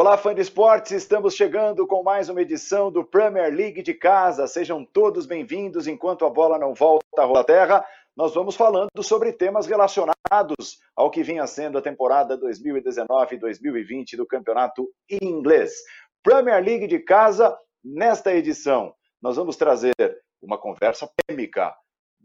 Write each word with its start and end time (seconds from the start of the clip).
Olá, 0.00 0.16
fã 0.16 0.34
de 0.34 0.40
esportes, 0.40 0.92
estamos 0.92 1.34
chegando 1.34 1.86
com 1.86 2.02
mais 2.02 2.30
uma 2.30 2.40
edição 2.40 2.90
do 2.90 3.04
Premier 3.04 3.54
League 3.54 3.82
de 3.82 3.92
casa. 3.92 4.46
Sejam 4.46 4.82
todos 4.82 5.26
bem-vindos. 5.26 5.86
Enquanto 5.86 6.24
a 6.24 6.30
bola 6.30 6.58
não 6.58 6.72
volta 6.72 7.04
à 7.22 7.44
terra, 7.44 7.84
nós 8.16 8.32
vamos 8.32 8.56
falando 8.56 8.88
sobre 9.02 9.30
temas 9.30 9.66
relacionados 9.66 10.78
ao 10.96 11.10
que 11.10 11.22
vinha 11.22 11.46
sendo 11.46 11.76
a 11.76 11.82
temporada 11.82 12.38
2019-2020 12.38 14.16
do 14.16 14.26
campeonato 14.26 14.88
inglês. 15.20 15.74
Premier 16.22 16.64
League 16.64 16.86
de 16.86 17.00
casa, 17.00 17.54
nesta 17.84 18.34
edição, 18.34 18.94
nós 19.20 19.36
vamos 19.36 19.54
trazer 19.54 19.92
uma 20.40 20.56
conversa 20.56 21.06
polêmica, 21.28 21.74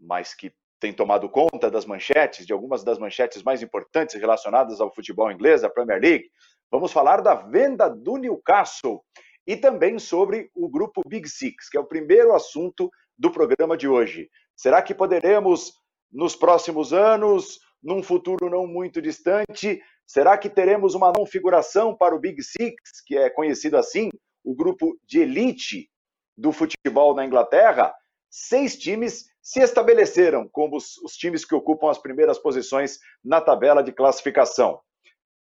mas 0.00 0.32
que 0.32 0.50
tem 0.80 0.94
tomado 0.94 1.28
conta 1.28 1.70
das 1.70 1.84
manchetes, 1.84 2.46
de 2.46 2.54
algumas 2.54 2.82
das 2.82 2.98
manchetes 2.98 3.42
mais 3.42 3.62
importantes 3.62 4.18
relacionadas 4.18 4.80
ao 4.80 4.94
futebol 4.94 5.30
inglês, 5.30 5.62
a 5.62 5.68
Premier 5.68 6.00
League. 6.00 6.30
Vamos 6.70 6.92
falar 6.92 7.20
da 7.22 7.34
venda 7.34 7.88
do 7.88 8.16
Newcastle 8.16 9.02
e 9.46 9.56
também 9.56 9.98
sobre 9.98 10.50
o 10.54 10.68
grupo 10.68 11.02
Big 11.06 11.28
Six, 11.28 11.68
que 11.68 11.76
é 11.76 11.80
o 11.80 11.86
primeiro 11.86 12.34
assunto 12.34 12.90
do 13.16 13.30
programa 13.30 13.76
de 13.76 13.86
hoje. 13.86 14.28
Será 14.56 14.82
que 14.82 14.94
poderemos, 14.94 15.72
nos 16.10 16.34
próximos 16.34 16.92
anos, 16.92 17.60
num 17.82 18.02
futuro 18.02 18.50
não 18.50 18.66
muito 18.66 19.00
distante, 19.00 19.80
será 20.04 20.36
que 20.36 20.50
teremos 20.50 20.94
uma 20.94 21.12
configuração 21.12 21.96
para 21.96 22.16
o 22.16 22.18
Big 22.18 22.42
Six, 22.42 22.74
que 23.06 23.16
é 23.16 23.30
conhecido 23.30 23.76
assim, 23.76 24.10
o 24.44 24.54
grupo 24.54 24.98
de 25.04 25.20
elite 25.20 25.88
do 26.36 26.50
futebol 26.50 27.14
na 27.14 27.24
Inglaterra? 27.24 27.94
Seis 28.28 28.76
times 28.76 29.26
se 29.40 29.60
estabeleceram 29.60 30.48
como 30.48 30.76
os, 30.76 30.98
os 30.98 31.12
times 31.12 31.44
que 31.44 31.54
ocupam 31.54 31.88
as 31.88 31.98
primeiras 31.98 32.38
posições 32.38 32.98
na 33.24 33.40
tabela 33.40 33.82
de 33.82 33.92
classificação. 33.92 34.80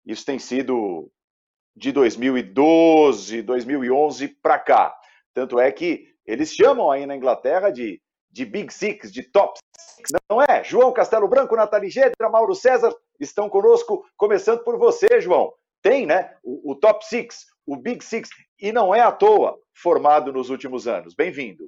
Isso 0.06 0.23
tem 0.23 0.38
sido 0.38 1.12
de 1.76 1.92
2012, 1.92 3.42
2011 3.42 4.28
para 4.28 4.58
cá. 4.58 4.98
Tanto 5.34 5.59
é 5.59 5.72
que 5.72 6.08
eles 6.26 6.54
chamam 6.54 6.90
aí 6.90 7.06
na 7.06 7.16
Inglaterra 7.16 7.70
de, 7.70 8.02
de 8.31 8.45
Big 8.45 8.73
Six, 8.73 9.12
de 9.12 9.23
Top 9.23 9.59
Six, 9.78 10.12
não 10.30 10.42
é? 10.42 10.64
João 10.64 10.94
Castelo 10.94 11.28
Branco, 11.28 11.56
Nathalie 11.56 11.90
Gedra, 11.90 12.30
Mauro 12.30 12.56
César 12.56 12.96
estão 13.20 13.50
conosco, 13.50 14.06
começando 14.16 14.64
por 14.64 14.78
você, 14.78 15.20
João. 15.20 15.53
Tem, 15.81 16.06
né? 16.06 16.36
O, 16.44 16.72
o 16.72 16.76
Top 16.76 17.06
Six, 17.06 17.46
o 17.66 17.76
Big 17.76 18.03
Six, 18.03 18.30
e 18.59 18.72
não 18.72 18.96
é 18.96 19.02
à 19.02 19.12
toa 19.12 19.59
formado 19.73 20.31
nos 20.31 20.50
últimos 20.50 20.88
anos. 20.88 21.14
Bem-vindo. 21.14 21.64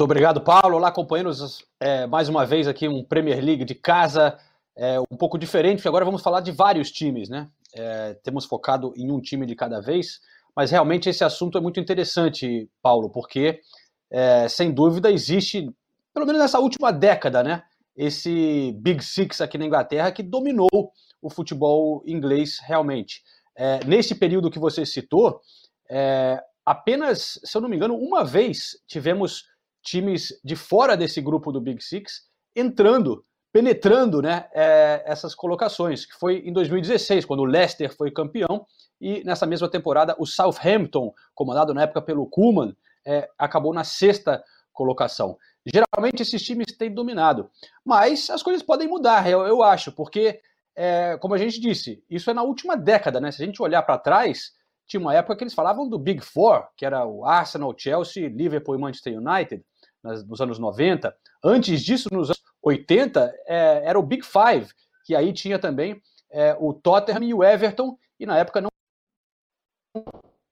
Muito 0.00 0.04
obrigado, 0.04 0.40
Paulo. 0.40 0.76
Olá, 0.76 0.90
companheiros. 0.90 1.66
É, 1.78 2.06
mais 2.06 2.28
uma 2.28 2.46
vez 2.46 2.66
aqui 2.66 2.88
um 2.88 3.04
Premier 3.04 3.44
League 3.44 3.64
de 3.64 3.74
casa, 3.74 4.38
é, 4.76 4.98
um 5.00 5.16
pouco 5.16 5.36
diferente, 5.36 5.76
porque 5.76 5.88
agora 5.88 6.04
vamos 6.04 6.22
falar 6.22 6.40
de 6.40 6.52
vários 6.52 6.90
times, 6.90 7.28
né? 7.28 7.50
É, 7.74 8.14
temos 8.22 8.44
focado 8.44 8.92
em 8.96 9.10
um 9.10 9.20
time 9.20 9.46
de 9.46 9.54
cada 9.54 9.80
vez, 9.80 10.20
mas 10.54 10.70
realmente 10.70 11.08
esse 11.08 11.24
assunto 11.24 11.56
é 11.56 11.60
muito 11.60 11.80
interessante, 11.80 12.68
Paulo, 12.82 13.10
porque 13.10 13.60
é, 14.10 14.48
sem 14.48 14.72
dúvida 14.72 15.10
existe, 15.10 15.70
pelo 16.12 16.26
menos 16.26 16.40
nessa 16.40 16.58
última 16.58 16.92
década, 16.92 17.42
né, 17.42 17.62
esse 17.96 18.72
Big 18.78 19.04
Six 19.04 19.40
aqui 19.40 19.58
na 19.58 19.66
Inglaterra 19.66 20.12
que 20.12 20.22
dominou 20.22 20.92
o 21.20 21.30
futebol 21.30 22.02
inglês 22.06 22.58
realmente. 22.62 23.22
É, 23.54 23.84
nesse 23.84 24.14
período 24.14 24.50
que 24.50 24.58
você 24.58 24.86
citou, 24.86 25.40
é, 25.88 26.42
apenas, 26.64 27.38
se 27.44 27.56
eu 27.56 27.60
não 27.60 27.68
me 27.68 27.76
engano, 27.76 27.94
uma 27.94 28.24
vez 28.24 28.78
tivemos 28.86 29.44
times 29.82 30.40
de 30.44 30.56
fora 30.56 30.96
desse 30.96 31.20
grupo 31.20 31.52
do 31.52 31.60
Big 31.60 31.82
Six 31.82 32.28
entrando 32.54 33.24
penetrando 33.52 34.22
né, 34.22 34.48
é, 34.52 35.02
essas 35.04 35.34
colocações, 35.34 36.06
que 36.06 36.14
foi 36.14 36.38
em 36.38 36.52
2016, 36.52 37.24
quando 37.24 37.40
o 37.40 37.44
Leicester 37.44 37.94
foi 37.94 38.10
campeão, 38.10 38.64
e 39.00 39.24
nessa 39.24 39.46
mesma 39.46 39.68
temporada 39.68 40.14
o 40.18 40.26
Southampton, 40.26 41.12
comandado 41.34 41.74
na 41.74 41.82
época 41.82 42.02
pelo 42.02 42.26
Kuhlman, 42.26 42.76
é, 43.04 43.28
acabou 43.38 43.72
na 43.72 43.82
sexta 43.82 44.42
colocação. 44.72 45.36
Geralmente 45.66 46.22
esses 46.22 46.42
times 46.42 46.76
têm 46.76 46.92
dominado, 46.92 47.50
mas 47.84 48.30
as 48.30 48.42
coisas 48.42 48.62
podem 48.62 48.88
mudar, 48.88 49.28
eu, 49.28 49.40
eu 49.46 49.62
acho, 49.62 49.92
porque, 49.92 50.40
é, 50.76 51.18
como 51.18 51.34
a 51.34 51.38
gente 51.38 51.60
disse, 51.60 52.02
isso 52.08 52.30
é 52.30 52.34
na 52.34 52.42
última 52.42 52.76
década, 52.76 53.20
né? 53.20 53.30
Se 53.30 53.42
a 53.42 53.46
gente 53.46 53.60
olhar 53.60 53.82
para 53.82 53.98
trás, 53.98 54.52
tinha 54.86 55.00
uma 55.00 55.14
época 55.14 55.36
que 55.36 55.44
eles 55.44 55.54
falavam 55.54 55.88
do 55.88 55.98
Big 55.98 56.20
Four, 56.20 56.66
que 56.76 56.86
era 56.86 57.04
o 57.04 57.24
Arsenal, 57.24 57.74
Chelsea, 57.76 58.28
Liverpool 58.28 58.74
e 58.74 58.78
Manchester 58.78 59.18
United, 59.18 59.62
nos 60.02 60.40
anos 60.40 60.58
90. 60.58 61.14
Antes 61.44 61.82
disso, 61.82 62.08
nos 62.12 62.28
anos 62.28 62.49
80, 62.62 63.34
é, 63.46 63.82
era 63.84 63.98
o 63.98 64.02
Big 64.02 64.24
Five, 64.24 64.72
que 65.04 65.14
aí 65.14 65.32
tinha 65.32 65.58
também 65.58 66.00
é, 66.30 66.56
o 66.58 66.72
Tottenham 66.72 67.22
e 67.24 67.34
o 67.34 67.42
Everton, 67.42 67.98
e 68.18 68.26
na 68.26 68.38
época 68.38 68.60
não 68.60 68.70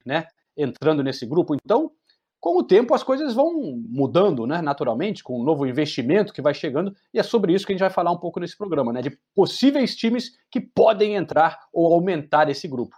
né, 0.04 0.26
entrando 0.56 1.02
nesse 1.02 1.26
grupo. 1.26 1.54
Então, 1.54 1.92
com 2.40 2.58
o 2.58 2.62
tempo 2.62 2.94
as 2.94 3.02
coisas 3.02 3.34
vão 3.34 3.52
mudando, 3.88 4.46
né, 4.46 4.62
naturalmente, 4.62 5.22
com 5.22 5.40
um 5.40 5.44
novo 5.44 5.66
investimento 5.66 6.32
que 6.32 6.42
vai 6.42 6.54
chegando, 6.54 6.94
e 7.12 7.18
é 7.18 7.22
sobre 7.22 7.52
isso 7.52 7.66
que 7.66 7.72
a 7.72 7.74
gente 7.74 7.80
vai 7.80 7.90
falar 7.90 8.10
um 8.10 8.18
pouco 8.18 8.40
nesse 8.40 8.56
programa, 8.56 8.92
né, 8.92 9.02
de 9.02 9.18
possíveis 9.34 9.96
times 9.96 10.38
que 10.50 10.60
podem 10.60 11.14
entrar 11.14 11.58
ou 11.72 11.92
aumentar 11.92 12.48
esse 12.48 12.66
grupo. 12.66 12.96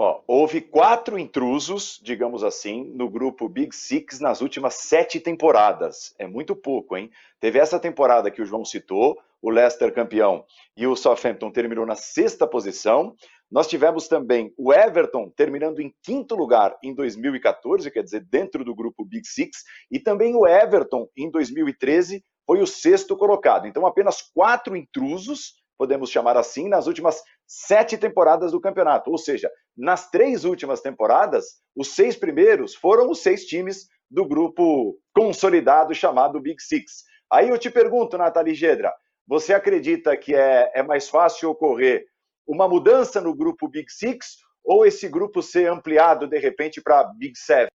Ó, 0.00 0.22
houve 0.28 0.60
quatro 0.60 1.18
intrusos, 1.18 1.98
digamos 2.00 2.44
assim, 2.44 2.84
no 2.94 3.10
grupo 3.10 3.48
Big 3.48 3.74
Six 3.74 4.20
nas 4.20 4.40
últimas 4.40 4.74
sete 4.74 5.18
temporadas. 5.18 6.14
É 6.16 6.24
muito 6.24 6.54
pouco, 6.54 6.96
hein? 6.96 7.10
Teve 7.40 7.58
essa 7.58 7.80
temporada 7.80 8.30
que 8.30 8.40
o 8.40 8.46
João 8.46 8.64
citou, 8.64 9.18
o 9.42 9.50
Leicester 9.50 9.92
campeão 9.92 10.44
e 10.76 10.86
o 10.86 10.94
Southampton 10.94 11.50
terminou 11.50 11.84
na 11.84 11.96
sexta 11.96 12.46
posição. 12.46 13.16
Nós 13.50 13.66
tivemos 13.66 14.06
também 14.06 14.54
o 14.56 14.72
Everton 14.72 15.30
terminando 15.30 15.80
em 15.80 15.92
quinto 16.00 16.36
lugar 16.36 16.78
em 16.80 16.94
2014, 16.94 17.90
quer 17.90 18.04
dizer, 18.04 18.20
dentro 18.20 18.64
do 18.64 18.76
grupo 18.76 19.04
Big 19.04 19.26
Six, 19.26 19.64
e 19.90 19.98
também 19.98 20.32
o 20.36 20.46
Everton 20.46 21.08
em 21.16 21.28
2013 21.28 22.22
foi 22.46 22.62
o 22.62 22.66
sexto 22.68 23.16
colocado. 23.16 23.66
Então, 23.66 23.84
apenas 23.84 24.22
quatro 24.22 24.76
intrusos 24.76 25.54
podemos 25.78 26.10
chamar 26.10 26.36
assim, 26.36 26.68
nas 26.68 26.86
últimas 26.88 27.22
sete 27.46 27.96
temporadas 27.96 28.52
do 28.52 28.60
campeonato. 28.60 29.10
Ou 29.10 29.16
seja, 29.16 29.50
nas 29.76 30.10
três 30.10 30.44
últimas 30.44 30.80
temporadas, 30.80 31.46
os 31.74 31.94
seis 31.94 32.16
primeiros 32.16 32.74
foram 32.74 33.08
os 33.10 33.22
seis 33.22 33.46
times 33.46 33.86
do 34.10 34.26
grupo 34.26 34.98
consolidado 35.14 35.94
chamado 35.94 36.40
Big 36.40 36.60
Six. 36.60 37.04
Aí 37.30 37.48
eu 37.48 37.58
te 37.58 37.70
pergunto, 37.70 38.18
Nathalie 38.18 38.54
Gedra, 38.54 38.92
você 39.26 39.54
acredita 39.54 40.16
que 40.16 40.34
é, 40.34 40.72
é 40.74 40.82
mais 40.82 41.08
fácil 41.08 41.50
ocorrer 41.50 42.04
uma 42.46 42.68
mudança 42.68 43.20
no 43.20 43.34
grupo 43.34 43.68
Big 43.68 43.90
Six 43.90 44.38
ou 44.64 44.84
esse 44.84 45.08
grupo 45.08 45.42
ser 45.42 45.70
ampliado 45.70 46.26
de 46.26 46.38
repente 46.38 46.82
para 46.82 47.04
Big 47.04 47.38
Seven? 47.38 47.68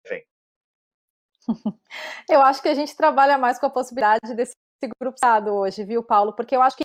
Eu 2.29 2.41
acho 2.41 2.63
que 2.63 2.69
a 2.69 2.75
gente 2.75 2.97
trabalha 2.97 3.39
mais 3.39 3.59
com 3.59 3.67
a 3.67 3.71
possibilidade 3.71 4.35
desse 4.35 4.55
grupo 5.01 5.17
hoje, 5.51 5.85
viu, 5.85 6.03
Paulo? 6.03 6.33
Porque 6.33 6.57
eu 6.57 6.63
acho 6.63 6.77
que 6.77 6.83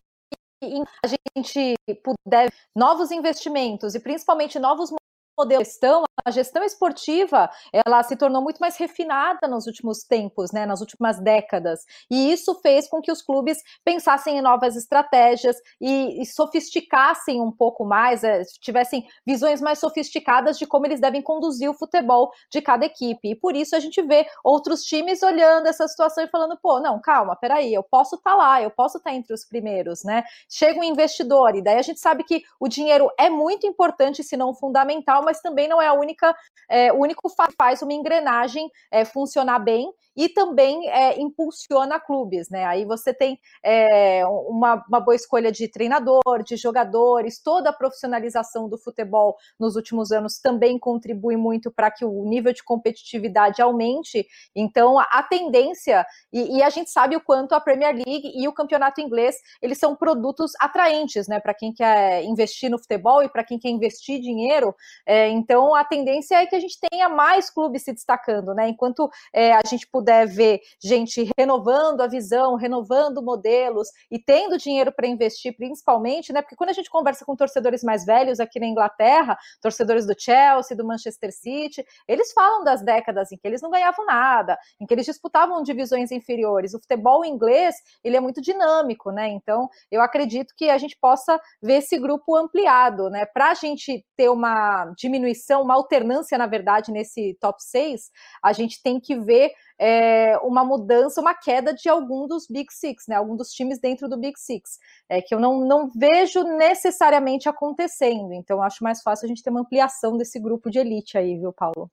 a 0.64 1.08
gente 1.08 1.76
puder 2.04 2.52
novos 2.76 3.12
investimentos 3.12 3.96
e 3.96 4.00
principalmente 4.00 4.60
novos 4.60 4.92
modelo 5.38 5.62
de 5.62 5.70
gestão, 5.70 6.04
a 6.26 6.32
gestão 6.32 6.64
esportiva, 6.64 7.50
ela 7.72 8.02
se 8.04 8.16
tornou 8.16 8.42
muito 8.42 8.58
mais 8.58 8.76
refinada 8.76 9.48
nos 9.48 9.68
últimos 9.68 10.04
tempos, 10.04 10.52
né, 10.52 10.66
nas 10.66 10.82
últimas 10.82 11.20
décadas. 11.20 11.86
E 12.10 12.32
isso 12.32 12.56
fez 12.62 12.90
com 12.90 13.02
que 13.02 13.12
os 13.12 13.22
clubes 13.22 13.60
pensassem 13.86 14.38
em 14.38 14.42
novas 14.42 14.76
estratégias 14.76 15.56
e, 15.80 16.22
e 16.22 16.26
sofisticassem 16.26 17.40
um 17.42 17.52
pouco 17.52 17.86
mais, 17.86 18.24
é, 18.24 18.42
tivessem 18.60 19.08
visões 19.26 19.62
mais 19.62 19.80
sofisticadas 19.80 20.58
de 20.58 20.66
como 20.66 20.86
eles 20.86 21.00
devem 21.00 21.22
conduzir 21.22 21.70
o 21.70 21.74
futebol 21.74 22.32
de 22.52 22.62
cada 22.62 22.86
equipe. 22.86 23.32
E 23.32 23.36
por 23.36 23.56
isso 23.56 23.76
a 23.76 23.80
gente 23.80 24.02
vê 24.02 24.26
outros 24.44 24.84
times 24.84 25.22
olhando 25.22 25.68
essa 25.68 25.88
situação 25.88 26.24
e 26.24 26.28
falando, 26.28 26.58
pô, 26.62 26.80
não, 26.80 27.00
calma, 27.00 27.36
peraí, 27.36 27.74
eu 27.74 27.84
posso 27.84 28.16
estar 28.16 28.32
tá 28.32 28.36
lá, 28.36 28.62
eu 28.62 28.72
posso 28.72 28.98
estar 28.98 29.12
tá 29.12 29.16
entre 29.16 29.34
os 29.34 29.46
primeiros, 29.46 30.04
né? 30.04 30.24
Chega 30.50 30.80
um 30.80 30.84
investidor, 30.84 31.56
e 31.56 31.62
daí 31.62 31.78
a 31.78 31.82
gente 31.82 32.00
sabe 32.00 32.24
que 32.24 32.42
o 32.60 32.68
dinheiro 32.68 33.10
é 33.18 33.30
muito 33.30 33.68
importante, 33.68 34.24
se 34.24 34.36
não 34.36 34.54
fundamental, 34.54 35.24
mas 35.28 35.42
também 35.42 35.68
não 35.68 35.82
é 35.82 35.88
a 35.88 35.94
única, 35.94 36.34
é, 36.70 36.94
o 36.94 37.02
único 37.02 37.28
que 37.28 37.54
faz 37.58 37.82
uma 37.82 37.92
engrenagem 37.92 38.72
é, 38.90 39.04
funcionar 39.04 39.60
bem 39.60 39.92
e 40.16 40.30
também 40.30 40.90
é, 40.90 41.20
impulsiona 41.20 42.00
clubes, 42.00 42.50
né? 42.50 42.64
Aí 42.64 42.86
você 42.86 43.14
tem 43.14 43.38
é, 43.62 44.26
uma, 44.26 44.84
uma, 44.88 45.00
boa 45.02 45.16
escolha 45.16 45.52
de 45.52 45.68
treinador, 45.68 46.42
de 46.44 46.56
jogadores, 46.56 47.40
toda 47.40 47.70
a 47.70 47.74
profissionalização 47.74 48.70
do 48.70 48.78
futebol 48.78 49.36
nos 49.60 49.76
últimos 49.76 50.12
anos 50.12 50.40
também 50.40 50.80
contribui 50.80 51.36
muito 51.36 51.70
para 51.70 51.92
que 51.92 52.06
o 52.06 52.24
nível 52.24 52.54
de 52.54 52.64
competitividade 52.64 53.62
aumente. 53.62 54.26
Então, 54.56 54.98
a, 54.98 55.04
a 55.04 55.24
tendência, 55.24 56.06
e, 56.32 56.58
e, 56.58 56.64
a 56.64 56.70
gente 56.70 56.90
sabe 56.90 57.16
o 57.16 57.22
quanto 57.22 57.54
a 57.54 57.60
Premier 57.60 57.94
League 57.94 58.32
e 58.34 58.48
o 58.48 58.54
campeonato 58.54 59.02
inglês 59.02 59.36
eles 59.62 59.78
são 59.78 59.96
produtos 59.96 60.54
atraentes, 60.60 61.28
né? 61.28 61.40
Para 61.40 61.54
quem 61.54 61.74
quer 61.74 62.24
investir 62.24 62.72
no 62.72 62.80
futebol 62.80 63.22
e 63.22 63.30
para 63.30 63.44
quem 63.44 63.60
quer 63.60 63.70
investir 63.70 64.20
dinheiro. 64.20 64.74
É, 65.06 65.17
É, 65.18 65.30
então, 65.30 65.74
a 65.74 65.84
tendência 65.84 66.36
é 66.36 66.46
que 66.46 66.56
a 66.56 66.60
gente 66.60 66.78
tenha 66.92 67.10
mais 67.10 67.50
clubes 67.50 67.84
se 67.84 67.92
destacando, 67.92 68.54
né? 68.54 68.70
Enquanto 68.70 69.10
é, 69.34 69.52
a 69.52 69.62
gente 69.68 69.88
puder 69.88 70.28
ver 70.28 70.62
gente 70.80 71.32
renovando 71.36 72.02
a 72.02 72.08
visão, 72.08 72.54
renovando 72.54 73.24
modelos 73.24 73.88
e 74.12 74.20
tendo 74.20 74.60
dinheiro 74.60 74.92
para 74.92 75.08
investir, 75.08 75.56
principalmente, 75.58 76.32
né? 76.32 76.44
Porque 76.44 76.56
quando 76.56 76.70
a 76.70 76.74
gente 76.74 76.88
conversa 76.90 77.26
com 77.26 77.36
torcedores 77.36 77.84
mais 77.84 78.06
velhos 78.06 78.40
aqui 78.40 78.60
na 78.60 78.68
Inglaterra, 78.68 79.36
torcedores 79.60 80.06
do 80.06 80.14
Chelsea, 80.16 80.78
do 80.78 80.86
Manchester 80.86 81.32
City, 81.34 81.84
eles 82.08 82.32
falam 82.32 82.64
das 82.64 82.84
décadas 82.84 83.32
em 83.32 83.38
que 83.38 83.48
eles 83.48 83.62
não 83.62 83.72
ganhavam 83.72 84.06
nada, 84.06 84.56
em 84.80 84.86
que 84.86 84.94
eles 84.94 85.08
disputavam 85.08 85.64
divisões 85.64 86.12
inferiores. 86.12 86.76
O 86.76 86.80
futebol 86.80 87.26
inglês, 87.26 87.74
ele 88.04 88.16
é 88.16 88.20
muito 88.20 88.40
dinâmico, 88.40 89.10
né? 89.10 89.30
Então, 89.30 89.68
eu 89.90 90.00
acredito 90.00 90.54
que 90.56 90.70
a 90.70 90.78
gente 90.78 90.96
possa 91.02 91.40
ver 91.60 91.78
esse 91.78 91.98
grupo 91.98 92.36
ampliado, 92.36 93.10
né? 93.10 93.26
Para 93.26 93.50
a 93.50 93.54
gente 93.56 94.06
ter 94.16 94.30
uma 94.30 94.94
diminuição, 95.08 95.62
uma 95.62 95.76
alternância, 95.76 96.38
na 96.38 96.46
verdade, 96.46 96.92
nesse 96.92 97.36
top 97.40 97.64
6, 97.64 98.12
a 98.44 98.54
gente 98.54 98.82
tem 98.84 99.00
que 99.00 99.16
ver 99.16 99.52
é, 99.80 100.38
uma 100.40 100.64
mudança, 100.64 101.22
uma 101.22 101.34
queda 101.34 101.74
de 101.74 101.88
algum 101.88 102.28
dos 102.28 102.48
Big 102.48 102.72
Six, 102.72 103.06
né? 103.08 103.16
Algum 103.16 103.36
dos 103.36 103.50
times 103.50 103.80
dentro 103.80 104.10
do 104.10 104.18
Big 104.18 104.38
Six, 104.40 104.78
é, 105.10 105.22
que 105.22 105.34
eu 105.34 105.40
não, 105.40 105.62
não 105.62 105.88
vejo 105.88 106.44
necessariamente 106.44 107.48
acontecendo. 107.48 108.34
Então, 108.34 108.62
acho 108.62 108.84
mais 108.84 109.02
fácil 109.02 109.26
a 109.26 109.28
gente 109.28 109.44
ter 109.44 109.50
uma 109.50 109.62
ampliação 109.62 110.18
desse 110.18 110.40
grupo 110.40 110.70
de 110.70 110.80
elite 110.80 111.18
aí, 111.18 111.38
viu, 111.38 111.54
Paulo? 111.54 111.90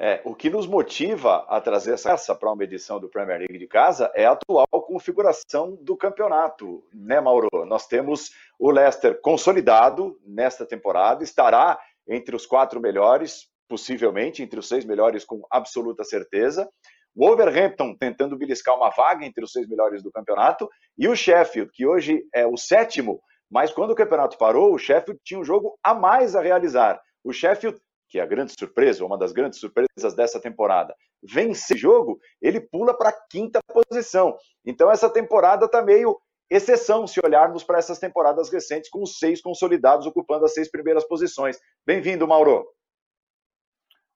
É, 0.00 0.20
o 0.24 0.32
que 0.32 0.48
nos 0.48 0.64
motiva 0.64 1.44
a 1.48 1.60
trazer 1.60 1.94
essa 1.94 2.32
para 2.32 2.52
uma 2.52 2.62
edição 2.62 3.00
do 3.00 3.08
Premier 3.08 3.40
League 3.40 3.58
de 3.58 3.66
casa 3.66 4.12
é 4.14 4.26
a 4.26 4.30
atual 4.30 4.68
configuração 4.70 5.76
do 5.82 5.96
campeonato, 5.96 6.84
né, 6.94 7.20
Mauro? 7.20 7.48
Nós 7.66 7.88
temos 7.88 8.30
o 8.60 8.70
Leicester 8.70 9.20
consolidado 9.20 10.16
nesta 10.24 10.64
temporada, 10.64 11.24
estará 11.24 11.76
entre 12.06 12.36
os 12.36 12.46
quatro 12.46 12.80
melhores, 12.80 13.48
possivelmente 13.68 14.40
entre 14.40 14.60
os 14.60 14.68
seis 14.68 14.84
melhores 14.84 15.24
com 15.24 15.42
absoluta 15.50 16.04
certeza. 16.04 16.68
O 17.12 17.26
Wolverhampton 17.26 17.96
tentando 17.98 18.38
beliscar 18.38 18.76
uma 18.76 18.90
vaga 18.90 19.26
entre 19.26 19.42
os 19.42 19.50
seis 19.50 19.66
melhores 19.66 20.00
do 20.00 20.12
campeonato 20.12 20.70
e 20.96 21.08
o 21.08 21.16
Sheffield, 21.16 21.72
que 21.72 21.84
hoje 21.84 22.22
é 22.32 22.46
o 22.46 22.56
sétimo, 22.56 23.20
mas 23.50 23.72
quando 23.72 23.90
o 23.90 23.96
campeonato 23.96 24.38
parou, 24.38 24.72
o 24.72 24.78
Sheffield 24.78 25.20
tinha 25.24 25.40
um 25.40 25.44
jogo 25.44 25.76
a 25.82 25.92
mais 25.92 26.36
a 26.36 26.40
realizar. 26.40 27.00
O 27.24 27.32
Sheffield 27.32 27.80
que 28.08 28.18
é 28.18 28.22
a 28.22 28.26
grande 28.26 28.54
surpresa, 28.58 29.04
uma 29.04 29.18
das 29.18 29.32
grandes 29.32 29.58
surpresas 29.58 30.14
dessa 30.14 30.40
temporada, 30.40 30.94
vence 31.22 31.76
jogo, 31.76 32.18
ele 32.40 32.60
pula 32.60 32.96
para 32.96 33.10
a 33.10 33.20
quinta 33.30 33.60
posição. 33.66 34.36
Então 34.64 34.90
essa 34.90 35.10
temporada 35.10 35.66
está 35.66 35.82
meio 35.82 36.18
exceção 36.50 37.06
se 37.06 37.20
olharmos 37.22 37.62
para 37.62 37.78
essas 37.78 37.98
temporadas 37.98 38.48
recentes, 38.50 38.88
com 38.88 39.02
os 39.02 39.18
seis 39.18 39.40
consolidados 39.42 40.06
ocupando 40.06 40.46
as 40.46 40.54
seis 40.54 40.70
primeiras 40.70 41.04
posições. 41.06 41.58
Bem-vindo, 41.86 42.26
Mauro. 42.26 42.66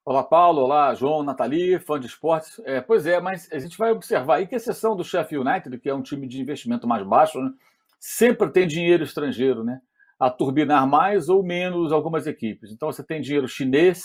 Olá, 0.05 0.23
Paulo. 0.23 0.63
Olá, 0.63 0.93
João, 0.95 1.23
Nathalie, 1.23 1.79
fã 1.79 1.99
de 1.99 2.07
esportes. 2.07 2.59
É, 2.65 2.81
pois 2.81 3.05
é, 3.05 3.21
mas 3.21 3.47
a 3.51 3.59
gente 3.59 3.77
vai 3.77 3.91
observar 3.91 4.35
aí 4.35 4.47
que, 4.47 4.55
exceção 4.55 4.95
do 4.95 5.03
Sheffield 5.03 5.47
United, 5.47 5.77
que 5.79 5.89
é 5.89 5.93
um 5.93 6.01
time 6.01 6.27
de 6.27 6.41
investimento 6.41 6.87
mais 6.87 7.03
baixo, 7.03 7.39
né, 7.39 7.51
sempre 7.99 8.49
tem 8.49 8.67
dinheiro 8.67 9.03
estrangeiro, 9.03 9.63
né? 9.63 9.79
A 10.23 10.29
turbinar 10.29 10.87
mais 10.87 11.27
ou 11.27 11.43
menos 11.43 11.91
algumas 11.91 12.25
equipes. 12.25 12.71
Então 12.71 12.89
você 12.89 13.03
tem 13.03 13.19
dinheiro 13.19 13.45
chinês, 13.45 14.03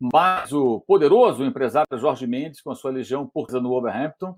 mais 0.00 0.52
o 0.52 0.80
poderoso 0.80 1.44
empresário 1.44 1.96
Jorge 1.96 2.26
Mendes 2.26 2.60
com 2.60 2.72
a 2.72 2.74
sua 2.74 2.90
legião 2.90 3.24
portuguesa 3.24 3.62
no 3.62 3.68
Wolverhampton. 3.68 4.36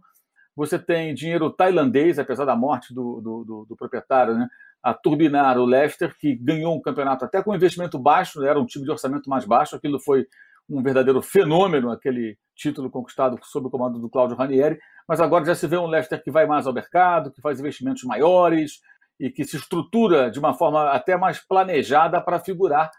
Você 0.55 0.79
tem 0.79 1.15
dinheiro 1.15 1.51
tailandês, 1.51 2.19
apesar 2.19 2.45
da 2.45 2.55
morte 2.55 2.93
do, 2.93 3.21
do, 3.23 3.45
do, 3.45 3.67
do 3.67 3.77
proprietário, 3.77 4.35
né? 4.35 4.47
a 4.83 4.93
turbinar 4.93 5.59
o 5.59 5.65
Leicester, 5.65 6.15
que 6.19 6.35
ganhou 6.37 6.77
um 6.77 6.83
campeonato 6.83 7.25
até 7.25 7.43
com 7.43 7.55
investimento 7.55 7.99
baixo, 7.99 8.45
era 8.45 8.61
um 8.61 8.67
time 8.67 8.85
de 8.85 8.91
orçamento 8.91 9.31
mais 9.31 9.47
baixo. 9.47 9.75
Aquilo 9.75 9.99
foi 9.99 10.27
um 10.69 10.83
verdadeiro 10.83 11.23
fenômeno, 11.23 11.91
aquele 11.91 12.37
título 12.55 12.91
conquistado 12.91 13.39
sob 13.43 13.69
o 13.69 13.71
comando 13.71 13.99
do 13.99 14.11
Cláudio 14.11 14.37
Ranieri. 14.37 14.79
Mas 15.09 15.19
agora 15.19 15.47
já 15.47 15.55
se 15.55 15.67
vê 15.67 15.79
um 15.79 15.87
Leicester 15.87 16.23
que 16.23 16.31
vai 16.31 16.47
mais 16.47 16.67
ao 16.67 16.75
mercado, 16.75 17.31
que 17.31 17.41
faz 17.41 17.59
investimentos 17.59 18.03
maiores, 18.05 18.81
e 19.19 19.31
que 19.31 19.45
se 19.45 19.57
estrutura 19.57 20.31
de 20.31 20.39
uma 20.39 20.55
forma 20.55 20.91
até 20.91 21.17
mais 21.17 21.39
planejada 21.39 22.21
para 22.21 22.41
figurar 22.41 22.91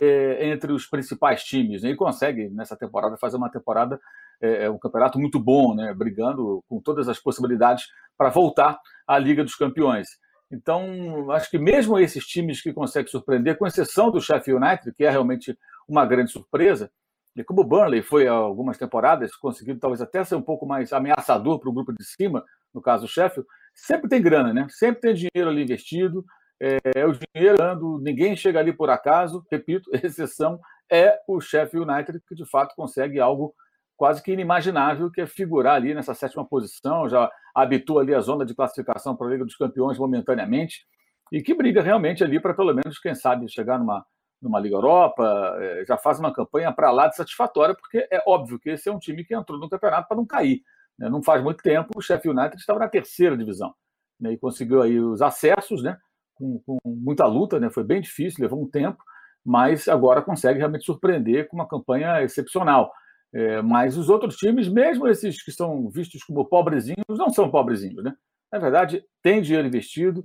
é, 0.00 0.48
entre 0.48 0.72
os 0.72 0.86
principais 0.86 1.42
times. 1.44 1.82
Né? 1.82 1.90
E 1.90 1.96
consegue, 1.96 2.48
nessa 2.50 2.76
temporada, 2.76 3.16
fazer 3.16 3.36
uma 3.36 3.50
temporada, 3.50 4.00
é, 4.40 4.68
um 4.70 4.78
campeonato 4.78 5.18
muito 5.18 5.38
bom, 5.38 5.74
né? 5.74 5.92
brigando 5.94 6.62
com 6.68 6.80
todas 6.80 7.08
as 7.08 7.18
possibilidades 7.18 7.86
para 8.16 8.30
voltar 8.30 8.78
à 9.06 9.18
Liga 9.18 9.42
dos 9.42 9.54
Campeões. 9.54 10.08
Então, 10.50 11.30
acho 11.32 11.50
que 11.50 11.58
mesmo 11.58 11.98
esses 11.98 12.24
times 12.26 12.60
que 12.60 12.72
conseguem 12.72 13.10
surpreender, 13.10 13.58
com 13.58 13.66
exceção 13.66 14.10
do 14.10 14.20
Sheffield 14.20 14.64
United, 14.64 14.92
que 14.94 15.04
é 15.04 15.10
realmente 15.10 15.58
uma 15.88 16.06
grande 16.06 16.30
surpresa, 16.30 16.90
e 17.36 17.42
como 17.42 17.62
o 17.62 17.64
Burnley 17.64 18.00
foi 18.00 18.28
há 18.28 18.32
algumas 18.32 18.78
temporadas, 18.78 19.34
conseguindo 19.34 19.80
talvez 19.80 20.00
até 20.00 20.22
ser 20.22 20.36
um 20.36 20.42
pouco 20.42 20.64
mais 20.64 20.92
ameaçador 20.92 21.58
para 21.58 21.68
o 21.68 21.72
grupo 21.72 21.92
de 21.92 22.04
cima, 22.04 22.44
no 22.72 22.80
caso 22.80 23.04
do 23.04 23.08
Sheffield, 23.08 23.48
sempre 23.74 24.08
tem 24.08 24.22
grana, 24.22 24.52
né? 24.52 24.66
Sempre 24.70 25.00
tem 25.00 25.14
dinheiro 25.14 25.50
ali 25.50 25.62
investido, 25.62 26.24
é, 26.60 26.78
é 26.94 27.06
o 27.06 27.12
dinheiro 27.12 27.58
dando, 27.58 28.00
ninguém 28.00 28.36
chega 28.36 28.60
ali 28.60 28.72
por 28.72 28.88
acaso, 28.88 29.44
repito, 29.50 29.90
exceção 30.02 30.58
é 30.90 31.18
o 31.26 31.40
Sheffield 31.40 31.90
United, 31.90 32.20
que 32.26 32.34
de 32.34 32.48
fato 32.48 32.74
consegue 32.76 33.18
algo 33.18 33.54
quase 33.96 34.22
que 34.22 34.32
inimaginável, 34.32 35.10
que 35.10 35.20
é 35.20 35.26
figurar 35.26 35.74
ali 35.74 35.94
nessa 35.94 36.14
sétima 36.14 36.44
posição, 36.44 37.08
já 37.08 37.30
habitua 37.54 38.02
ali 38.02 38.14
a 38.14 38.20
zona 38.20 38.44
de 38.44 38.54
classificação 38.54 39.16
para 39.16 39.26
a 39.26 39.30
Liga 39.30 39.44
dos 39.44 39.56
Campeões 39.56 39.98
momentaneamente, 39.98 40.84
e 41.32 41.42
que 41.42 41.54
briga 41.54 41.82
realmente 41.82 42.22
ali 42.22 42.40
para 42.40 42.54
pelo 42.54 42.74
menos, 42.74 42.98
quem 42.98 43.14
sabe, 43.14 43.48
chegar 43.48 43.78
numa, 43.78 44.04
numa 44.42 44.60
Liga 44.60 44.76
Europa, 44.76 45.56
é, 45.58 45.84
já 45.86 45.96
faz 45.96 46.18
uma 46.18 46.32
campanha 46.32 46.72
para 46.72 46.90
lá 46.90 47.08
de 47.08 47.16
satisfatória, 47.16 47.74
porque 47.74 48.06
é 48.10 48.22
óbvio 48.26 48.58
que 48.58 48.70
esse 48.70 48.88
é 48.88 48.92
um 48.92 48.98
time 48.98 49.24
que 49.24 49.34
entrou 49.34 49.58
no 49.58 49.68
campeonato 49.68 50.08
para 50.08 50.16
não 50.16 50.26
cair. 50.26 50.60
Né? 50.98 51.08
Não 51.08 51.22
faz 51.22 51.42
muito 51.42 51.62
tempo, 51.62 51.90
o 51.96 52.00
Sheffield 52.00 52.38
United 52.38 52.60
estava 52.60 52.78
na 52.78 52.88
terceira 52.88 53.36
divisão 53.36 53.74
né? 54.20 54.32
e 54.32 54.38
conseguiu 54.38 54.82
aí 54.82 54.98
os 54.98 55.22
acessos, 55.22 55.82
né? 55.82 55.98
Com, 56.34 56.58
com, 56.60 56.78
muita 56.84 57.26
luta, 57.26 57.60
né? 57.60 57.70
Foi 57.70 57.84
bem 57.84 58.00
difícil, 58.00 58.42
levou 58.42 58.60
um 58.60 58.68
tempo, 58.68 59.02
mas 59.44 59.88
agora 59.88 60.22
consegue 60.22 60.58
realmente 60.58 60.84
surpreender 60.84 61.48
com 61.48 61.56
uma 61.56 61.68
campanha 61.68 62.22
excepcional. 62.22 62.92
É, 63.32 63.60
mas 63.62 63.96
os 63.96 64.08
outros 64.08 64.36
times, 64.36 64.68
mesmo 64.68 65.08
esses 65.08 65.42
que 65.42 65.52
são 65.52 65.88
vistos 65.90 66.22
como 66.22 66.44
pobrezinhos, 66.44 67.04
não 67.08 67.30
são 67.30 67.50
pobrezinhos, 67.50 68.02
né? 68.02 68.14
Na 68.52 68.58
verdade, 68.58 69.04
tem 69.22 69.42
dinheiro 69.42 69.66
investido, 69.66 70.24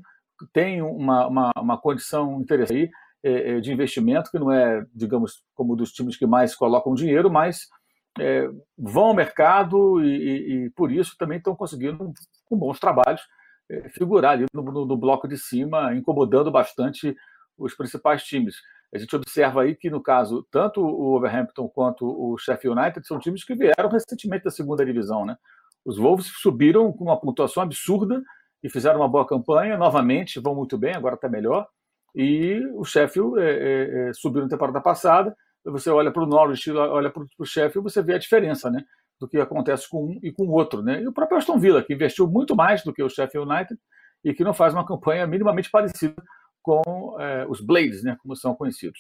tem 0.54 0.81
uma, 0.81 1.27
uma, 1.27 1.51
uma 1.57 1.77
condição 1.77 2.39
interessante 2.39 2.77
aí, 2.77 2.89
é, 3.24 3.57
é 3.57 3.60
de 3.60 3.72
investimento, 3.72 4.30
que 4.31 4.39
não 4.39 4.51
é, 4.51 4.86
digamos, 4.94 5.44
como 5.56 5.75
dos 5.75 5.92
times 5.92 6.15
que 6.15 6.25
mais 6.25 6.56
colocam 6.56 6.94
dinheiro, 6.94 7.30
mas 7.30 7.68
é, 8.17 8.50
vão 8.77 9.06
ao 9.06 9.13
mercado 9.13 10.03
e, 10.03 10.07
e, 10.07 10.65
e, 10.65 10.69
por 10.72 10.91
isso 10.91 11.15
também 11.17 11.38
estão 11.38 11.55
conseguindo, 11.55 12.12
com 12.45 12.57
bons 12.57 12.79
trabalhos, 12.79 13.22
é, 13.69 13.89
figurar 13.89 14.34
ali 14.34 14.45
no, 14.53 14.63
no, 14.63 14.86
no, 14.86 14.98
bloco 14.98 15.27
de 15.27 15.38
cima, 15.38 15.93
incomodando 15.93 16.51
bastante 16.51 17.15
os 17.57 17.75
principais 17.75 18.24
times. 18.24 18.55
A 18.93 18.98
gente 18.98 19.15
observa 19.15 19.62
aí 19.62 19.75
que, 19.75 19.89
no 19.89 20.01
caso, 20.01 20.45
tanto 20.50 20.81
o 20.81 21.15
Overhampton 21.15 21.69
quanto 21.69 22.05
o 22.05 22.38
Sheffield 22.38 22.79
United 22.79 23.05
são 23.05 23.19
times 23.19 23.43
que 23.43 23.53
vieram 23.53 23.89
recentemente 23.89 24.45
da 24.45 24.50
segunda 24.50 24.84
divisão. 24.84 25.25
Né? 25.25 25.38
Os 25.86 25.98
Wolves 25.98 26.27
subiram 26.41 26.91
com 26.91 27.03
uma 27.03 27.19
pontuação 27.19 27.62
absurda 27.62 28.22
e 28.63 28.69
fizeram 28.69 29.00
uma 29.00 29.07
boa 29.07 29.27
campanha, 29.27 29.77
novamente 29.77 30.39
vão 30.39 30.55
muito 30.55 30.77
bem, 30.77 30.95
agora 30.95 31.15
está 31.15 31.29
melhor. 31.29 31.67
E 32.15 32.60
o 32.74 32.84
Sheffield 32.84 33.39
é, 33.39 33.51
é, 33.51 34.10
é 34.10 34.13
subiu 34.13 34.41
na 34.41 34.50
temporada 34.50 34.81
passada 34.81 35.36
você 35.66 35.89
olha 35.89 36.12
para 36.12 36.24
o 36.24 36.28
Norwich, 36.28 36.72
olha 36.72 37.10
para 37.10 37.24
o 37.38 37.46
Sheffield, 37.46 37.92
você 37.92 38.01
vê 38.01 38.16
a 38.16 38.20
diferença, 38.20 38.70
né? 38.70 38.84
Do 39.20 39.28
que 39.28 39.38
acontece 39.38 39.88
com 39.89 40.06
um 40.06 40.20
e 40.24 40.32
com 40.32 40.44
o 40.44 40.51
outro, 40.51 40.82
né? 40.82 41.01
E 41.01 41.08
o 41.08 41.13
próprio 41.13 41.38
Aston 41.38 41.60
Villa, 41.60 41.84
que 41.84 41.94
investiu 41.94 42.28
muito 42.28 42.56
mais 42.56 42.84
do 42.84 42.94
que 42.94 43.04
o 43.04 43.10
Sheffield 43.10 43.50
United 43.50 43.80
e 44.24 44.34
que 44.34 44.44
não 44.44 44.54
faz 44.54 44.74
uma 44.74 44.86
campanha 44.86 45.28
minimamente 45.28 45.70
parecida 45.70 46.16
com 46.62 47.16
é, 47.20 47.46
os 47.48 47.62
Blades, 47.62 48.04
né? 48.04 48.18
Como 48.22 48.36
são 48.36 48.56
conhecidos. 48.56 49.00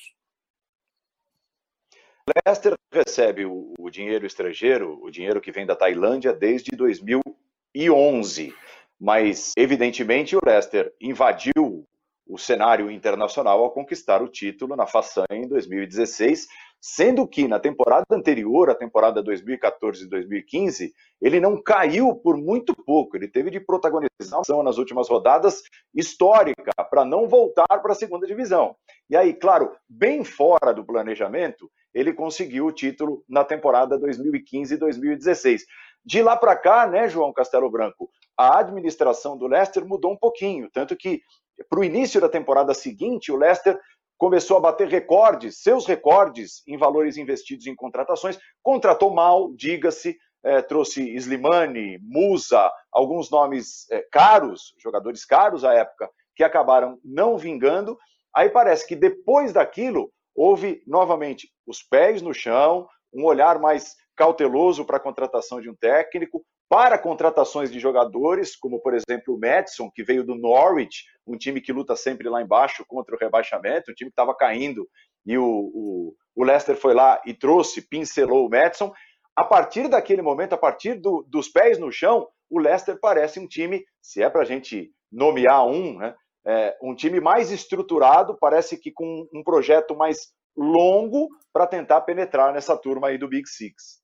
Leicester 2.45 2.73
recebe 2.93 3.45
o, 3.45 3.73
o 3.79 3.89
dinheiro 3.89 4.25
estrangeiro, 4.25 4.99
o 5.01 5.09
dinheiro 5.09 5.41
que 5.41 5.51
vem 5.51 5.65
da 5.65 5.75
Tailândia 5.75 6.33
desde 6.33 6.71
2011, 6.75 8.53
mas 8.99 9.53
evidentemente 9.57 10.35
o 10.35 10.41
Leicester 10.45 10.93
invadiu 11.01 11.87
o 12.29 12.37
cenário 12.37 12.91
internacional 12.91 13.63
ao 13.63 13.71
conquistar 13.71 14.21
o 14.21 14.27
título 14.27 14.75
na 14.75 14.85
façanha 14.85 15.25
em 15.31 15.47
2016, 15.47 16.47
sendo 16.79 17.27
que 17.27 17.47
na 17.47 17.59
temporada 17.59 18.05
anterior, 18.11 18.69
a 18.69 18.75
temporada 18.75 19.23
2014 19.23 20.05
e 20.05 20.07
2015, 20.07 20.93
ele 21.19 21.39
não 21.39 21.61
caiu 21.61 22.15
por 22.15 22.37
muito 22.37 22.75
pouco, 22.75 23.17
ele 23.17 23.27
teve 23.27 23.49
de 23.49 23.59
protagonização 23.59 24.61
nas 24.61 24.77
últimas 24.77 25.09
rodadas 25.09 25.63
histórica 25.93 26.71
para 26.89 27.03
não 27.03 27.27
voltar 27.27 27.67
para 27.67 27.91
a 27.91 27.95
segunda 27.95 28.27
divisão. 28.27 28.75
E 29.09 29.17
aí, 29.17 29.33
claro, 29.33 29.75
bem 29.89 30.23
fora 30.23 30.71
do 30.71 30.85
planejamento, 30.85 31.69
ele 31.93 32.13
conseguiu 32.13 32.67
o 32.67 32.71
título 32.71 33.23
na 33.27 33.43
temporada 33.43 33.97
2015 33.97 34.75
e 34.75 34.77
2016. 34.77 35.65
De 36.05 36.21
lá 36.21 36.37
para 36.37 36.55
cá, 36.55 36.87
né, 36.87 37.09
João 37.09 37.33
Castelo 37.33 37.69
Branco, 37.69 38.09
a 38.37 38.59
administração 38.59 39.35
do 39.35 39.47
Leicester 39.47 39.85
mudou 39.85 40.13
um 40.13 40.17
pouquinho, 40.17 40.69
tanto 40.71 40.95
que 40.95 41.21
para 41.69 41.79
o 41.79 41.83
início 41.83 42.21
da 42.21 42.29
temporada 42.29 42.73
seguinte, 42.73 43.31
o 43.31 43.35
Leicester 43.35 43.79
começou 44.17 44.57
a 44.57 44.61
bater 44.61 44.87
recordes, 44.87 45.61
seus 45.61 45.85
recordes 45.85 46.61
em 46.67 46.77
valores 46.77 47.17
investidos 47.17 47.65
em 47.67 47.75
contratações, 47.75 48.37
contratou 48.61 49.13
mal, 49.13 49.51
diga-se, 49.53 50.17
é, 50.43 50.61
trouxe 50.61 51.15
Slimani, 51.15 51.97
Musa, 52.01 52.71
alguns 52.91 53.29
nomes 53.29 53.89
é, 53.89 54.05
caros, 54.11 54.73
jogadores 54.77 55.25
caros 55.25 55.63
à 55.63 55.73
época, 55.73 56.09
que 56.35 56.43
acabaram 56.43 56.99
não 57.03 57.37
vingando. 57.37 57.97
Aí 58.33 58.49
parece 58.49 58.87
que 58.87 58.95
depois 58.95 59.53
daquilo 59.53 60.11
houve 60.35 60.81
novamente 60.87 61.49
os 61.65 61.83
pés 61.83 62.21
no 62.21 62.33
chão, 62.33 62.87
um 63.13 63.25
olhar 63.25 63.59
mais 63.59 63.95
cauteloso 64.15 64.85
para 64.85 64.97
a 64.97 65.01
contratação 65.01 65.59
de 65.61 65.69
um 65.69 65.75
técnico, 65.75 66.45
para 66.69 66.99
contratações 66.99 67.71
de 67.71 67.79
jogadores, 67.79 68.55
como 68.55 68.79
por 68.79 68.93
exemplo 68.93 69.33
o 69.33 69.39
Madison, 69.39 69.89
que 69.89 70.03
veio 70.03 70.23
do 70.23 70.35
Norwich, 70.35 71.03
um 71.25 71.35
time 71.35 71.59
que 71.59 71.73
luta 71.73 71.95
sempre 71.95 72.29
lá 72.29 72.41
embaixo 72.41 72.85
contra 72.87 73.15
o 73.15 73.17
rebaixamento, 73.17 73.91
um 73.91 73.95
time 73.95 74.11
que 74.11 74.13
estava 74.13 74.35
caindo, 74.35 74.87
e 75.25 75.35
o, 75.35 75.43
o, 75.43 76.15
o, 76.35 76.43
Leicester 76.43 76.77
foi 76.77 76.93
lá 76.93 77.19
e 77.25 77.33
trouxe, 77.33 77.81
pincelou 77.81 78.45
o 78.45 78.49
Madison. 78.49 78.93
A 79.35 79.43
partir 79.43 79.87
daquele 79.87 80.21
momento, 80.21 80.53
a 80.53 80.57
partir 80.57 80.93
do, 80.93 81.25
dos 81.27 81.49
pés 81.49 81.79
no 81.79 81.91
chão, 81.91 82.27
o 82.49 82.59
Leicester 82.59 82.99
parece 83.01 83.39
um 83.39 83.47
time, 83.47 83.83
se 84.01 84.21
é 84.21 84.29
para 84.29 84.41
a 84.41 84.45
gente 84.45 84.91
nomear 85.11 85.65
um, 85.65 85.97
né, 85.97 86.15
é, 86.45 86.77
um 86.81 86.93
time 86.95 87.19
mais 87.19 87.51
estruturado, 87.51 88.37
parece 88.39 88.77
que 88.77 88.91
com 88.91 89.27
um 89.33 89.43
projeto 89.43 89.95
mais 89.95 90.31
longo 90.55 91.29
para 91.51 91.65
tentar 91.65 92.01
penetrar 92.01 92.53
nessa 92.53 92.77
turma 92.77 93.07
aí 93.07 93.17
do 93.17 93.27
Big 93.27 93.47
Six. 93.47 93.98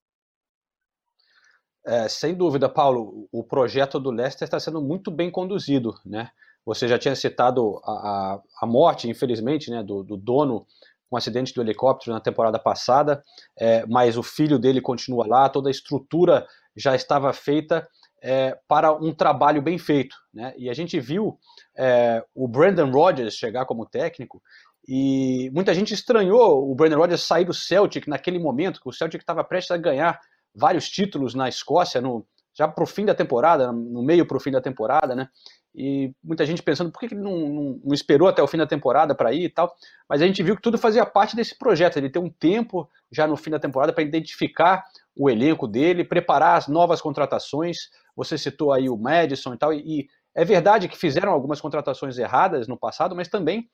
É, 1.86 2.10
sem 2.10 2.34
dúvida, 2.34 2.68
Paulo, 2.68 3.28
o 3.32 3.44
projeto 3.44 4.00
do 4.00 4.10
Leicester 4.10 4.46
está 4.46 4.60
sendo 4.60 4.82
muito 4.82 5.12
bem 5.12 5.30
conduzido, 5.30 5.94
né? 6.04 6.30
Você 6.66 6.88
já 6.88 6.98
tinha 6.98 7.16
citado 7.16 7.80
a, 7.84 8.42
a, 8.62 8.66
morte, 8.66 9.08
infelizmente, 9.08 9.70
né, 9.70 9.84
do, 9.84 10.04
do, 10.04 10.18
dono 10.18 10.66
com 11.08 11.16
um 11.16 11.18
acidente 11.18 11.54
do 11.54 11.62
helicóptero 11.62 12.12
na 12.12 12.20
temporada 12.20 12.58
passada, 12.58 13.24
é, 13.56 13.86
mas 13.86 14.18
o 14.18 14.24
filho 14.24 14.58
dele 14.58 14.82
continua 14.82 15.28
lá, 15.28 15.48
toda 15.48 15.70
a 15.70 15.72
estrutura 15.72 16.48
já 16.76 16.96
estava 16.96 17.32
feita 17.32 17.88
é, 18.20 18.58
para 18.68 18.92
um 18.92 19.14
trabalho 19.14 19.62
bem 19.62 19.78
feito, 19.78 20.16
né? 20.34 20.56
E 20.58 20.72
a 20.72 20.74
gente 20.74 21.00
viu 21.00 21.38
é, 21.78 22.26
o 22.34 22.48
Brandon 22.48 22.90
Rodgers 22.90 23.36
chegar 23.36 23.68
como 23.68 23.86
técnico 23.86 24.42
e 24.88 25.52
muita 25.54 25.72
gente 25.74 25.94
estranhou 25.94 26.72
o 26.72 26.74
Brandon 26.74 26.98
Rodgers 26.98 27.22
sair 27.22 27.46
do 27.46 27.54
Celtic 27.54 28.08
naquele 28.08 28.40
momento, 28.40 28.82
que 28.82 28.90
o 28.90 28.92
Celtic 28.92 29.22
estava 29.22 29.44
prestes 29.44 29.70
a 29.70 29.78
ganhar 29.78 30.20
vários 30.56 30.90
títulos 30.90 31.36
na 31.36 31.50
Escócia, 31.50 32.00
no, 32.00 32.26
já 32.54 32.68
para 32.68 32.84
o 32.84 32.88
fim 32.88 33.06
da 33.06 33.14
temporada, 33.14 33.72
no 33.72 34.02
meio 34.02 34.26
para 34.26 34.38
o 34.38 34.40
fim 34.40 34.52
da 34.52 34.62
temporada, 34.62 35.14
né? 35.14 35.30
E 35.78 36.14
muita 36.24 36.46
gente 36.46 36.64
pensando 36.64 36.90
por 36.90 37.00
que 37.00 37.08
ele 37.08 37.16
não, 37.16 37.38
não, 37.50 37.82
não 37.84 37.94
esperou 37.94 38.30
até 38.30 38.42
o 38.42 38.48
fim 38.48 38.56
da 38.56 38.66
temporada 38.66 39.14
para 39.14 39.34
ir 39.34 39.44
e 39.44 39.50
tal. 39.50 39.76
Mas 40.08 40.22
a 40.22 40.26
gente 40.26 40.42
viu 40.42 40.56
que 40.56 40.62
tudo 40.62 40.78
fazia 40.78 41.06
parte 41.06 41.36
desse 41.36 41.58
projeto. 41.58 41.98
Ele 41.98 42.10
tem 42.10 42.22
um 42.22 42.30
tempo 42.30 42.90
já 43.12 43.28
no 43.28 43.36
fim 43.36 43.50
da 43.50 43.60
temporada 43.60 43.92
para 43.92 44.02
identificar 44.02 44.86
o 45.14 45.30
elenco 45.30 45.68
dele, 45.68 46.06
preparar 46.06 46.58
as 46.58 46.70
novas 46.70 47.02
contratações. 47.02 47.90
Você 48.16 48.38
citou 48.38 48.72
aí 48.72 48.90
o 48.90 48.96
Madison 48.96 49.54
e 49.54 49.58
tal. 49.58 49.74
E, 49.74 49.80
e 49.80 50.08
é 50.34 50.46
verdade 50.46 50.88
que 50.88 50.98
fizeram 50.98 51.34
algumas 51.34 51.60
contratações 51.60 52.18
erradas 52.18 52.70
no 52.70 52.78
passado, 52.78 53.14
mas 53.14 53.28
também 53.28 53.70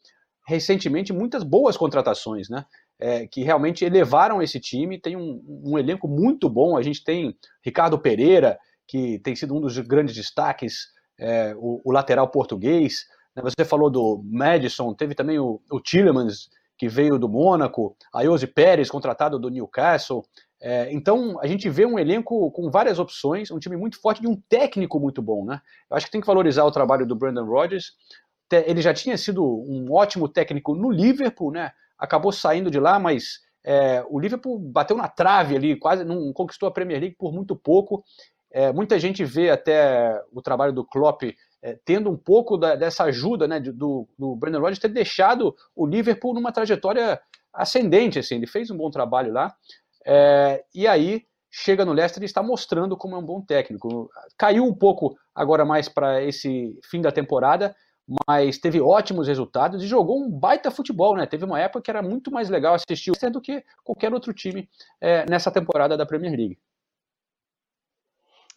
recentemente 0.48 1.13
muitas 1.13 1.43
boas 1.43 1.77
contratações, 1.77 2.50
né? 2.50 2.65
é, 3.01 3.25
que 3.25 3.43
realmente 3.43 3.83
elevaram 3.83 4.41
esse 4.41 4.60
time. 4.60 5.00
Tem 5.00 5.17
um, 5.17 5.43
um, 5.65 5.77
elenco 5.77 6.07
muito 6.07 6.48
bom. 6.48 6.77
A 6.77 6.83
gente 6.83 7.03
tem 7.03 7.36
Ricardo 7.65 7.98
Pereira, 7.98 8.60
que 8.88 9.17
tem 9.19 9.36
sido 9.36 9.55
um 9.55 9.60
dos 9.60 9.77
grandes 9.79 10.15
destaques, 10.15 10.89
é, 11.19 11.55
o, 11.57 11.81
o, 11.83 11.91
lateral 11.91 12.29
português. 12.29 13.05
Né? 13.36 13.41
Você 13.41 13.65
falou 13.65 13.89
do 13.89 14.21
Madison, 14.24 14.93
teve 14.93 15.15
também 15.15 15.39
o, 15.39 15.60
o 15.71 15.79
Tillemans, 15.79 16.50
que 16.77 16.88
veio 16.88 17.17
do 17.17 17.27
Mônaco, 17.27 17.95
a 18.13 18.21
Iose 18.21 18.48
Pérez, 18.48 18.89
contratado 18.89 19.39
do 19.39 19.50
Newcastle. 19.50 20.24
É, 20.62 20.93
então, 20.93 21.39
a 21.41 21.48
gente 21.48 21.67
vê 21.69 21.88
um 21.88 21.98
elenco 21.98 22.51
com 22.51 22.69
várias 22.69 23.00
opções, 23.00 23.50
um 23.50 23.57
time 23.57 23.75
muito 23.75 24.00
forte 24.00 24.24
e 24.24 24.27
um 24.27 24.39
técnico 24.48 25.00
muito 25.00 25.21
bom, 25.24 25.43
né? 25.43 25.60
Eu 25.89 25.98
acho 25.98 26.05
que 26.05 26.12
tem 26.12 26.21
que 26.21 26.27
valorizar 26.27 26.63
o 26.65 26.71
trabalho 26.71 27.05
do 27.05 27.15
Brandon 27.15 27.45
Rodgers. 27.45 27.93
Ele 28.58 28.81
já 28.81 28.93
tinha 28.93 29.17
sido 29.17 29.43
um 29.43 29.86
ótimo 29.91 30.27
técnico 30.27 30.75
no 30.75 30.89
Liverpool, 30.89 31.51
né? 31.51 31.72
acabou 32.01 32.31
saindo 32.31 32.72
de 32.72 32.79
lá, 32.79 32.98
mas 32.98 33.41
é, 33.63 34.03
o 34.10 34.20
Liverpool 34.20 34.58
bateu 34.58 34.98
na 34.98 35.08
trave 35.08 35.55
ali, 35.55 35.75
quase 35.75 36.03
não 36.03 36.34
conquistou 36.34 36.67
a 36.67 36.72
Premier 36.72 37.00
League 37.00 37.15
por 37.15 37.31
muito 37.31 37.55
pouco. 37.55 38.03
É, 38.50 38.74
muita 38.74 39.00
gente 39.00 39.24
vê 39.24 39.51
até 39.51 40.20
o 40.34 40.41
trabalho 40.41 40.74
do 40.74 40.84
Klopp 40.84 41.22
é, 41.62 41.77
tendo 41.86 42.10
um 42.10 42.17
pouco 42.17 42.58
da, 42.58 42.75
dessa 42.75 43.03
ajuda 43.03 43.48
né, 43.48 43.60
do, 43.60 44.08
do 44.17 44.36
Brendan 44.36 44.60
Rodgers 44.60 44.79
ter 44.79 44.89
deixado 44.89 45.55
o 45.75 45.86
Liverpool 45.86 46.34
numa 46.34 46.51
trajetória 46.51 47.22
ascendente. 47.53 48.17
Assim, 48.17 48.36
ele 48.36 48.48
fez 48.48 48.72
um 48.72 48.77
bom 48.77 48.89
trabalho 48.89 49.31
lá. 49.31 49.53
É, 50.03 50.65
e 50.74 50.88
aí 50.88 51.24
chega 51.51 51.86
no 51.86 51.93
Leicester 51.93 52.24
e 52.24 52.25
está 52.25 52.41
mostrando 52.41 52.98
como 52.98 53.15
é 53.15 53.20
um 53.20 53.25
bom 53.25 53.41
técnico. 53.41 54.10
Caiu 54.36 54.65
um 54.65 54.74
pouco 54.74 55.15
agora 55.36 55.63
mais 55.63 55.88
para 55.88 56.24
esse 56.24 56.75
fim 56.89 57.00
da 57.00 57.12
temporada, 57.12 57.75
mas 58.27 58.58
teve 58.58 58.82
ótimos 58.82 59.27
resultados 59.27 59.82
e 59.84 59.88
jogou 59.88 60.22
um 60.22 60.30
baita 60.30 60.70
futebol, 60.70 61.15
né? 61.15 61.25
Teve 61.25 61.46
uma 61.46 61.60
época 61.60 61.82
que 61.82 61.91
era 61.91 62.01
muito 62.01 62.32
mais 62.32 62.50
legal 62.50 62.74
assistir 62.74 63.10
o 63.10 63.13
Leicester 63.13 63.32
do 63.32 63.41
que 63.41 63.63
qualquer 63.84 64.13
outro 64.13 64.34
time 64.34 64.70
é, 65.00 65.25
nessa 65.30 65.51
temporada 65.51 65.96
da 65.96 66.06
Premier 66.06 66.36
League. 66.36 66.58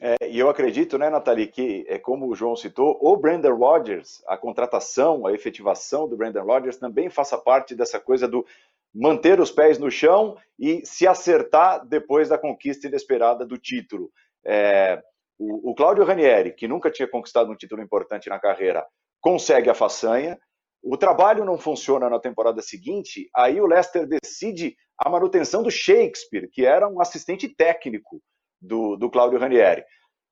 É, 0.01 0.17
e 0.29 0.39
eu 0.39 0.51
acredito, 0.51 0.99
né, 0.99 1.09
Nathalie, 1.09 1.47
que, 1.47 1.87
é, 1.89 1.99
como 1.99 2.29
o 2.29 2.35
João 2.35 2.57
citou, 2.57 2.99
o 3.01 3.17
Brandon 3.17 3.55
Rodgers, 3.55 4.23
a 4.27 4.37
contratação, 4.37 5.25
a 5.25 5.33
efetivação 5.33 6.09
do 6.09 6.17
Brandon 6.17 6.43
Rodgers 6.43 6.77
também 6.77 7.09
faça 7.09 7.39
parte 7.39 7.77
dessa 7.77 8.01
coisa 8.01 8.27
do 8.27 8.45
manter 8.93 9.41
os 9.41 9.53
pés 9.53 9.79
no 9.79 9.91
chão 9.91 10.37
e 10.59 10.85
se 10.85 11.07
acertar 11.07 11.87
depois 11.87 12.29
da 12.29 12.39
conquista 12.39 12.89
inesperada 12.89 13.47
do 13.47 13.57
título. 13.57 14.11
É, 14.45 15.01
o, 15.39 15.71
o 15.71 15.75
Claudio 15.75 16.05
Ranieri, 16.05 16.53
que 16.53 16.67
nunca 16.67 16.91
tinha 16.91 17.09
conquistado 17.09 17.51
um 17.51 17.57
título 17.57 17.81
importante 17.81 18.29
na 18.29 18.39
carreira, 18.39 18.85
consegue 19.25 19.71
a 19.71 19.75
façanha. 19.75 20.39
O 20.83 20.99
trabalho 20.99 21.47
não 21.47 21.57
funciona 21.57 22.11
na 22.11 22.21
temporada 22.21 22.61
seguinte, 22.61 23.31
aí 23.35 23.59
o 23.59 23.67
Leicester 23.67 24.07
decide 24.07 24.77
a 24.99 25.09
manutenção 25.09 25.63
do 25.63 25.71
Shakespeare, 25.71 26.51
que 26.53 26.67
era 26.67 26.87
um 26.87 27.01
assistente 27.01 27.49
técnico 27.49 28.21
do, 28.61 28.97
do 28.97 29.11
Claudio 29.11 29.39
Ranieri. 29.39 29.83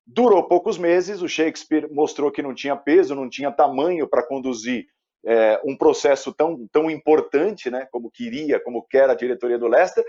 Durou 0.05 0.47
poucos 0.47 0.77
meses, 0.77 1.23
o 1.23 1.27
Shakespeare 1.27 1.91
mostrou 1.91 2.31
que 2.31 2.43
não 2.43 2.53
tinha 2.53 2.75
peso, 2.75 3.15
não 3.15 3.27
tinha 3.27 3.51
tamanho 3.51 4.07
para 4.07 4.27
conduzir 4.27 4.85
é, 5.25 5.59
um 5.65 5.75
processo 5.75 6.31
tão, 6.31 6.67
tão 6.71 6.91
importante, 6.91 7.71
né, 7.71 7.87
como 7.91 8.11
queria, 8.11 8.59
como 8.59 8.85
quer 8.87 9.09
a 9.09 9.15
diretoria 9.15 9.57
do 9.57 9.67
Leicester. 9.67 10.05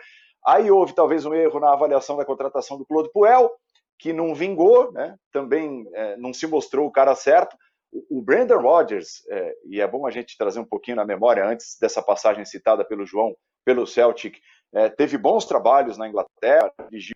Aí 0.47 0.71
houve 0.71 0.95
talvez 0.95 1.25
um 1.25 1.33
erro 1.33 1.59
na 1.59 1.73
avaliação 1.73 2.19
da 2.19 2.25
contratação 2.25 2.77
do 2.77 2.85
Claude 2.85 3.11
Puel, 3.15 3.51
que 3.99 4.13
não 4.13 4.35
vingou, 4.35 4.93
né, 4.93 5.17
também 5.33 5.89
é, 5.95 6.19
não 6.19 6.35
se 6.35 6.47
mostrou 6.47 6.87
o 6.87 6.93
cara 6.93 7.15
certo 7.15 7.57
o 8.11 8.21
Brandon 8.21 8.61
Rodgers, 8.61 9.23
é, 9.29 9.55
e 9.67 9.81
é 9.81 9.87
bom 9.87 10.07
a 10.07 10.11
gente 10.11 10.37
trazer 10.37 10.59
um 10.59 10.65
pouquinho 10.65 10.97
na 10.97 11.05
memória 11.05 11.47
antes 11.47 11.77
dessa 11.81 12.03
passagem 12.03 12.45
citada 12.45 12.85
pelo 12.85 13.07
João, 13.07 13.37
pelo 13.65 13.87
Celtic, 13.87 14.39
é, 14.73 14.89
teve 14.89 15.17
bons 15.17 15.45
trabalhos 15.45 15.97
na 15.97 16.09
Inglaterra, 16.09 16.73
dirigiu 16.91 17.15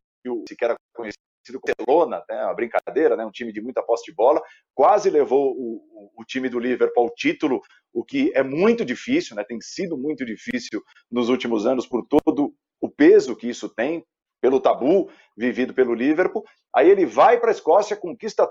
se 0.49 0.56
que 0.56 0.64
era 0.64 0.76
conhecido 0.94 1.18
como 1.61 1.75
Barcelona, 1.87 2.23
né, 2.28 2.44
uma 2.44 2.54
brincadeira, 2.54 3.16
né, 3.16 3.25
um 3.25 3.30
time 3.30 3.52
de 3.52 3.61
muita 3.61 3.82
posse 3.82 4.04
de 4.04 4.14
bola, 4.14 4.40
quase 4.75 5.11
levou 5.11 5.52
o, 5.52 5.76
o, 5.92 6.23
o, 6.23 6.25
time 6.25 6.49
do 6.49 6.58
Liverpool 6.58 7.04
ao 7.04 7.14
título, 7.14 7.61
o 7.92 8.04
que 8.04 8.30
é 8.35 8.42
muito 8.42 8.85
difícil, 8.85 9.35
né, 9.35 9.44
tem 9.44 9.61
sido 9.61 9.97
muito 9.97 10.25
difícil 10.25 10.82
nos 11.11 11.28
últimos 11.28 11.66
anos 11.66 11.87
por 11.87 12.06
todo 12.06 12.54
o 12.80 12.88
peso 12.88 13.35
que 13.35 13.49
isso 13.49 13.68
tem, 13.68 14.04
pelo 14.40 14.61
tabu 14.61 15.11
vivido 15.37 15.75
pelo 15.75 15.94
Liverpool. 15.94 16.44
Aí 16.73 16.88
ele 16.88 17.04
vai 17.04 17.40
para 17.40 17.50
a 17.50 17.52
Escócia, 17.52 17.97
conquista 17.97 18.49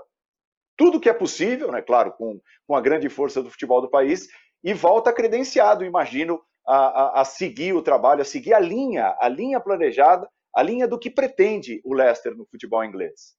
tudo 0.78 1.00
que 1.00 1.10
é 1.10 1.12
possível, 1.12 1.72
né, 1.72 1.82
claro, 1.82 2.12
com, 2.12 2.40
com 2.64 2.76
a 2.76 2.80
grande 2.80 3.08
força 3.08 3.42
do 3.42 3.50
futebol 3.50 3.82
do 3.82 3.90
país, 3.90 4.28
e 4.62 4.72
volta 4.72 5.12
credenciado, 5.12 5.84
imagino, 5.84 6.40
a, 6.64 6.76
a, 6.76 7.20
a, 7.22 7.24
seguir 7.24 7.72
o 7.72 7.82
trabalho, 7.82 8.22
a 8.22 8.24
seguir 8.24 8.54
a 8.54 8.60
linha, 8.60 9.16
a 9.20 9.28
linha 9.28 9.58
planejada, 9.58 10.28
a 10.54 10.62
linha 10.62 10.86
do 10.86 10.98
que 10.98 11.10
pretende 11.10 11.80
o 11.84 11.92
Leicester 11.92 12.36
no 12.36 12.46
futebol 12.46 12.84
inglês. 12.84 13.36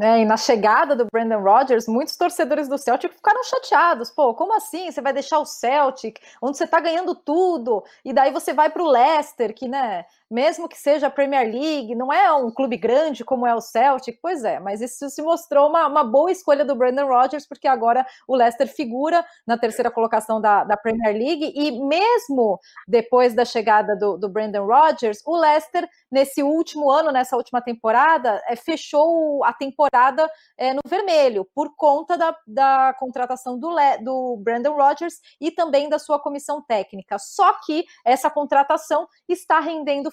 É, 0.00 0.20
e 0.20 0.24
na 0.24 0.36
chegada 0.36 0.96
do 0.96 1.06
Brandon 1.12 1.40
Rodgers, 1.40 1.86
muitos 1.86 2.16
torcedores 2.16 2.66
do 2.66 2.76
Celtic 2.76 3.12
ficaram 3.12 3.44
chateados. 3.44 4.10
Pô, 4.10 4.34
como 4.34 4.52
assim? 4.52 4.90
Você 4.90 5.00
vai 5.00 5.12
deixar 5.12 5.38
o 5.38 5.44
Celtic, 5.44 6.18
onde 6.42 6.56
você 6.56 6.66
tá 6.66 6.80
ganhando 6.80 7.14
tudo, 7.14 7.84
e 8.04 8.12
daí 8.12 8.32
você 8.32 8.52
vai 8.52 8.70
para 8.70 8.82
o 8.82 8.90
Leicester, 8.90 9.54
que, 9.54 9.68
né, 9.68 10.04
mesmo 10.34 10.68
que 10.68 10.76
seja 10.76 11.06
a 11.06 11.10
Premier 11.10 11.46
League, 11.46 11.94
não 11.94 12.12
é 12.12 12.32
um 12.32 12.50
clube 12.50 12.76
grande 12.76 13.24
como 13.24 13.46
é 13.46 13.54
o 13.54 13.60
Celtic, 13.60 14.18
pois 14.20 14.42
é, 14.42 14.58
mas 14.58 14.80
isso 14.80 15.08
se 15.08 15.22
mostrou 15.22 15.68
uma, 15.68 15.86
uma 15.86 16.02
boa 16.02 16.28
escolha 16.32 16.64
do 16.64 16.74
Brandon 16.74 17.06
Rodgers, 17.06 17.46
porque 17.46 17.68
agora 17.68 18.04
o 18.26 18.34
Leicester 18.34 18.66
figura 18.66 19.24
na 19.46 19.56
terceira 19.56 19.92
colocação 19.92 20.40
da, 20.40 20.64
da 20.64 20.76
Premier 20.76 21.14
League, 21.14 21.52
e 21.54 21.70
mesmo 21.86 22.58
depois 22.88 23.32
da 23.32 23.44
chegada 23.44 23.94
do, 23.94 24.18
do 24.18 24.28
Brandon 24.28 24.66
Rodgers, 24.66 25.22
o 25.24 25.36
Leicester, 25.36 25.88
nesse 26.10 26.42
último 26.42 26.90
ano, 26.90 27.12
nessa 27.12 27.36
última 27.36 27.62
temporada, 27.62 28.42
é, 28.48 28.56
fechou 28.56 29.44
a 29.44 29.52
temporada 29.52 30.28
é, 30.58 30.74
no 30.74 30.80
vermelho, 30.84 31.46
por 31.54 31.76
conta 31.76 32.18
da, 32.18 32.36
da 32.44 32.92
contratação 32.98 33.56
do, 33.56 33.70
Le, 33.70 33.98
do 34.02 34.36
Brandon 34.38 34.74
Rodgers 34.74 35.14
e 35.40 35.52
também 35.52 35.88
da 35.88 36.00
sua 36.00 36.18
comissão 36.18 36.60
técnica. 36.60 37.20
Só 37.20 37.52
que 37.64 37.84
essa 38.04 38.28
contratação 38.28 39.06
está 39.28 39.60
rendendo 39.60 40.10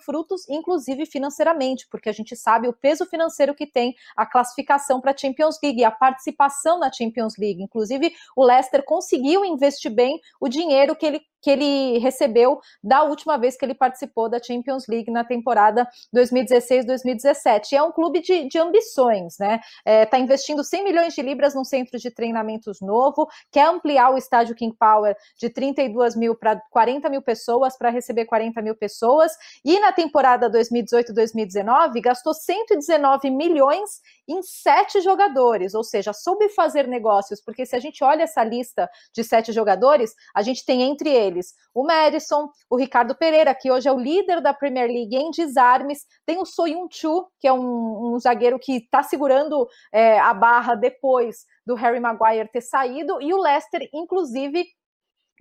inclusive 0.49 1.05
financeiramente, 1.05 1.87
porque 1.89 2.09
a 2.09 2.13
gente 2.13 2.35
sabe 2.35 2.67
o 2.67 2.73
peso 2.73 3.05
financeiro 3.05 3.55
que 3.55 3.65
tem 3.65 3.95
a 4.15 4.25
classificação 4.25 4.99
para 4.99 5.11
a 5.11 5.17
Champions 5.17 5.57
League, 5.63 5.83
a 5.83 5.91
participação 5.91 6.79
na 6.79 6.91
Champions 6.91 7.37
League. 7.37 7.61
Inclusive, 7.61 8.13
o 8.35 8.43
Leicester 8.43 8.83
conseguiu 8.83 9.45
investir 9.45 9.91
bem 9.91 10.19
o 10.39 10.47
dinheiro 10.47 10.95
que 10.95 11.05
ele 11.05 11.21
que 11.41 11.49
ele 11.49 11.97
recebeu 11.99 12.59
da 12.83 13.03
última 13.03 13.37
vez 13.37 13.57
que 13.57 13.65
ele 13.65 13.73
participou 13.73 14.29
da 14.29 14.41
Champions 14.41 14.87
League 14.87 15.11
na 15.11 15.23
temporada 15.23 15.87
2016-2017. 16.15 17.73
É 17.73 17.83
um 17.83 17.91
clube 17.91 18.21
de, 18.21 18.47
de 18.47 18.59
ambições, 18.59 19.37
né? 19.39 19.59
Está 19.79 19.91
é, 19.91 20.05
tá 20.05 20.19
investindo 20.19 20.63
100 20.63 20.83
milhões 20.83 21.13
de 21.13 21.21
libras 21.21 21.55
num 21.55 21.63
centro 21.63 21.97
de 21.97 22.11
treinamentos 22.11 22.79
novo, 22.81 23.27
quer 23.51 23.67
ampliar 23.67 24.13
o 24.13 24.17
estádio 24.17 24.55
King 24.55 24.75
Power 24.77 25.15
de 25.37 25.49
32 25.49 26.15
mil 26.15 26.35
para 26.35 26.61
40 26.69 27.09
mil 27.09 27.21
pessoas, 27.21 27.77
para 27.77 27.89
receber 27.89 28.25
40 28.25 28.61
mil 28.61 28.75
pessoas, 28.75 29.31
e 29.63 29.79
na 29.79 29.91
temporada 29.91 30.49
2018-2019 30.49 32.01
gastou 32.01 32.33
119 32.33 33.29
milhões 33.31 34.01
em 34.27 34.41
sete 34.41 35.01
jogadores, 35.01 35.73
ou 35.73 35.83
seja, 35.83 36.13
soube 36.13 36.49
fazer 36.49 36.87
negócios, 36.87 37.41
porque 37.41 37.65
se 37.65 37.75
a 37.75 37.79
gente 37.79 38.03
olha 38.03 38.23
essa 38.23 38.43
lista 38.43 38.89
de 39.13 39.23
sete 39.23 39.51
jogadores, 39.51 40.13
a 40.33 40.41
gente 40.41 40.65
tem 40.65 40.83
entre 40.83 41.09
eles 41.09 41.30
o 41.73 41.83
Madison, 41.83 42.49
o 42.69 42.75
Ricardo 42.75 43.15
Pereira, 43.15 43.55
que 43.55 43.71
hoje 43.71 43.87
é 43.87 43.91
o 43.91 43.99
líder 43.99 44.41
da 44.41 44.53
Premier 44.53 44.87
League 44.87 45.15
em 45.15 45.31
desarmes, 45.31 46.05
tem 46.25 46.39
o 46.39 46.45
Soyun 46.45 46.87
Chu, 46.89 47.27
que 47.39 47.47
é 47.47 47.53
um, 47.53 48.13
um 48.13 48.19
zagueiro 48.19 48.59
que 48.59 48.77
está 48.77 49.03
segurando 49.03 49.67
é, 49.91 50.19
a 50.19 50.33
barra 50.33 50.75
depois 50.75 51.45
do 51.65 51.75
Harry 51.75 51.99
Maguire 51.99 52.49
ter 52.51 52.61
saído, 52.61 53.21
e 53.21 53.33
o 53.33 53.41
Leicester, 53.41 53.87
inclusive, 53.93 54.65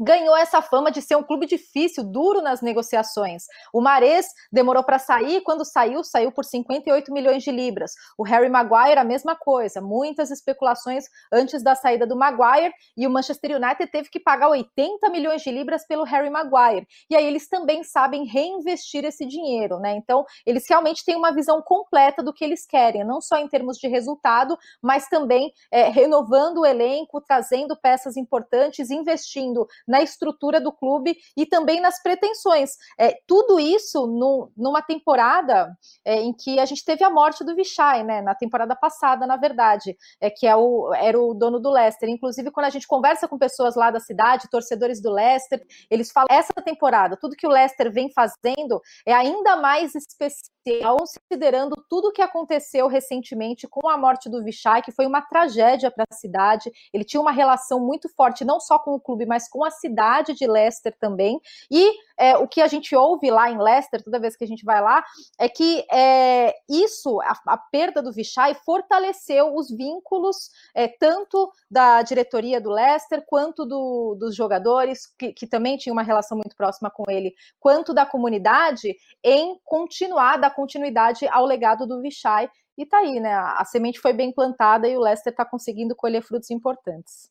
ganhou 0.01 0.35
essa 0.35 0.63
fama 0.63 0.91
de 0.91 1.03
ser 1.03 1.17
um 1.17 1.23
clube 1.23 1.47
difícil, 1.47 2.03
duro 2.03 2.41
nas 2.41 2.63
negociações. 2.63 3.45
O 3.71 3.83
Mares 3.83 4.27
demorou 4.51 4.83
para 4.83 4.99
sair, 4.99 5.43
quando 5.43 5.65
saiu, 5.65 6.03
saiu 6.03 6.33
por 6.33 6.45
58 6.45 7.13
milhões 7.13 7.43
de 7.43 7.51
libras. 7.51 7.93
O 8.17 8.23
Harry 8.23 8.49
Maguire, 8.49 8.99
a 8.99 9.05
mesma 9.05 9.37
coisa, 9.37 9.81
muitas 9.83 10.31
especulações 10.31 11.05
antes 11.31 11.63
da 11.63 11.75
saída 11.75 12.07
do 12.07 12.17
Maguire, 12.17 12.73
e 12.97 13.07
o 13.07 13.11
Manchester 13.11 13.57
United 13.57 13.91
teve 13.91 14.09
que 14.09 14.19
pagar 14.19 14.49
80 14.49 15.11
milhões 15.11 15.43
de 15.43 15.51
libras 15.51 15.87
pelo 15.87 16.05
Harry 16.05 16.31
Maguire. 16.31 16.87
E 17.11 17.15
aí 17.15 17.27
eles 17.27 17.47
também 17.47 17.85
sabem 17.85 18.25
reinvestir 18.25 19.05
esse 19.05 19.27
dinheiro, 19.27 19.79
né? 19.79 19.95
Então, 19.97 20.25
eles 20.47 20.65
realmente 20.69 21.05
têm 21.05 21.17
uma 21.17 21.33
visão 21.33 21.61
completa 21.61 22.23
do 22.23 22.33
que 22.33 22.45
eles 22.45 22.65
querem, 22.65 23.05
não 23.05 23.21
só 23.21 23.37
em 23.37 23.49
termos 23.49 23.77
de 23.77 23.87
resultado, 23.87 24.57
mas 24.81 25.09
também 25.09 25.53
é, 25.71 25.89
renovando 25.89 26.59
o 26.59 26.67
elenco, 26.67 27.21
trazendo 27.21 27.77
peças 27.77 28.17
importantes, 28.17 28.91
investindo 28.91 29.67
na 29.91 30.01
estrutura 30.01 30.61
do 30.61 30.73
clube 30.73 31.17
e 31.37 31.45
também 31.45 31.81
nas 31.81 32.01
pretensões. 32.01 32.71
É, 32.99 33.17
tudo 33.27 33.59
isso 33.59 34.07
no, 34.07 34.53
numa 34.57 34.81
temporada 34.81 35.77
é, 36.05 36.21
em 36.23 36.33
que 36.33 36.61
a 36.61 36.65
gente 36.65 36.85
teve 36.85 37.03
a 37.03 37.11
morte 37.11 37.45
do 37.45 37.57
Vichai, 37.57 38.05
né? 38.05 38.23
Na 38.23 38.35
temporada 38.35 38.77
passada, 38.77 39.27
na 39.27 39.37
verdade, 39.37 39.97
é, 40.21 40.31
que 40.31 40.47
é 40.47 40.55
o, 40.55 40.95
era 40.95 41.21
o 41.21 41.35
dono 41.35 41.59
do 41.59 41.71
Leicester. 41.71 42.09
Inclusive, 42.09 42.53
quando 42.53 42.67
a 42.67 42.71
gente 42.71 42.87
conversa 42.87 43.27
com 43.27 43.37
pessoas 43.37 43.75
lá 43.75 43.91
da 43.91 43.99
cidade, 43.99 44.49
torcedores 44.49 45.03
do 45.03 45.13
Leicester, 45.13 45.61
eles 45.91 46.13
falam 46.13 46.29
essa 46.31 46.53
temporada, 46.65 47.17
tudo 47.17 47.37
que 47.37 47.47
o 47.47 47.51
Leicester 47.51 47.93
vem 47.93 48.13
fazendo 48.13 48.81
é 49.05 49.13
ainda 49.13 49.57
mais 49.57 49.95
especial, 49.97 50.99
considerando 50.99 51.75
tudo 51.89 52.13
que 52.13 52.23
aconteceu 52.23 52.87
recentemente 52.87 53.67
com 53.67 53.89
a 53.89 53.97
morte 53.97 54.29
do 54.29 54.45
Vichai, 54.45 54.83
que 54.83 54.93
foi 54.93 55.07
uma 55.07 55.23
tragédia 55.23 55.91
para 55.91 56.05
a 56.09 56.15
cidade. 56.15 56.71
Ele 56.93 57.05
tinha 57.05 57.21
uma 57.21 57.33
relação 57.33 57.81
muito 57.81 58.09
forte, 58.15 58.45
não 58.45 58.61
só 58.61 58.79
com 58.79 58.93
o 58.93 59.01
clube, 59.01 59.27
mas 59.27 59.49
com 59.49 59.65
a 59.65 59.71
cidade 59.81 60.35
de 60.35 60.47
Leicester 60.47 60.95
também. 60.99 61.41
E 61.71 61.93
é, 62.21 62.37
o 62.37 62.47
que 62.47 62.61
a 62.61 62.67
gente 62.67 62.95
ouve 62.95 63.31
lá 63.31 63.51
em 63.51 63.59
Leicester, 63.59 64.03
toda 64.03 64.21
vez 64.21 64.37
que 64.37 64.45
a 64.45 64.47
gente 64.47 64.65
vai 64.65 64.81
lá, 64.83 65.03
é 65.39 65.49
que 65.49 65.87
é, 65.91 66.55
isso, 66.69 67.21
a, 67.23 67.35
a, 67.47 67.57
perda 67.57 68.03
do 68.03 68.13
Vichai, 68.13 68.55
fortaleceu 68.55 69.55
os 69.55 69.71
vínculos 69.71 70.51
é, 70.75 70.87
tanto 70.87 71.51
da 71.71 72.03
diretoria 72.03 72.61
do 72.61 72.71
Leicester 72.71 73.25
quanto 73.27 73.65
do, 73.65 74.15
dos 74.19 74.37
jogadores, 74.37 75.07
que, 75.19 75.33
que 75.33 75.47
também 75.47 75.79
tinha 75.79 75.93
uma 75.93 76.03
relação 76.03 76.37
muito 76.37 76.55
próxima 76.55 76.91
com 76.91 77.11
ele, 77.11 77.35
quanto 77.59 77.95
da 77.95 78.05
comunidade, 78.05 78.95
em 79.25 79.59
continuar, 79.65 80.37
dar 80.37 80.55
continuidade 80.55 81.27
ao 81.29 81.47
legado 81.47 81.87
do 81.87 82.03
Vichai. 82.03 82.51
E 82.77 82.85
tá 82.85 82.99
aí, 82.99 83.19
né? 83.19 83.33
A, 83.33 83.61
a 83.61 83.65
semente 83.65 83.99
foi 83.99 84.13
bem 84.13 84.33
plantada 84.33 84.87
e 84.87 84.97
o 84.97 85.01
Leicester 85.01 85.33
está 85.33 85.45
conseguindo 85.45 85.97
colher 85.97 86.23
frutos 86.23 86.51
importantes 86.51 87.31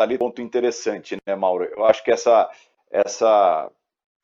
tá 0.00 0.04
ali 0.04 0.16
ponto 0.16 0.40
interessante, 0.40 1.18
né, 1.26 1.36
Mauro? 1.36 1.64
Eu 1.64 1.84
acho 1.84 2.02
que 2.02 2.10
essa, 2.10 2.50
essa, 2.90 3.70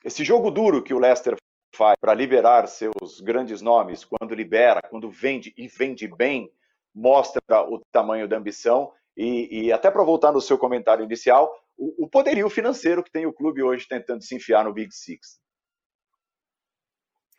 esse 0.03 0.25
jogo 0.25 0.51
duro 0.51 0.83
que 0.83 0.95
o 0.95 0.99
Leicester 0.99 1.37
faz 1.75 1.95
para 2.01 2.15
liberar 2.15 2.67
seus 2.67 3.21
grandes 3.21 3.61
nomes, 3.61 4.03
quando 4.03 4.35
libera, 4.35 4.81
quando 4.89 5.11
vende 5.11 5.53
e 5.55 5.69
vende 5.69 6.09
bem, 6.09 6.51
mostra 6.95 7.43
o 7.69 7.83
tamanho 7.93 8.27
da 8.27 8.39
ambição. 8.39 8.91
E, 9.15 9.67
e 9.67 9.73
até 9.73 9.91
para 9.91 10.03
voltar 10.03 10.33
no 10.33 10.41
seu 10.41 10.57
comentário 10.57 11.05
inicial, 11.05 11.55
o, 11.77 12.05
o 12.05 12.09
poderio 12.09 12.49
financeiro 12.49 13.03
que 13.03 13.13
tem 13.13 13.27
o 13.27 13.33
clube 13.33 13.63
hoje 13.63 13.87
tentando 13.87 14.23
se 14.23 14.35
enfiar 14.35 14.65
no 14.65 14.73
Big 14.73 14.95
Six. 14.95 15.39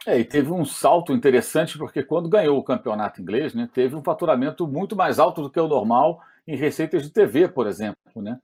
É, 0.06 0.19
e 0.19 0.23
teve 0.23 0.52
um 0.52 0.63
salto 0.63 1.12
interessante, 1.12 1.76
porque 1.76 2.04
quando 2.04 2.30
ganhou 2.30 2.60
o 2.60 2.63
campeonato 2.63 3.19
inglês, 3.19 3.56
né, 3.56 3.67
teve 3.73 3.95
um 3.95 4.04
faturamento 4.04 4.67
muito 4.67 4.95
mais 4.95 5.17
alto 5.17 5.41
do 5.41 5.50
que 5.50 5.60
o 5.60 5.67
normal 5.67 6.21
em 6.47 6.55
receitas 6.55 7.03
de 7.03 7.12
TV, 7.12 7.47
por 7.49 7.67
exemplo, 7.67 8.21
né? 8.21 8.39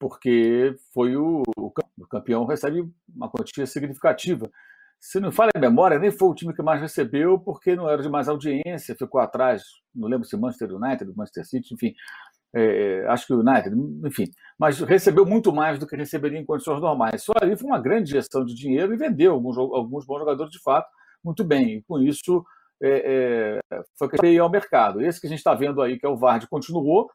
porque 0.00 0.74
foi 0.94 1.14
o, 1.14 1.42
o 1.56 2.06
campeão 2.08 2.46
recebe 2.46 2.90
uma 3.14 3.30
quantia 3.30 3.66
significativa. 3.66 4.50
Se 4.98 5.20
não 5.20 5.30
falha 5.30 5.50
a 5.54 5.58
memória, 5.58 5.98
nem 5.98 6.10
foi 6.10 6.28
o 6.28 6.34
time 6.34 6.54
que 6.54 6.62
mais 6.62 6.80
recebeu, 6.80 7.38
porque 7.38 7.76
não 7.76 7.88
era 7.88 8.02
de 8.02 8.08
mais 8.08 8.28
audiência, 8.28 8.96
ficou 8.96 9.20
atrás, 9.20 9.62
não 9.94 10.08
lembro 10.08 10.26
se 10.26 10.36
Manchester 10.36 10.74
United, 10.74 11.12
Manchester 11.14 11.46
City, 11.46 11.74
enfim, 11.74 11.94
é, 12.54 13.04
acho 13.08 13.26
que 13.26 13.34
o 13.34 13.40
United, 13.40 13.76
enfim, 14.06 14.24
mas 14.58 14.80
recebeu 14.80 15.24
muito 15.26 15.52
mais 15.52 15.78
do 15.78 15.86
que 15.86 15.94
receberia 15.94 16.38
em 16.38 16.44
condições 16.46 16.80
normais. 16.80 17.22
Só 17.22 17.32
ali 17.40 17.56
foi 17.56 17.68
uma 17.68 17.78
grande 17.78 18.10
gestão 18.10 18.44
de 18.44 18.54
dinheiro 18.54 18.94
e 18.94 18.96
vendeu 18.96 19.32
alguns, 19.32 19.56
alguns 19.56 20.06
bons 20.06 20.18
jogadores 20.18 20.50
de 20.50 20.60
fato 20.62 20.88
muito 21.22 21.44
bem. 21.44 21.76
E 21.76 21.82
com 21.82 21.98
isso 21.98 22.44
é, 22.82 23.60
é, 23.70 23.82
foi 23.98 24.08
que 24.08 24.38
ao 24.38 24.50
mercado. 24.50 25.02
Esse 25.02 25.20
que 25.20 25.26
a 25.26 25.30
gente 25.30 25.38
está 25.38 25.54
vendo 25.54 25.80
aí, 25.82 25.98
que 25.98 26.06
é 26.06 26.08
o 26.08 26.16
Vard, 26.16 26.46
continuou, 26.48 27.10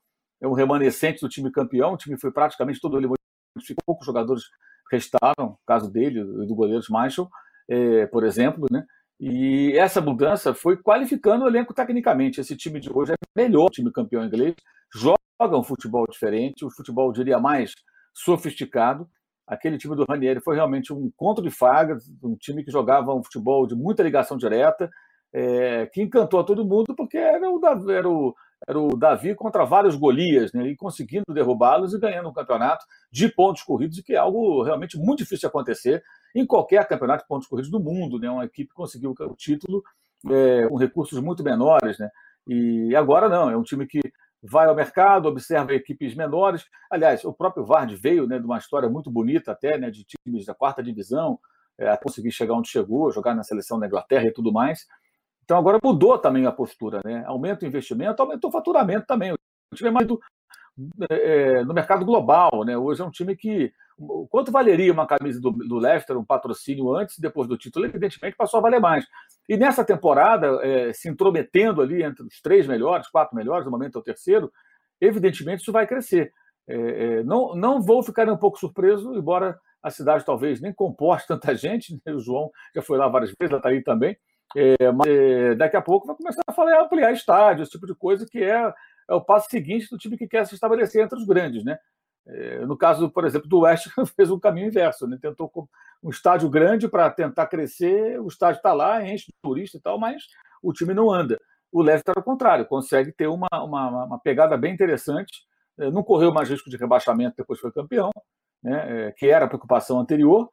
é 0.45 0.47
um 0.47 0.53
remanescente 0.53 1.21
do 1.21 1.29
time 1.29 1.51
campeão, 1.51 1.93
o 1.93 1.97
time 1.97 2.17
foi 2.17 2.31
praticamente 2.31 2.79
todo 2.79 2.97
ele 2.97 3.07
poucos 3.85 4.05
jogadores 4.05 4.43
restaram, 4.91 5.57
caso 5.65 5.89
dele 5.89 6.19
e 6.19 6.47
do 6.47 6.55
goleiro 6.55 6.83
Marshall, 6.89 7.29
é, 7.67 8.05
por 8.07 8.23
exemplo, 8.23 8.67
né? 8.69 8.85
E 9.19 9.71
essa 9.77 10.01
mudança 10.01 10.53
foi 10.53 10.77
qualificando 10.77 11.45
o 11.45 11.47
elenco 11.47 11.73
tecnicamente. 11.73 12.41
Esse 12.41 12.55
time 12.55 12.79
de 12.81 12.91
hoje 12.91 13.13
é 13.13 13.15
melhor 13.35 13.69
time 13.69 13.91
campeão 13.91 14.25
inglês, 14.25 14.53
joga 14.93 15.57
um 15.57 15.63
futebol 15.63 16.05
diferente, 16.09 16.65
um 16.65 16.69
futebol, 16.69 17.11
diria, 17.13 17.39
mais 17.39 17.73
sofisticado. 18.13 19.09
Aquele 19.47 19.77
time 19.77 19.95
do 19.95 20.05
Ranieri 20.07 20.41
foi 20.41 20.55
realmente 20.55 20.91
um 20.91 21.09
conto 21.15 21.41
de 21.41 21.49
fagas, 21.49 22.03
um 22.21 22.35
time 22.35 22.63
que 22.63 22.71
jogava 22.71 23.13
um 23.13 23.23
futebol 23.23 23.65
de 23.65 23.73
muita 23.73 24.03
ligação 24.03 24.37
direta, 24.37 24.89
é, 25.33 25.85
que 25.87 26.01
encantou 26.01 26.39
a 26.41 26.43
todo 26.43 26.65
mundo, 26.65 26.93
porque 26.95 27.17
era 27.17 27.49
o, 27.49 27.89
era 27.89 28.09
o, 28.09 28.35
era 28.67 28.79
o 28.79 28.95
Davi 28.95 29.35
contra 29.35 29.65
vários 29.65 29.95
Golias, 29.95 30.51
né, 30.53 30.67
e 30.67 30.75
conseguindo 30.75 31.33
derrubá-los 31.33 31.93
e 31.93 31.99
ganhando 31.99 32.29
um 32.29 32.33
campeonato 32.33 32.85
de 33.11 33.27
pontos 33.29 33.63
corridos, 33.63 34.01
que 34.01 34.13
é 34.13 34.17
algo 34.17 34.63
realmente 34.63 34.97
muito 34.97 35.19
difícil 35.19 35.41
de 35.41 35.47
acontecer 35.47 36.03
em 36.35 36.45
qualquer 36.45 36.87
campeonato 36.87 37.23
de 37.23 37.27
pontos 37.27 37.47
corridos 37.47 37.69
do 37.69 37.79
mundo. 37.79 38.19
Né, 38.19 38.29
uma 38.29 38.45
equipe 38.45 38.73
conseguiu 38.73 39.13
o 39.17 39.35
título 39.35 39.83
é, 40.29 40.67
com 40.67 40.75
recursos 40.77 41.19
muito 41.19 41.43
menores, 41.43 41.99
né, 41.99 42.09
e 42.47 42.95
agora 42.95 43.27
não, 43.27 43.49
é 43.49 43.57
um 43.57 43.63
time 43.63 43.85
que 43.87 43.99
vai 44.41 44.67
ao 44.67 44.75
mercado, 44.75 45.27
observa 45.27 45.73
equipes 45.73 46.15
menores. 46.15 46.65
Aliás, 46.89 47.25
o 47.25 47.33
próprio 47.33 47.65
Vard 47.65 47.93
veio 47.95 48.27
né, 48.27 48.37
de 48.37 48.45
uma 48.45 48.57
história 48.57 48.87
muito 48.87 49.09
bonita 49.09 49.51
até, 49.51 49.77
né, 49.77 49.89
de 49.89 50.05
times 50.05 50.45
da 50.45 50.53
quarta 50.53 50.83
divisão, 50.83 51.39
é, 51.77 51.97
conseguir 51.97 52.31
chegar 52.31 52.53
onde 52.53 52.69
chegou, 52.69 53.11
jogar 53.11 53.35
na 53.35 53.43
seleção 53.43 53.79
da 53.79 53.87
Inglaterra 53.87 54.25
e 54.27 54.31
tudo 54.31 54.51
mais. 54.51 54.85
Então 55.45 55.57
agora 55.59 55.79
mudou 55.81 56.17
também 56.17 56.47
a 56.47 56.51
postura, 56.51 57.01
né? 57.05 57.23
Aumenta 57.27 57.63
o 57.63 57.67
investimento, 57.67 58.21
aumentou 58.21 58.49
o 58.49 58.53
faturamento 58.53 59.05
também. 59.05 59.31
O 59.31 59.37
time 59.75 59.89
é 59.89 59.91
mais 59.91 60.07
do, 60.07 60.19
é, 61.09 61.63
no 61.63 61.73
mercado 61.73 62.03
global. 62.03 62.65
Né? 62.65 62.75
Hoje 62.75 63.01
é 63.01 63.05
um 63.05 63.11
time 63.11 63.35
que. 63.35 63.71
Quanto 64.29 64.51
valeria 64.51 64.91
uma 64.91 65.07
camisa 65.07 65.39
do, 65.39 65.51
do 65.51 65.77
Leicester, 65.77 66.17
um 66.17 66.25
patrocínio 66.25 66.93
antes 66.93 67.17
e 67.17 67.21
depois 67.21 67.47
do 67.47 67.57
título? 67.57 67.85
Evidentemente 67.85 68.35
passou 68.35 68.57
a 68.57 68.61
valer 68.61 68.81
mais. 68.81 69.05
E 69.47 69.55
nessa 69.55 69.85
temporada, 69.85 70.59
é, 70.63 70.91
se 70.91 71.07
intrometendo 71.07 71.81
ali 71.81 72.03
entre 72.03 72.23
os 72.23 72.41
três 72.41 72.67
melhores, 72.67 73.07
quatro 73.07 73.35
melhores, 73.35 73.63
no 73.63 73.71
momento 73.71 73.97
é 73.97 74.01
o 74.01 74.03
terceiro, 74.03 74.51
evidentemente 74.99 75.61
isso 75.61 75.71
vai 75.71 75.87
crescer. 75.87 76.33
É, 76.67 76.75
é, 76.75 77.23
não, 77.23 77.55
não 77.55 77.81
vou 77.81 78.03
ficar 78.03 78.27
um 78.27 78.35
pouco 78.35 78.59
surpreso, 78.59 79.15
embora 79.15 79.57
a 79.81 79.89
cidade 79.89 80.25
talvez 80.25 80.59
nem 80.59 80.73
comporte 80.73 81.27
tanta 81.29 81.55
gente, 81.55 81.97
né? 82.05 82.13
o 82.13 82.19
João 82.19 82.49
já 82.75 82.81
foi 82.81 82.97
lá 82.97 83.07
várias 83.07 83.29
vezes, 83.29 83.51
ela 83.51 83.57
está 83.57 83.69
aí 83.69 83.81
também, 83.81 84.17
é, 84.55 84.91
mas 84.91 85.07
é, 85.07 85.55
daqui 85.55 85.75
a 85.75 85.81
pouco 85.81 86.07
vai 86.07 86.15
começar 86.15 86.41
a 86.47 86.53
falar 86.53 86.81
ampliar 86.81 87.11
estádio, 87.11 87.63
esse 87.63 87.71
tipo 87.71 87.85
de 87.85 87.93
coisa, 87.93 88.25
que 88.25 88.41
é, 88.41 88.73
é, 89.09 89.13
o 89.13 89.19
passo 89.21 89.49
seguinte 89.49 89.89
do 89.89 89.97
time 89.97 90.17
que 90.17 90.27
quer 90.27 90.47
se 90.47 90.55
estabelecer 90.55 91.03
entre 91.03 91.19
os 91.19 91.25
grandes. 91.25 91.63
Né? 91.65 91.77
É, 92.25 92.65
no 92.65 92.77
caso, 92.77 93.09
por 93.09 93.25
exemplo, 93.25 93.49
do 93.49 93.59
West, 93.59 93.87
fez 94.15 94.31
um 94.31 94.39
caminho 94.39 94.67
inverso, 94.67 95.07
né? 95.07 95.17
tentou 95.21 95.51
um 96.01 96.09
estádio 96.09 96.49
grande 96.49 96.87
para 96.87 97.09
tentar 97.09 97.47
crescer, 97.47 98.19
o 98.21 98.27
estádio 98.27 98.59
está 98.59 98.71
lá, 98.71 99.05
enche 99.05 99.25
de 99.25 99.33
turista 99.43 99.77
e 99.77 99.81
tal, 99.81 99.99
mas 99.99 100.23
o 100.63 100.71
time 100.71 100.93
não 100.93 101.11
anda. 101.11 101.37
O 101.69 101.81
Leicester, 101.81 102.13
ao 102.15 102.23
contrário, 102.23 102.65
consegue 102.65 103.11
ter 103.11 103.27
uma, 103.27 103.49
uma, 103.51 104.05
uma 104.05 104.19
pegada 104.19 104.55
bem 104.55 104.73
interessante, 104.73 105.43
é, 105.77 105.91
não 105.91 106.01
correu 106.01 106.31
mais 106.31 106.49
risco 106.49 106.69
de 106.69 106.77
rebaixamento 106.77 107.35
depois 107.37 107.59
foi 107.59 107.71
campeão, 107.73 108.09
né? 108.63 109.07
É, 109.07 109.11
que 109.11 109.27
era 109.27 109.43
a 109.43 109.47
preocupação 109.47 109.99
anterior, 109.99 110.49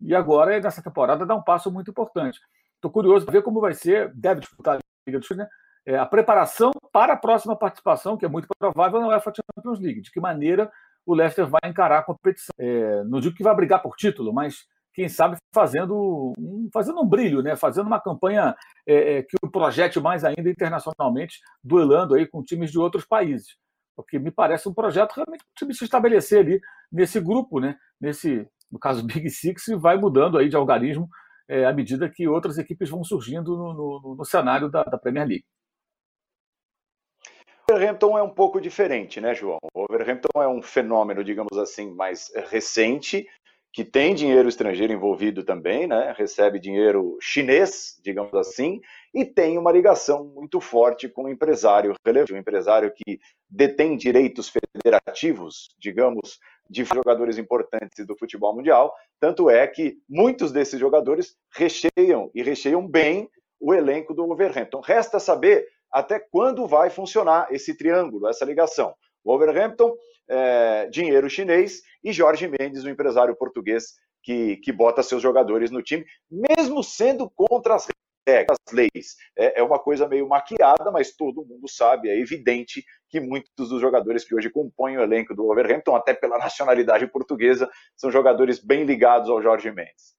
e 0.00 0.14
agora, 0.14 0.58
nessa 0.60 0.82
temporada, 0.82 1.24
dá 1.24 1.34
um 1.34 1.42
passo 1.42 1.70
muito 1.70 1.90
importante. 1.90 2.40
Estou 2.84 2.92
curioso 2.92 3.24
para 3.24 3.32
ver 3.32 3.42
como 3.42 3.62
vai 3.62 3.72
ser, 3.72 4.12
deve 4.14 4.40
disputar 4.40 4.76
a 4.76 4.80
Liga 5.08 5.18
do 5.18 5.24
Sul, 5.24 5.38
né? 5.38 5.48
É, 5.86 5.96
a 5.96 6.04
preparação 6.04 6.70
para 6.92 7.14
a 7.14 7.16
próxima 7.16 7.56
participação, 7.56 8.14
que 8.14 8.26
é 8.26 8.28
muito 8.28 8.46
provável 8.58 9.00
na 9.00 9.08
UEFA 9.08 9.32
Champions 9.34 9.80
League. 9.80 10.02
De 10.02 10.10
que 10.10 10.20
maneira 10.20 10.70
o 11.06 11.14
Leicester 11.14 11.46
vai 11.46 11.62
encarar 11.64 12.00
a 12.00 12.02
competição. 12.02 12.52
É, 12.58 13.02
não 13.04 13.20
digo 13.20 13.34
que 13.34 13.42
vai 13.42 13.56
brigar 13.56 13.80
por 13.80 13.96
título, 13.96 14.34
mas 14.34 14.66
quem 14.92 15.08
sabe 15.08 15.38
fazendo 15.54 16.34
um, 16.38 16.68
fazendo 16.70 17.00
um 17.00 17.08
brilho, 17.08 17.42
né? 17.42 17.56
fazendo 17.56 17.86
uma 17.86 17.98
campanha 17.98 18.54
é, 18.86 19.14
é, 19.16 19.22
que 19.22 19.34
o 19.42 19.50
projete 19.50 19.98
mais 19.98 20.22
ainda 20.22 20.50
internacionalmente, 20.50 21.40
duelando 21.62 22.14
aí 22.14 22.26
com 22.26 22.42
times 22.42 22.70
de 22.70 22.78
outros 22.78 23.06
países. 23.06 23.56
Porque 23.96 24.18
me 24.18 24.30
parece 24.30 24.68
um 24.68 24.74
projeto 24.74 25.14
realmente 25.14 25.42
para 25.42 25.52
o 25.52 25.56
time 25.56 25.74
se 25.74 25.84
estabelecer 25.84 26.40
ali 26.40 26.60
nesse 26.92 27.18
grupo, 27.18 27.60
né? 27.60 27.76
nesse, 27.98 28.46
no 28.70 28.78
caso 28.78 29.02
Big 29.08 29.30
Six, 29.30 29.68
e 29.68 29.74
vai 29.74 29.96
mudando 29.96 30.36
aí 30.36 30.50
de 30.50 30.56
algarismo 30.56 31.08
é, 31.48 31.64
à 31.64 31.72
medida 31.72 32.08
que 32.08 32.26
outras 32.28 32.58
equipes 32.58 32.88
vão 32.88 33.04
surgindo 33.04 33.56
no, 33.56 33.74
no, 33.74 34.14
no 34.16 34.24
cenário 34.24 34.70
da, 34.70 34.82
da, 34.82 34.98
Premier 34.98 35.26
League. 35.26 35.44
O 37.68 37.72
Wolverhampton 37.72 38.18
é 38.18 38.22
um 38.22 38.30
pouco 38.30 38.60
diferente, 38.60 39.20
né, 39.20 39.34
João? 39.34 39.58
O 39.74 39.86
Wolverhampton 39.86 40.42
é 40.42 40.48
um 40.48 40.60
fenômeno, 40.60 41.24
digamos 41.24 41.56
assim, 41.56 41.94
mais 41.94 42.30
recente, 42.50 43.26
que 43.74 43.84
tem 43.84 44.14
dinheiro 44.14 44.48
estrangeiro 44.48 44.92
envolvido 44.92 45.42
também, 45.42 45.88
né? 45.88 46.14
Recebe 46.16 46.60
dinheiro 46.60 47.18
chinês, 47.20 47.98
digamos 48.04 48.32
assim, 48.34 48.80
e 49.12 49.24
tem 49.24 49.58
uma 49.58 49.72
ligação 49.72 50.24
muito 50.24 50.60
forte 50.60 51.08
com 51.08 51.24
o 51.24 51.28
empresário 51.28 51.92
relevante, 52.06 52.34
um 52.34 52.38
empresário 52.38 52.92
que 52.94 53.18
detém 53.50 53.96
direitos 53.96 54.48
federativos, 54.48 55.74
digamos, 55.78 56.38
de 56.74 56.84
jogadores 56.84 57.38
importantes 57.38 58.04
do 58.04 58.16
futebol 58.16 58.54
mundial. 58.54 58.92
Tanto 59.20 59.48
é 59.48 59.66
que 59.66 59.96
muitos 60.08 60.50
desses 60.50 60.78
jogadores 60.78 61.36
recheiam 61.54 62.30
e 62.34 62.42
recheiam 62.42 62.86
bem 62.86 63.30
o 63.60 63.72
elenco 63.72 64.12
do 64.12 64.26
Wolverhampton. 64.26 64.80
Resta 64.80 65.20
saber 65.20 65.66
até 65.90 66.18
quando 66.18 66.66
vai 66.66 66.90
funcionar 66.90 67.46
esse 67.52 67.76
triângulo, 67.76 68.28
essa 68.28 68.44
ligação. 68.44 68.92
Wolverhampton, 69.24 69.94
é, 70.28 70.86
dinheiro 70.88 71.30
chinês 71.30 71.80
e 72.02 72.12
Jorge 72.12 72.48
Mendes, 72.48 72.82
o 72.82 72.90
empresário 72.90 73.36
português 73.36 73.94
que, 74.22 74.56
que 74.56 74.72
bota 74.72 75.02
seus 75.02 75.22
jogadores 75.22 75.70
no 75.70 75.82
time, 75.82 76.04
mesmo 76.28 76.82
sendo 76.82 77.30
contra 77.30 77.76
as 77.76 77.86
regras, 78.26 78.56
as 78.66 78.72
leis. 78.72 79.16
É, 79.36 79.60
é 79.60 79.62
uma 79.62 79.78
coisa 79.78 80.08
meio 80.08 80.28
maquiada, 80.28 80.90
mas 80.92 81.14
todo 81.14 81.44
mundo 81.44 81.68
sabe, 81.68 82.08
é 82.08 82.18
evidente 82.18 82.84
que 83.08 83.20
muitos 83.20 83.68
dos 83.68 83.80
jogadores 83.80 84.24
que 84.24 84.34
hoje 84.34 84.50
compõem 84.50 84.96
o 84.96 85.02
elenco 85.02 85.34
do 85.34 85.44
Wolverhampton, 85.44 85.94
até 85.94 86.14
pela 86.14 86.38
nacionalidade 86.38 87.06
portuguesa, 87.06 87.68
são 87.96 88.10
jogadores 88.10 88.58
bem 88.58 88.84
ligados 88.84 89.28
ao 89.30 89.42
Jorge 89.42 89.70
Mendes. 89.70 90.14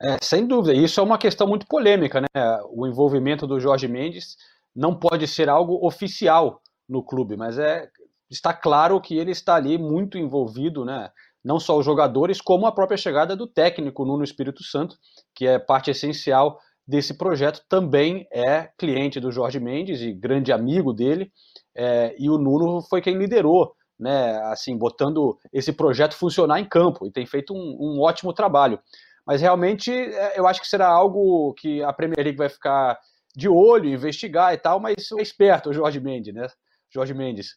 É, 0.00 0.18
sem 0.22 0.46
dúvida, 0.46 0.74
isso 0.74 1.00
é 1.00 1.02
uma 1.02 1.16
questão 1.16 1.46
muito 1.46 1.66
polêmica, 1.66 2.20
né? 2.20 2.28
O 2.70 2.86
envolvimento 2.86 3.46
do 3.46 3.58
Jorge 3.58 3.88
Mendes 3.88 4.36
não 4.74 4.98
pode 4.98 5.26
ser 5.26 5.48
algo 5.48 5.86
oficial 5.86 6.60
no 6.86 7.02
clube, 7.02 7.34
mas 7.34 7.58
é 7.58 7.88
está 8.30 8.52
claro 8.52 9.00
que 9.00 9.16
ele 9.16 9.30
está 9.30 9.54
ali 9.54 9.78
muito 9.78 10.18
envolvido, 10.18 10.84
né? 10.84 11.10
Não 11.46 11.60
só 11.60 11.78
os 11.78 11.86
jogadores, 11.86 12.40
como 12.40 12.66
a 12.66 12.72
própria 12.72 12.96
chegada 12.96 13.36
do 13.36 13.46
técnico 13.46 14.04
Nuno 14.04 14.24
Espírito 14.24 14.64
Santo, 14.64 14.96
que 15.32 15.46
é 15.46 15.60
parte 15.60 15.92
essencial 15.92 16.58
desse 16.84 17.16
projeto, 17.16 17.62
também 17.68 18.26
é 18.32 18.68
cliente 18.76 19.20
do 19.20 19.30
Jorge 19.30 19.60
Mendes 19.60 20.00
e 20.00 20.12
grande 20.12 20.52
amigo 20.52 20.92
dele, 20.92 21.30
é, 21.72 22.16
e 22.18 22.28
o 22.28 22.36
Nuno 22.36 22.82
foi 22.82 23.00
quem 23.00 23.16
liderou, 23.16 23.72
né? 23.96 24.40
Assim, 24.46 24.76
botando 24.76 25.38
esse 25.52 25.72
projeto 25.72 26.16
funcionar 26.16 26.58
em 26.58 26.64
campo 26.64 27.06
e 27.06 27.12
tem 27.12 27.24
feito 27.24 27.54
um, 27.54 27.76
um 27.78 28.00
ótimo 28.00 28.32
trabalho. 28.32 28.80
Mas 29.24 29.40
realmente 29.40 29.92
é, 29.92 30.36
eu 30.36 30.48
acho 30.48 30.60
que 30.60 30.66
será 30.66 30.88
algo 30.88 31.54
que 31.54 31.80
a 31.80 31.92
Premier 31.92 32.24
League 32.24 32.38
vai 32.38 32.48
ficar 32.48 32.98
de 33.36 33.48
olho, 33.48 33.88
investigar 33.88 34.52
e 34.52 34.58
tal, 34.58 34.80
mas 34.80 34.96
é 35.16 35.22
esperto 35.22 35.70
o 35.70 35.72
Jorge 35.72 36.00
Mendes, 36.00 36.34
né? 36.34 36.48
Jorge 36.92 37.14
Mendes. 37.14 37.50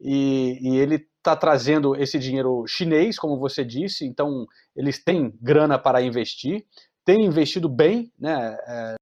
E, 0.00 0.58
e 0.60 0.76
ele 0.76 1.06
está 1.18 1.34
trazendo 1.34 1.96
esse 1.96 2.18
dinheiro 2.18 2.64
chinês, 2.66 3.18
como 3.18 3.38
você 3.38 3.64
disse, 3.64 4.04
então 4.04 4.46
eles 4.76 5.02
têm 5.02 5.32
grana 5.40 5.78
para 5.78 6.02
investir, 6.02 6.66
têm 7.04 7.24
investido 7.24 7.68
bem, 7.68 8.12
né? 8.18 8.56
É, 8.66 8.94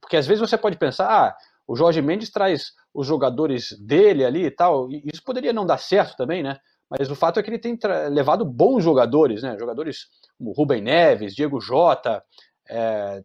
porque 0.00 0.16
às 0.16 0.26
vezes 0.26 0.40
você 0.40 0.58
pode 0.58 0.76
pensar, 0.76 1.08
ah, 1.08 1.36
o 1.66 1.74
Jorge 1.74 2.02
Mendes 2.02 2.30
traz 2.30 2.72
os 2.92 3.06
jogadores 3.06 3.78
dele 3.80 4.24
ali 4.24 4.44
e 4.44 4.50
tal, 4.50 4.90
e 4.90 5.02
isso 5.12 5.22
poderia 5.24 5.52
não 5.52 5.64
dar 5.64 5.78
certo 5.78 6.16
também, 6.16 6.42
né? 6.42 6.58
Mas 6.90 7.08
o 7.08 7.14
fato 7.14 7.38
é 7.38 7.42
que 7.42 7.48
ele 7.48 7.58
tem 7.58 7.78
levado 8.10 8.44
bons 8.44 8.82
jogadores, 8.82 9.42
né? 9.42 9.56
Jogadores 9.58 10.08
como 10.36 10.52
Rubem 10.52 10.82
Neves, 10.82 11.34
Diego 11.34 11.60
Jota, 11.60 12.22
é, 12.68 13.22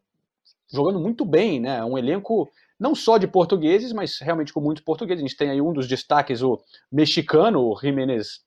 jogando 0.72 1.00
muito 1.00 1.26
bem, 1.26 1.60
né? 1.60 1.84
Um 1.84 1.98
elenco 1.98 2.50
não 2.80 2.94
só 2.94 3.18
de 3.18 3.28
portugueses, 3.28 3.94
mas 3.94 4.20
realmente 4.20 4.54
com 4.54 4.62
muitos 4.62 4.84
portugueses. 4.84 5.24
A 5.24 5.28
gente 5.28 5.38
tem 5.38 5.50
aí 5.50 5.62
um 5.62 5.74
dos 5.74 5.88
destaques, 5.88 6.42
o 6.42 6.62
mexicano, 6.92 7.62
o 7.62 7.80
Jiménez, 7.80 8.42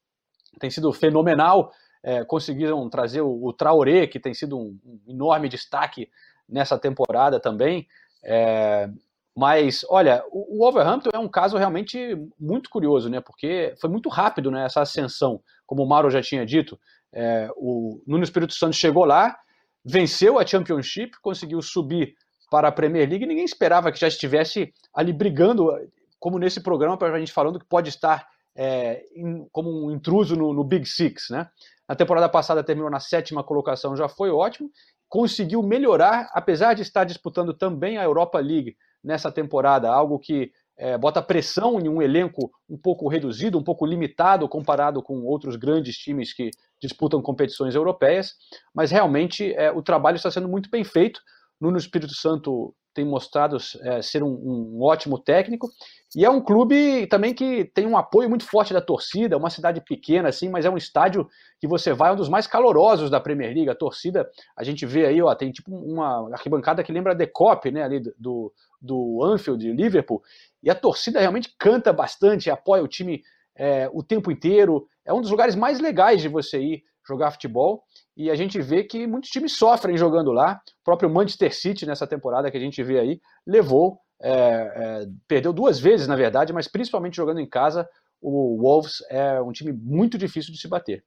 tem 0.58 0.70
sido 0.70 0.92
fenomenal. 0.92 1.72
É, 2.02 2.24
conseguiram 2.24 2.88
trazer 2.88 3.22
o, 3.22 3.44
o 3.44 3.52
Traoré, 3.52 4.06
que 4.06 4.20
tem 4.20 4.32
sido 4.32 4.56
um, 4.56 4.78
um 4.84 5.00
enorme 5.08 5.48
destaque 5.48 6.08
nessa 6.48 6.78
temporada 6.78 7.40
também. 7.40 7.86
É, 8.22 8.88
mas, 9.36 9.84
olha, 9.88 10.24
o, 10.30 10.58
Wolverhampton 10.58 11.10
é 11.12 11.18
um 11.18 11.28
caso 11.28 11.56
realmente 11.56 12.16
muito 12.38 12.68
curioso, 12.68 13.08
né? 13.08 13.20
Porque 13.20 13.74
foi 13.80 13.88
muito 13.88 14.08
rápido 14.08 14.50
né, 14.50 14.64
essa 14.64 14.80
ascensão, 14.80 15.40
como 15.64 15.82
o 15.82 15.88
Mauro 15.88 16.10
já 16.10 16.20
tinha 16.20 16.44
dito. 16.44 16.78
É, 17.12 17.48
o 17.56 18.02
Nuno 18.06 18.24
Espírito 18.24 18.52
Santo 18.54 18.74
chegou 18.74 19.04
lá, 19.04 19.38
venceu 19.84 20.38
a 20.38 20.46
Championship, 20.46 21.12
conseguiu 21.22 21.62
subir 21.62 22.16
para 22.50 22.68
a 22.68 22.72
Premier 22.72 23.08
League 23.08 23.26
ninguém 23.26 23.44
esperava 23.44 23.92
que 23.92 24.00
já 24.00 24.08
estivesse 24.08 24.72
ali 24.94 25.12
brigando, 25.12 25.70
como 26.18 26.38
nesse 26.38 26.60
programa, 26.60 26.96
para 26.96 27.14
a 27.14 27.18
gente 27.18 27.32
falando 27.32 27.58
que 27.58 27.66
pode 27.66 27.88
estar 27.88 28.26
é, 28.56 29.04
in, 29.14 29.46
como 29.52 29.86
um 29.86 29.90
intruso 29.90 30.34
no, 30.34 30.52
no 30.52 30.64
Big 30.64 30.86
Six, 30.86 31.30
né? 31.30 31.48
Na 31.88 31.94
temporada 31.94 32.28
passada 32.28 32.62
terminou 32.62 32.90
na 32.90 33.00
sétima 33.00 33.42
colocação, 33.42 33.96
já 33.96 34.08
foi 34.08 34.30
ótimo. 34.30 34.70
Conseguiu 35.08 35.62
melhorar, 35.62 36.28
apesar 36.34 36.74
de 36.74 36.82
estar 36.82 37.04
disputando 37.04 37.54
também 37.54 37.96
a 37.96 38.04
Europa 38.04 38.38
League 38.38 38.76
nessa 39.02 39.32
temporada, 39.32 39.90
algo 39.90 40.18
que 40.18 40.52
é, 40.76 40.96
bota 40.96 41.20
pressão 41.20 41.80
em 41.80 41.88
um 41.88 42.00
elenco 42.00 42.50
um 42.68 42.76
pouco 42.76 43.08
reduzido, 43.08 43.58
um 43.58 43.62
pouco 43.62 43.86
limitado 43.86 44.48
comparado 44.48 45.02
com 45.02 45.24
outros 45.24 45.56
grandes 45.56 45.96
times 45.96 46.32
que 46.32 46.50
disputam 46.80 47.20
competições 47.20 47.74
europeias, 47.74 48.34
mas 48.72 48.90
realmente 48.90 49.52
é, 49.54 49.72
o 49.72 49.82
trabalho 49.82 50.16
está 50.16 50.30
sendo 50.30 50.48
muito 50.48 50.70
bem 50.70 50.84
feito. 50.84 51.20
Nuno 51.60 51.78
Espírito 51.78 52.14
Santo 52.14 52.74
tem 52.98 53.04
mostrado 53.04 53.56
é, 53.82 54.02
ser 54.02 54.24
um, 54.24 54.28
um, 54.28 54.82
ótimo 54.82 55.20
técnico 55.20 55.70
e 56.16 56.24
é 56.24 56.30
um 56.30 56.40
clube 56.40 57.06
também 57.06 57.32
que 57.32 57.64
tem 57.64 57.86
um 57.86 57.96
apoio 57.96 58.28
muito 58.28 58.44
forte 58.44 58.72
da 58.72 58.80
torcida, 58.80 59.36
uma 59.36 59.50
cidade 59.50 59.80
pequena 59.80 60.30
assim, 60.30 60.48
mas 60.48 60.64
é 60.64 60.70
um 60.70 60.76
estádio 60.76 61.28
que 61.60 61.68
você 61.68 61.92
vai, 61.92 62.10
é 62.10 62.12
um 62.14 62.16
dos 62.16 62.28
mais 62.28 62.48
calorosos 62.48 63.08
da 63.08 63.20
Premier 63.20 63.54
League. 63.54 63.70
A 63.70 63.74
torcida, 63.74 64.28
a 64.56 64.64
gente 64.64 64.84
vê 64.84 65.06
aí, 65.06 65.22
ó, 65.22 65.32
tem 65.34 65.52
tipo 65.52 65.72
uma 65.72 66.28
arquibancada 66.32 66.82
que 66.82 66.90
lembra 66.90 67.12
a 67.12 67.14
Decop, 67.14 67.70
né, 67.70 67.84
ali 67.84 68.02
do, 68.18 68.52
do 68.80 69.22
Anfield, 69.22 69.64
de 69.64 69.72
Liverpool, 69.72 70.20
e 70.60 70.68
a 70.68 70.74
torcida 70.74 71.20
realmente 71.20 71.54
canta 71.56 71.92
bastante, 71.92 72.50
apoia 72.50 72.82
o 72.82 72.88
time 72.88 73.22
é, 73.54 73.88
o 73.92 74.02
tempo 74.02 74.30
inteiro. 74.30 74.88
É 75.04 75.12
um 75.12 75.20
dos 75.20 75.30
lugares 75.30 75.54
mais 75.54 75.78
legais 75.78 76.20
de 76.20 76.28
você 76.28 76.60
ir 76.60 76.82
jogar 77.08 77.30
futebol. 77.30 77.82
E 78.16 78.30
a 78.30 78.34
gente 78.34 78.60
vê 78.60 78.84
que 78.84 79.06
muitos 79.06 79.30
times 79.30 79.56
sofrem 79.56 79.96
jogando 79.96 80.32
lá. 80.32 80.60
O 80.80 80.84
próprio 80.84 81.08
Manchester 81.08 81.54
City, 81.54 81.86
nessa 81.86 82.06
temporada 82.06 82.50
que 82.50 82.56
a 82.56 82.60
gente 82.60 82.82
vê 82.82 82.98
aí, 82.98 83.20
levou, 83.46 83.98
é, 84.20 84.32
é, 84.32 85.06
perdeu 85.26 85.52
duas 85.52 85.78
vezes, 85.80 86.06
na 86.06 86.16
verdade, 86.16 86.52
mas 86.52 86.68
principalmente 86.68 87.16
jogando 87.16 87.40
em 87.40 87.48
casa, 87.48 87.88
o 88.20 88.60
Wolves 88.60 89.02
é 89.10 89.40
um 89.40 89.52
time 89.52 89.72
muito 89.72 90.18
difícil 90.18 90.52
de 90.52 90.60
se 90.60 90.68
bater. 90.68 91.04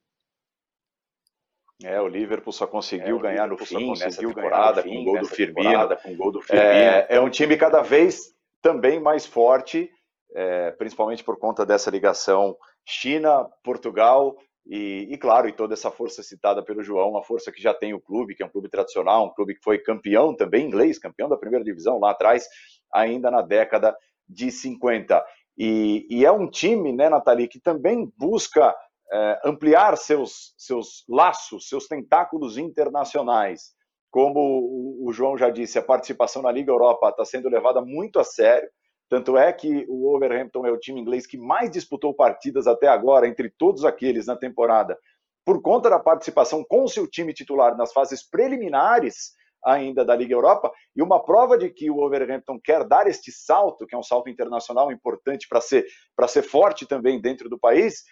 É, 1.83 1.99
o 1.99 2.07
Liverpool 2.07 2.53
só 2.53 2.67
conseguiu 2.67 3.17
é, 3.17 3.21
ganhar 3.21 3.47
no 3.47 3.57
fim 3.57 3.89
nessa 3.89 4.21
temporada, 4.21 4.83
fim, 4.83 4.97
com 4.97 5.03
gol 5.03 5.19
do 5.19 5.27
Firmino. 5.27 5.97
Com 5.97 6.15
gol 6.15 6.31
do 6.31 6.41
Firmino. 6.41 6.67
É, 6.67 7.07
é, 7.09 7.19
um 7.19 7.29
time 7.29 7.57
cada 7.57 7.81
vez 7.81 8.33
também 8.61 8.99
mais 8.99 9.25
forte, 9.25 9.89
é, 10.35 10.71
principalmente 10.71 11.23
por 11.23 11.37
conta 11.39 11.65
dessa 11.65 11.89
ligação 11.89 12.55
China, 12.85 13.45
Portugal 13.63 14.35
e, 14.65 15.07
e, 15.09 15.17
claro, 15.17 15.49
e 15.49 15.53
toda 15.53 15.73
essa 15.73 15.89
força 15.89 16.21
citada 16.21 16.63
pelo 16.63 16.83
João, 16.83 17.09
uma 17.09 17.23
força 17.23 17.51
que 17.51 17.61
já 17.61 17.73
tem 17.73 17.93
o 17.93 17.99
clube, 17.99 18.35
que 18.35 18.43
é 18.43 18.45
um 18.45 18.49
clube 18.49 18.69
tradicional, 18.69 19.25
um 19.25 19.33
clube 19.33 19.55
que 19.55 19.63
foi 19.63 19.79
campeão 19.79 20.35
também 20.35 20.65
inglês, 20.65 20.99
campeão 20.99 21.27
da 21.27 21.37
primeira 21.37 21.65
divisão 21.65 21.99
lá 21.99 22.11
atrás, 22.11 22.47
ainda 22.93 23.31
na 23.31 23.41
década 23.41 23.95
de 24.27 24.51
50. 24.51 25.23
E, 25.57 26.07
e 26.09 26.25
é 26.25 26.31
um 26.31 26.49
time, 26.49 26.93
né, 26.93 27.09
Nathalie, 27.09 27.47
que 27.47 27.59
também 27.59 28.11
busca 28.17 28.75
é, 29.11 29.41
ampliar 29.43 29.97
seus, 29.97 30.53
seus 30.57 31.03
laços, 31.09 31.67
seus 31.67 31.87
tentáculos 31.87 32.57
internacionais. 32.57 33.73
Como 34.09 34.39
o, 34.39 35.07
o 35.07 35.13
João 35.13 35.37
já 35.37 35.49
disse, 35.49 35.79
a 35.79 35.83
participação 35.83 36.41
na 36.41 36.51
Liga 36.51 36.71
Europa 36.71 37.09
está 37.09 37.25
sendo 37.25 37.49
levada 37.49 37.81
muito 37.81 38.19
a 38.19 38.23
sério. 38.23 38.69
Tanto 39.11 39.37
é 39.37 39.51
que 39.51 39.85
o 39.89 40.03
Wolverhampton 40.03 40.65
é 40.65 40.71
o 40.71 40.79
time 40.79 41.01
inglês 41.01 41.27
que 41.27 41.37
mais 41.37 41.69
disputou 41.69 42.13
partidas 42.13 42.65
até 42.65 42.87
agora, 42.87 43.27
entre 43.27 43.49
todos 43.49 43.83
aqueles 43.83 44.25
na 44.25 44.37
temporada, 44.37 44.97
por 45.45 45.61
conta 45.61 45.89
da 45.89 45.99
participação 45.99 46.63
com 46.63 46.87
seu 46.87 47.05
time 47.05 47.33
titular 47.33 47.75
nas 47.75 47.91
fases 47.91 48.23
preliminares 48.23 49.33
ainda 49.65 50.05
da 50.05 50.15
Liga 50.15 50.33
Europa. 50.33 50.71
E 50.95 51.01
uma 51.01 51.21
prova 51.21 51.57
de 51.57 51.69
que 51.69 51.91
o 51.91 51.95
Wolverhampton 51.95 52.57
quer 52.63 52.85
dar 52.85 53.05
este 53.05 53.33
salto, 53.33 53.85
que 53.85 53.93
é 53.93 53.97
um 53.97 54.03
salto 54.03 54.29
internacional 54.29 54.93
importante 54.93 55.45
para 55.49 55.59
ser, 55.59 55.85
ser 56.29 56.43
forte 56.43 56.85
também 56.85 57.19
dentro 57.19 57.49
do 57.49 57.59
país. 57.59 58.05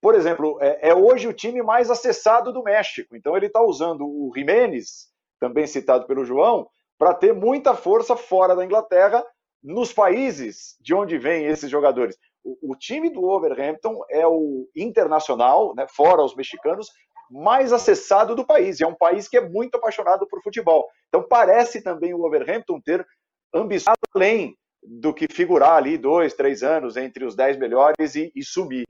Por 0.00 0.14
exemplo, 0.14 0.56
é, 0.62 0.88
é 0.88 0.94
hoje 0.94 1.28
o 1.28 1.34
time 1.34 1.62
mais 1.62 1.90
acessado 1.90 2.50
do 2.50 2.62
México. 2.62 3.14
Então 3.14 3.36
ele 3.36 3.48
está 3.48 3.60
usando 3.60 4.06
o 4.06 4.32
Jiménez, 4.34 5.10
também 5.38 5.66
citado 5.66 6.06
pelo 6.06 6.24
João, 6.24 6.66
para 6.98 7.12
ter 7.12 7.34
muita 7.34 7.74
força 7.74 8.16
fora 8.16 8.56
da 8.56 8.64
Inglaterra 8.64 9.22
nos 9.62 9.92
países 9.92 10.76
de 10.80 10.94
onde 10.94 11.18
vêm 11.18 11.46
esses 11.46 11.70
jogadores. 11.70 12.16
O, 12.42 12.72
o 12.72 12.76
time 12.76 13.10
do 13.10 13.20
Wolverhampton 13.20 14.00
é 14.10 14.26
o 14.26 14.68
internacional, 14.74 15.74
né, 15.74 15.86
fora 15.88 16.22
os 16.22 16.34
mexicanos, 16.34 16.88
mais 17.30 17.72
acessado 17.72 18.34
do 18.34 18.44
país. 18.44 18.80
É 18.80 18.86
um 18.86 18.94
país 18.94 19.28
que 19.28 19.36
é 19.36 19.48
muito 19.48 19.76
apaixonado 19.76 20.26
por 20.26 20.42
futebol. 20.42 20.88
Então 21.08 21.22
parece 21.28 21.82
também 21.82 22.12
o 22.12 22.18
Wolverhampton 22.18 22.80
ter 22.80 23.06
ambição 23.54 23.94
além 24.14 24.56
do 24.82 25.12
que 25.12 25.26
figurar 25.30 25.74
ali 25.74 25.98
dois, 25.98 26.34
três 26.34 26.62
anos 26.62 26.96
entre 26.96 27.24
os 27.24 27.36
dez 27.36 27.56
melhores 27.56 28.14
e, 28.14 28.32
e 28.34 28.42
subir. 28.42 28.86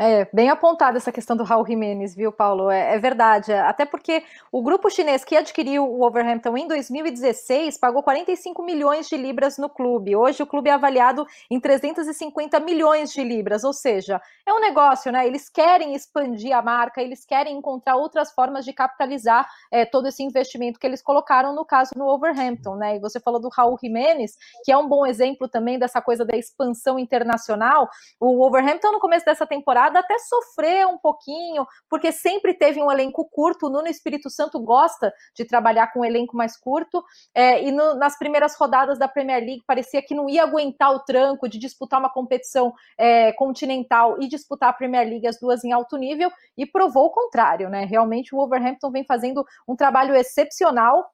É, 0.00 0.28
bem 0.32 0.48
apontada 0.48 0.96
essa 0.96 1.10
questão 1.10 1.36
do 1.36 1.42
Raul 1.42 1.66
Jimenez, 1.66 2.14
viu, 2.14 2.30
Paulo? 2.30 2.70
É, 2.70 2.94
é, 2.94 2.98
verdade. 3.00 3.52
Até 3.52 3.84
porque 3.84 4.22
o 4.52 4.62
grupo 4.62 4.88
chinês 4.88 5.24
que 5.24 5.36
adquiriu 5.36 5.84
o 5.84 5.98
Wolverhampton 5.98 6.56
em 6.56 6.68
2016 6.68 7.76
pagou 7.78 8.00
45 8.00 8.62
milhões 8.62 9.08
de 9.08 9.16
libras 9.16 9.58
no 9.58 9.68
clube. 9.68 10.14
Hoje 10.14 10.40
o 10.40 10.46
clube 10.46 10.70
é 10.70 10.72
avaliado 10.72 11.26
em 11.50 11.58
350 11.58 12.60
milhões 12.60 13.12
de 13.12 13.24
libras, 13.24 13.64
ou 13.64 13.72
seja, 13.72 14.22
é 14.46 14.54
um 14.54 14.60
negócio, 14.60 15.10
né? 15.10 15.26
Eles 15.26 15.48
querem 15.48 15.96
expandir 15.96 16.56
a 16.56 16.62
marca, 16.62 17.02
eles 17.02 17.24
querem 17.24 17.58
encontrar 17.58 17.96
outras 17.96 18.30
formas 18.30 18.64
de 18.64 18.72
capitalizar 18.72 19.48
é, 19.68 19.84
todo 19.84 20.06
esse 20.06 20.22
investimento 20.22 20.78
que 20.78 20.86
eles 20.86 21.02
colocaram, 21.02 21.52
no 21.52 21.64
caso, 21.64 21.90
no 21.96 22.04
Wolverhampton, 22.04 22.76
né? 22.76 22.94
E 22.94 23.00
você 23.00 23.18
falou 23.18 23.40
do 23.40 23.48
Raul 23.48 23.76
Jimenez, 23.82 24.36
que 24.64 24.70
é 24.70 24.78
um 24.78 24.86
bom 24.86 25.04
exemplo 25.04 25.48
também 25.48 25.76
dessa 25.76 26.00
coisa 26.00 26.24
da 26.24 26.36
expansão 26.36 27.00
internacional. 27.00 27.88
O 28.20 28.36
Wolverhampton, 28.36 28.92
no 28.92 29.00
começo 29.00 29.26
dessa 29.26 29.44
temporada, 29.44 29.87
temporada 29.88 29.98
até 30.00 30.18
sofreu 30.18 30.90
um 30.90 30.98
pouquinho, 30.98 31.66
porque 31.88 32.12
sempre 32.12 32.54
teve 32.54 32.80
um 32.80 32.90
elenco 32.90 33.28
curto. 33.30 33.66
O 33.66 33.70
Nuno 33.70 33.88
Espírito 33.88 34.30
Santo 34.30 34.60
gosta 34.60 35.12
de 35.34 35.44
trabalhar 35.44 35.92
com 35.92 36.00
um 36.00 36.04
elenco 36.04 36.36
mais 36.36 36.56
curto. 36.56 37.02
É, 37.34 37.62
e 37.62 37.72
no, 37.72 37.94
nas 37.94 38.18
primeiras 38.18 38.54
rodadas 38.56 38.98
da 38.98 39.08
Premier 39.08 39.40
League 39.40 39.62
parecia 39.66 40.02
que 40.02 40.14
não 40.14 40.28
ia 40.28 40.42
aguentar 40.42 40.92
o 40.92 41.00
tranco 41.00 41.48
de 41.48 41.58
disputar 41.58 41.98
uma 41.98 42.10
competição 42.10 42.72
é, 42.96 43.32
continental 43.32 44.20
e 44.20 44.28
disputar 44.28 44.70
a 44.70 44.72
Premier 44.72 45.08
League 45.08 45.26
as 45.26 45.38
duas 45.40 45.64
em 45.64 45.72
alto 45.72 45.96
nível, 45.96 46.30
e 46.56 46.66
provou 46.66 47.06
o 47.06 47.10
contrário, 47.10 47.68
né? 47.68 47.84
Realmente 47.84 48.34
o 48.34 48.38
Wolverhampton 48.38 48.90
vem 48.90 49.04
fazendo 49.04 49.44
um 49.66 49.74
trabalho 49.74 50.14
excepcional 50.14 51.08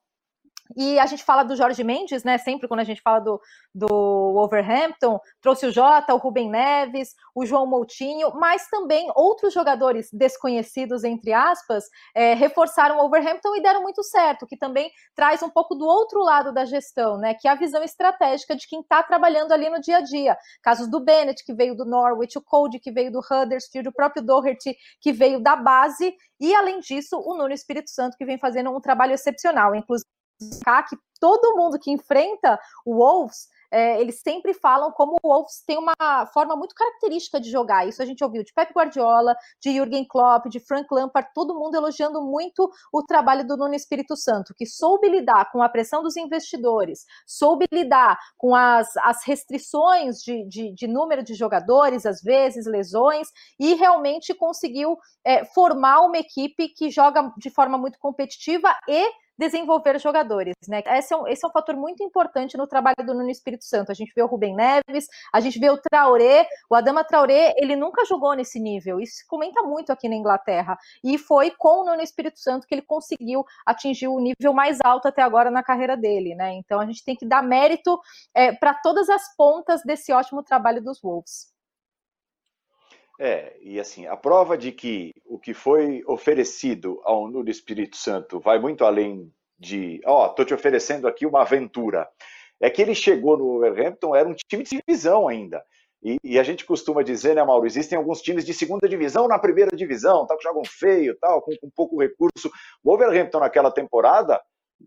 e 0.75 0.97
a 0.97 1.05
gente 1.05 1.23
fala 1.23 1.43
do 1.43 1.55
Jorge 1.55 1.83
Mendes, 1.83 2.23
né? 2.23 2.37
Sempre 2.37 2.67
quando 2.67 2.79
a 2.79 2.83
gente 2.83 3.01
fala 3.01 3.19
do, 3.19 3.39
do 3.73 3.87
Wolverhampton, 3.87 5.19
trouxe 5.41 5.67
o 5.67 5.71
Jota, 5.71 6.13
o 6.13 6.17
Rubem 6.17 6.49
Neves, 6.49 7.13
o 7.35 7.45
João 7.45 7.67
Moutinho, 7.67 8.31
mas 8.35 8.67
também 8.69 9.11
outros 9.15 9.53
jogadores 9.53 10.09
desconhecidos, 10.11 11.03
entre 11.03 11.33
aspas, 11.33 11.85
é, 12.15 12.33
reforçaram 12.33 12.95
o 12.95 13.01
Wolverhampton 13.01 13.55
e 13.55 13.61
deram 13.61 13.81
muito 13.81 14.01
certo, 14.03 14.47
que 14.47 14.57
também 14.57 14.89
traz 15.15 15.43
um 15.43 15.49
pouco 15.49 15.75
do 15.75 15.85
outro 15.85 16.21
lado 16.23 16.53
da 16.53 16.65
gestão, 16.65 17.17
né? 17.17 17.33
Que 17.33 17.47
é 17.47 17.51
a 17.51 17.55
visão 17.55 17.83
estratégica 17.83 18.55
de 18.55 18.67
quem 18.67 18.81
está 18.81 19.03
trabalhando 19.03 19.51
ali 19.51 19.69
no 19.69 19.79
dia 19.79 19.97
a 19.97 20.01
dia. 20.01 20.37
Casos 20.63 20.89
do 20.89 20.99
Bennett, 20.99 21.43
que 21.43 21.53
veio 21.53 21.75
do 21.75 21.85
Norwich, 21.85 22.37
o 22.37 22.41
Cody, 22.41 22.79
que 22.79 22.91
veio 22.91 23.11
do 23.11 23.19
Huddersfield, 23.19 23.89
o 23.89 23.93
próprio 23.93 24.23
Doherty, 24.23 24.75
que 24.99 25.11
veio 25.11 25.39
da 25.41 25.55
base, 25.55 26.15
e 26.39 26.53
além 26.53 26.79
disso, 26.79 27.17
o 27.17 27.35
Nuno 27.37 27.53
Espírito 27.53 27.89
Santo, 27.89 28.17
que 28.17 28.25
vem 28.25 28.37
fazendo 28.37 28.69
um 28.69 28.81
trabalho 28.81 29.13
excepcional. 29.13 29.73
Inclusive, 29.75 30.14
que 30.89 30.97
todo 31.19 31.55
mundo 31.55 31.79
que 31.79 31.91
enfrenta 31.91 32.59
o 32.85 32.95
Wolves 32.95 33.47
é, 33.75 33.99
eles 33.99 34.21
sempre 34.21 34.53
falam 34.53 34.89
como 34.91 35.17
o 35.21 35.27
Wolves 35.27 35.61
tem 35.65 35.77
uma 35.77 36.25
forma 36.33 36.55
muito 36.55 36.73
característica 36.73 37.41
de 37.41 37.51
jogar. 37.51 37.85
Isso 37.85 38.01
a 38.01 38.05
gente 38.05 38.23
ouviu 38.23 38.41
de 38.41 38.53
Pep 38.53 38.71
Guardiola, 38.73 39.35
de 39.61 39.73
Jürgen 39.73 40.05
Klopp, 40.07 40.47
de 40.47 40.61
Frank 40.61 40.87
Lampard, 40.91 41.29
todo 41.33 41.55
mundo 41.55 41.75
elogiando 41.75 42.21
muito 42.21 42.71
o 42.93 43.03
trabalho 43.03 43.45
do 43.45 43.57
Nuno 43.57 43.75
Espírito 43.75 44.15
Santo, 44.15 44.53
que 44.55 44.65
soube 44.65 45.09
lidar 45.09 45.51
com 45.51 45.61
a 45.61 45.67
pressão 45.67 46.01
dos 46.01 46.15
investidores, 46.15 47.05
soube 47.27 47.65
lidar 47.69 48.17
com 48.37 48.55
as, 48.55 48.95
as 48.97 49.25
restrições 49.25 50.21
de, 50.21 50.47
de, 50.47 50.73
de 50.73 50.87
número 50.87 51.21
de 51.21 51.33
jogadores, 51.33 52.05
às 52.05 52.21
vezes, 52.21 52.65
lesões, 52.65 53.27
e 53.59 53.73
realmente 53.73 54.33
conseguiu 54.33 54.97
é, 55.23 55.43
formar 55.45 55.99
uma 55.99 56.17
equipe 56.17 56.69
que 56.69 56.89
joga 56.89 57.29
de 57.37 57.49
forma 57.49 57.77
muito 57.77 57.99
competitiva 57.99 58.73
e 58.87 59.24
desenvolver 59.37 59.99
jogadores, 59.99 60.55
né? 60.67 60.81
Esse 60.97 61.13
é, 61.13 61.17
um, 61.17 61.27
esse 61.27 61.45
é 61.45 61.47
um 61.47 61.51
fator 61.51 61.75
muito 61.75 62.03
importante 62.03 62.57
no 62.57 62.67
trabalho 62.67 62.95
do 63.05 63.13
Nuno 63.13 63.29
Espírito 63.29 63.65
Santo. 63.65 63.91
A 63.91 63.95
gente 63.95 64.13
vê 64.15 64.21
o 64.21 64.27
Rubem 64.27 64.55
Neves, 64.55 65.07
a 65.33 65.39
gente 65.39 65.59
vê 65.59 65.69
o 65.69 65.77
Traoré, 65.77 66.47
o 66.69 66.75
Adama 66.75 67.03
Traoré, 67.03 67.53
ele 67.57 67.75
nunca 67.75 68.05
jogou 68.05 68.33
nesse 68.33 68.59
nível. 68.59 68.99
Isso 68.99 69.17
se 69.17 69.27
comenta 69.27 69.61
muito 69.61 69.91
aqui 69.91 70.07
na 70.07 70.15
Inglaterra. 70.15 70.77
E 71.03 71.17
foi 71.17 71.51
com 71.51 71.81
o 71.81 71.85
Nuno 71.85 72.01
Espírito 72.01 72.39
Santo 72.39 72.67
que 72.67 72.75
ele 72.75 72.81
conseguiu 72.81 73.45
atingir 73.65 74.07
o 74.07 74.19
nível 74.19 74.53
mais 74.53 74.79
alto 74.83 75.07
até 75.07 75.21
agora 75.21 75.51
na 75.51 75.63
carreira 75.63 75.97
dele, 75.97 76.35
né? 76.35 76.53
Então 76.53 76.79
a 76.79 76.85
gente 76.85 77.03
tem 77.03 77.15
que 77.15 77.25
dar 77.25 77.43
mérito 77.43 77.99
é, 78.33 78.51
para 78.51 78.73
todas 78.73 79.09
as 79.09 79.35
pontas 79.35 79.81
desse 79.83 80.11
ótimo 80.11 80.43
trabalho 80.43 80.81
dos 80.81 81.01
Wolves. 81.01 81.54
É, 83.19 83.55
e 83.61 83.79
assim, 83.79 84.05
a 84.07 84.17
prova 84.17 84.57
de 84.57 84.71
que 84.71 85.13
o 85.25 85.39
que 85.39 85.53
foi 85.53 86.03
oferecido 86.05 86.99
ao 87.03 87.29
Nuno 87.29 87.49
Espírito 87.49 87.95
Santo 87.95 88.39
vai 88.39 88.59
muito 88.59 88.83
além 88.83 89.31
de, 89.57 90.01
ó, 90.05 90.25
oh, 90.25 90.29
tô 90.29 90.43
te 90.43 90.53
oferecendo 90.53 91.07
aqui 91.07 91.25
uma 91.25 91.41
aventura. 91.41 92.07
É 92.59 92.69
que 92.69 92.81
ele 92.81 92.93
chegou 92.93 93.37
no 93.37 93.45
Wolverhampton, 93.45 94.15
era 94.15 94.27
um 94.27 94.33
time 94.33 94.63
de 94.63 94.81
divisão 94.81 95.27
ainda. 95.27 95.63
E, 96.03 96.17
e, 96.23 96.37
a 96.37 96.43
gente 96.43 96.65
costuma 96.65 97.01
dizer, 97.01 97.35
né, 97.35 97.43
Mauro, 97.43 97.65
existem 97.65 97.97
alguns 97.97 98.21
times 98.21 98.45
de 98.45 98.53
segunda 98.53 98.87
divisão 98.87 99.27
na 99.27 99.39
primeira 99.39 99.75
divisão, 99.75 100.25
tal, 100.27 100.37
que 100.37 100.43
jogam 100.43 100.63
feio, 100.63 101.17
tal, 101.19 101.41
com, 101.41 101.51
com 101.59 101.69
pouco 101.75 101.99
recurso. 101.99 102.49
O 102.83 102.89
Wolverhampton 102.89 103.39
naquela 103.39 103.71
temporada, 103.71 104.39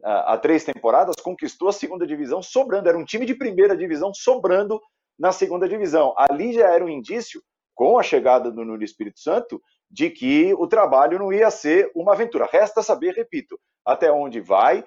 há 0.03 0.37
três 0.39 0.65
temporadas, 0.65 1.17
conquistou 1.17 1.69
a 1.69 1.73
segunda 1.73 2.07
divisão 2.07 2.41
sobrando. 2.43 2.89
Era 2.89 2.99
um 2.99 3.05
time 3.05 3.27
de 3.27 3.35
primeira 3.35 3.77
divisão 3.77 4.13
sobrando 4.15 4.81
na 5.19 5.33
segunda 5.33 5.69
divisão. 5.69 6.15
Ali 6.17 6.53
já 6.53 6.69
era 6.69 6.85
um 6.85 6.89
indício 6.89 7.43
com 7.79 7.97
a 7.97 8.03
chegada 8.03 8.51
do 8.51 8.65
Nuno 8.65 8.83
Espírito 8.83 9.21
Santo, 9.21 9.63
de 9.89 10.11
que 10.11 10.53
o 10.55 10.67
trabalho 10.67 11.17
não 11.17 11.33
ia 11.33 11.49
ser 11.49 11.93
uma 11.95 12.13
aventura. 12.13 12.49
Resta 12.51 12.83
saber, 12.83 13.15
repito, 13.15 13.57
até 13.87 14.11
onde 14.11 14.41
vai 14.41 14.85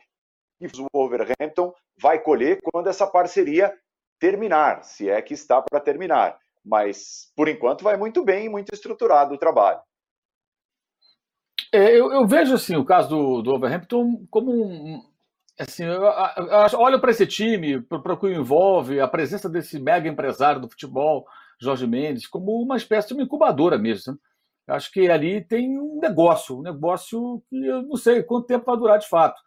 e 0.60 0.68
o 0.68 0.88
Wolverhampton 0.94 1.74
vai 1.98 2.20
colher 2.20 2.60
quando 2.62 2.90
essa 2.90 3.08
parceria 3.08 3.74
terminar, 4.20 4.84
se 4.84 5.10
é 5.10 5.22
que 5.22 5.34
está 5.34 5.62
para 5.62 5.80
terminar. 5.80 6.38
Mas, 6.66 7.32
por 7.34 7.48
enquanto, 7.48 7.82
vai 7.82 7.96
muito 7.96 8.26
bem, 8.26 8.50
muito 8.50 8.74
estruturado 8.74 9.36
o 9.36 9.38
trabalho. 9.38 9.80
É, 11.72 11.98
eu, 11.98 12.12
eu, 12.12 12.28
vejo 12.28 12.56
assim 12.56 12.76
o 12.76 12.84
caso 12.84 13.08
do, 13.08 13.42
do 13.42 13.52
Wolverhampton 13.52 14.26
como 14.30 14.52
um, 14.52 15.02
assim, 15.58 15.86
eu, 15.86 16.04
eu 16.04 16.80
olho 16.80 17.00
para 17.00 17.12
esse 17.12 17.26
time, 17.26 17.82
para 17.82 18.14
o 18.14 18.20
que 18.20 18.28
envolve 18.28 19.00
a 19.00 19.08
presença 19.08 19.48
desse 19.48 19.80
mega 19.80 20.10
empresário 20.10 20.60
do 20.60 20.70
futebol, 20.70 21.26
Jorge 21.62 21.86
Mendes, 21.86 22.28
como 22.28 22.60
uma 22.62 22.76
espécie 22.76 23.10
de 23.10 23.14
uma 23.14 23.24
incubadora 23.24 23.78
mesmo. 23.78 24.14
Né? 24.14 24.20
Acho 24.68 24.92
que 24.92 25.10
ali 25.10 25.42
tem 25.42 25.80
um 25.80 26.00
negócio, 26.02 26.58
um 26.58 26.62
negócio 26.62 27.44
que 27.50 27.66
eu 27.66 27.84
não 27.84 27.96
sei 27.96 28.24
quanto 28.24 28.48
tempo 28.48 28.66
vai 28.66 28.78
durar 28.78 29.00
de 29.00 29.08
fato. 29.08 29.40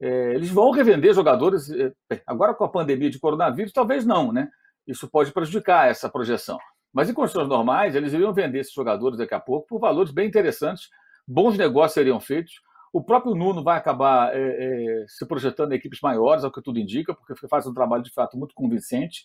É, 0.00 0.34
eles 0.34 0.50
vão 0.50 0.70
revender 0.70 1.14
jogadores, 1.14 1.70
é, 1.70 1.92
agora 2.26 2.54
com 2.54 2.64
a 2.64 2.68
pandemia 2.68 3.08
de 3.08 3.18
coronavírus, 3.18 3.72
talvez 3.72 4.04
não, 4.04 4.32
né? 4.32 4.50
Isso 4.86 5.08
pode 5.08 5.32
prejudicar 5.32 5.88
essa 5.88 6.10
projeção. 6.10 6.58
Mas 6.92 7.08
em 7.08 7.14
condições 7.14 7.48
normais, 7.48 7.94
eles 7.94 8.12
iriam 8.12 8.34
vender 8.34 8.60
esses 8.60 8.72
jogadores 8.72 9.18
daqui 9.18 9.34
a 9.34 9.40
pouco 9.40 9.66
por 9.66 9.80
valores 9.80 10.12
bem 10.12 10.28
interessantes, 10.28 10.90
bons 11.26 11.56
negócios 11.56 11.94
seriam 11.94 12.20
feitos. 12.20 12.60
O 12.92 13.02
próprio 13.02 13.34
Nuno 13.34 13.64
vai 13.64 13.78
acabar 13.78 14.34
é, 14.34 14.38
é, 14.38 15.04
se 15.08 15.26
projetando 15.26 15.72
em 15.72 15.76
equipes 15.76 16.00
maiores, 16.00 16.44
é 16.44 16.46
o 16.46 16.52
que 16.52 16.62
tudo 16.62 16.78
indica, 16.78 17.14
porque 17.14 17.48
faz 17.48 17.66
um 17.66 17.74
trabalho 17.74 18.02
de 18.02 18.12
fato 18.12 18.36
muito 18.36 18.54
convincente. 18.54 19.24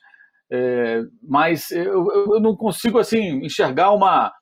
É, 0.52 1.04
mas 1.22 1.70
eu, 1.72 2.12
eu, 2.12 2.40
não 2.40 2.56
consigo 2.56 2.98
assim 2.98 3.46
enxergar 3.46 3.92
uma, 3.92 4.34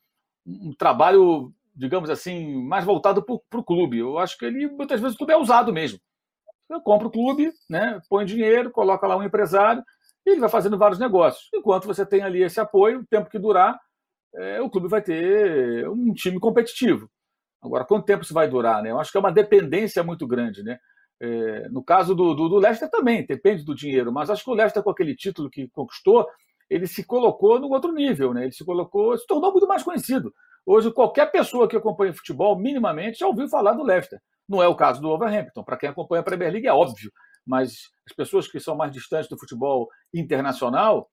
um 0.46 0.74
trabalho, 0.78 1.52
digamos 1.76 2.10
assim, 2.10 2.64
mais 2.64 2.86
voltado 2.86 3.24
para 3.24 3.60
o 3.60 3.64
clube. 3.64 4.00
Eu 4.00 4.18
acho 4.18 4.38
que 4.38 4.46
ele 4.46 4.68
muitas 4.68 5.02
vezes 5.02 5.16
o 5.16 5.18
clube 5.18 5.34
é 5.34 5.38
usado 5.38 5.74
mesmo. 5.74 6.00
Eu 6.70 6.82
compro 6.82 7.08
o 7.08 7.12
clube, 7.12 7.52
né, 7.70 8.00
põe 8.10 8.26
dinheiro, 8.26 8.72
coloca 8.72 9.08
lá 9.08 9.16
um 9.16 9.24
empresário 9.24 9.84
e 10.26 10.32
ele 10.32 10.40
vai 10.42 10.50
fazendo 10.50 10.78
vários 10.78 11.00
negócios. 11.00 11.50
Enquanto 11.54 11.88
você 11.88 12.06
tem 12.06 12.22
ali 12.22 12.44
esse 12.44 12.60
apoio, 12.60 13.00
o 13.00 13.08
tempo 13.08 13.30
que 13.30 13.40
durar, 13.40 13.80
é, 14.36 14.62
o 14.62 14.70
clube 14.70 14.88
vai 14.88 15.02
ter 15.02 15.88
um 15.90 16.14
time 16.14 16.40
competitivo. 16.40 17.10
Agora, 17.62 17.86
quanto 17.86 18.06
tempo 18.06 18.24
isso 18.24 18.34
vai 18.34 18.48
durar? 18.48 18.84
Né? 18.84 18.92
Eu 18.92 19.00
acho 19.00 19.12
que 19.12 19.18
é 19.18 19.20
uma 19.20 19.32
dependência 19.32 20.04
muito 20.04 20.28
grande. 20.28 20.64
Né? 20.64 20.78
É, 21.20 21.68
no 21.70 21.84
caso 21.84 22.14
do, 22.14 22.34
do, 22.36 22.48
do, 22.48 22.58
Leicester 22.58 22.90
também, 22.90 23.26
depende 23.26 23.64
do 23.64 23.74
dinheiro, 23.74 24.12
mas 24.12 24.30
acho 24.30 24.44
que 24.44 24.52
o 24.52 24.54
Leicester, 24.54 24.84
com 24.84 24.92
aquele 24.92 25.16
título 25.16 25.50
que 25.50 25.68
conquistou, 25.70 26.28
ele 26.70 26.86
se 26.86 27.04
colocou 27.04 27.60
num 27.60 27.72
outro 27.72 27.92
nível, 27.92 28.34
né? 28.34 28.44
ele 28.44 28.52
se 28.52 28.64
colocou, 28.64 29.18
se 29.18 29.26
tornou 29.26 29.52
muito 29.52 29.68
mais 29.68 29.84
conhecido. 29.84 30.34
Hoje, 30.66 30.92
qualquer 30.92 31.32
pessoa 31.32 31.68
que 31.68 31.78
acompanha 31.78 32.14
futebol, 32.14 32.60
minimamente, 32.60 33.20
já 33.20 33.28
ouviu 33.28 33.48
falar 33.48 33.74
do 33.74 33.84
Leicester. 33.84 34.20
Não 34.48 34.62
é 34.62 34.68
o 34.68 34.76
caso 34.76 35.02
do 35.02 35.10
Overhampton. 35.10 35.64
Para 35.64 35.78
quem 35.78 35.90
acompanha 35.90 36.20
a 36.20 36.24
Premier 36.24 36.52
League, 36.52 36.68
é 36.68 36.74
óbvio, 36.74 37.12
mas 37.46 37.90
as 38.06 38.14
pessoas 38.14 38.48
que 38.48 38.60
são 38.60 38.76
mais 38.76 38.92
distantes 38.92 39.30
do 39.30 39.40
futebol 39.40 39.88
internacional, 40.14 41.10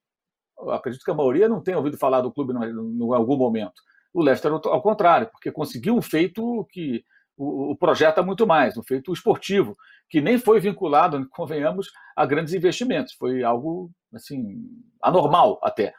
acredito 0.70 1.04
que 1.04 1.10
a 1.10 1.14
maioria 1.14 1.48
não 1.48 1.62
tenha 1.62 1.78
ouvido 1.78 1.96
falar 1.96 2.20
do 2.20 2.32
clube 2.32 2.52
em 2.52 3.14
algum 3.14 3.36
momento. 3.36 3.80
O 4.12 4.22
Leicester, 4.22 4.52
ao 4.52 4.82
contrário, 4.82 5.28
porque 5.30 5.50
conseguiu 5.50 5.96
um 5.96 6.02
feito 6.02 6.66
que 6.70 7.04
o, 7.36 7.76
projeta 7.76 8.22
muito 8.22 8.46
mais, 8.46 8.76
um 8.76 8.82
feito 8.82 9.12
esportivo, 9.12 9.76
que 10.08 10.20
nem 10.20 10.38
foi 10.38 10.60
vinculado, 10.60 11.26
convenhamos, 11.30 11.90
a 12.16 12.24
grandes 12.24 12.54
investimentos. 12.54 13.14
Foi 13.14 13.42
algo 13.42 13.90
assim 14.14 14.62
anormal 15.02 15.58
até. 15.62 15.92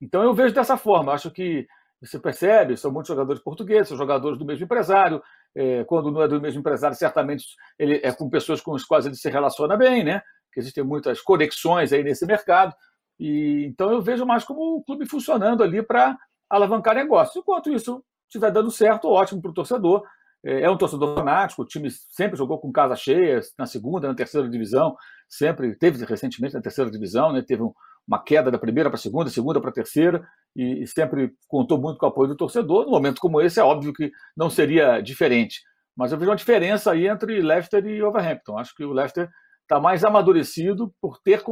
Então 0.00 0.22
eu 0.22 0.34
vejo 0.34 0.54
dessa 0.54 0.76
forma. 0.76 1.12
Acho 1.12 1.30
que 1.30 1.66
você 2.00 2.18
percebe, 2.18 2.76
são 2.76 2.90
muitos 2.90 3.08
jogadores 3.08 3.42
portugueses, 3.42 3.88
são 3.88 3.96
jogadores 3.96 4.38
do 4.38 4.44
mesmo 4.44 4.64
empresário. 4.64 5.22
É, 5.54 5.84
quando 5.84 6.10
não 6.10 6.22
é 6.22 6.28
do 6.28 6.40
mesmo 6.40 6.60
empresário, 6.60 6.96
certamente 6.96 7.44
ele 7.78 8.00
é 8.02 8.12
com 8.12 8.30
pessoas 8.30 8.60
com 8.60 8.74
as 8.74 8.84
quais 8.84 9.04
ele 9.04 9.16
se 9.16 9.28
relaciona 9.28 9.76
bem, 9.76 10.02
né? 10.02 10.22
Que 10.52 10.60
existem 10.60 10.82
muitas 10.82 11.20
conexões 11.20 11.92
aí 11.92 12.02
nesse 12.02 12.24
mercado. 12.24 12.74
E 13.18 13.66
então 13.66 13.90
eu 13.92 14.00
vejo 14.00 14.24
mais 14.24 14.44
como 14.44 14.76
o 14.76 14.82
clube 14.82 15.06
funcionando 15.06 15.62
ali 15.62 15.82
para 15.82 16.16
alavancar 16.48 16.94
negócio. 16.94 17.40
Enquanto 17.40 17.70
isso 17.70 18.02
estiver 18.26 18.50
dando 18.50 18.70
certo, 18.70 19.08
ótimo 19.08 19.42
para 19.42 19.50
o 19.50 19.54
torcedor. 19.54 20.02
É, 20.44 20.62
é 20.62 20.70
um 20.70 20.76
torcedor 20.76 21.14
fanático, 21.14 21.62
o 21.62 21.66
time 21.66 21.90
sempre 21.90 22.36
jogou 22.36 22.58
com 22.58 22.72
casa 22.72 22.96
cheia, 22.96 23.40
na 23.58 23.66
segunda, 23.66 24.08
na 24.08 24.14
terceira 24.14 24.48
divisão, 24.48 24.96
sempre 25.28 25.76
teve 25.76 26.04
recentemente 26.04 26.54
na 26.54 26.62
terceira 26.62 26.90
divisão, 26.90 27.32
né? 27.32 27.42
teve 27.42 27.62
uma 28.06 28.22
queda 28.22 28.50
da 28.50 28.58
primeira 28.58 28.90
para 28.90 28.96
a 28.96 29.00
segunda, 29.00 29.30
segunda 29.30 29.60
para 29.60 29.70
a 29.70 29.74
terceira, 29.74 30.26
e, 30.56 30.86
sempre 30.86 31.32
contou 31.46 31.80
muito 31.80 31.98
com 31.98 32.06
o 32.06 32.08
apoio 32.08 32.28
do 32.28 32.36
torcedor. 32.36 32.84
No 32.84 32.90
momento 32.90 33.20
como 33.20 33.40
esse, 33.40 33.60
é 33.60 33.62
óbvio 33.62 33.92
que 33.92 34.10
não 34.36 34.50
seria 34.50 35.00
diferente. 35.00 35.60
Mas 35.96 36.10
eu 36.10 36.18
vejo 36.18 36.30
uma 36.30 36.36
diferença 36.36 36.90
aí 36.90 37.06
entre 37.06 37.40
Leicester 37.40 37.86
e 37.86 38.02
Overhampton. 38.02 38.58
Acho 38.58 38.74
que 38.74 38.84
o 38.84 38.92
Leicester 38.92 39.28
está 39.62 39.78
mais 39.78 40.04
amadurecido 40.04 40.92
por 41.00 41.18
ter 41.20 41.42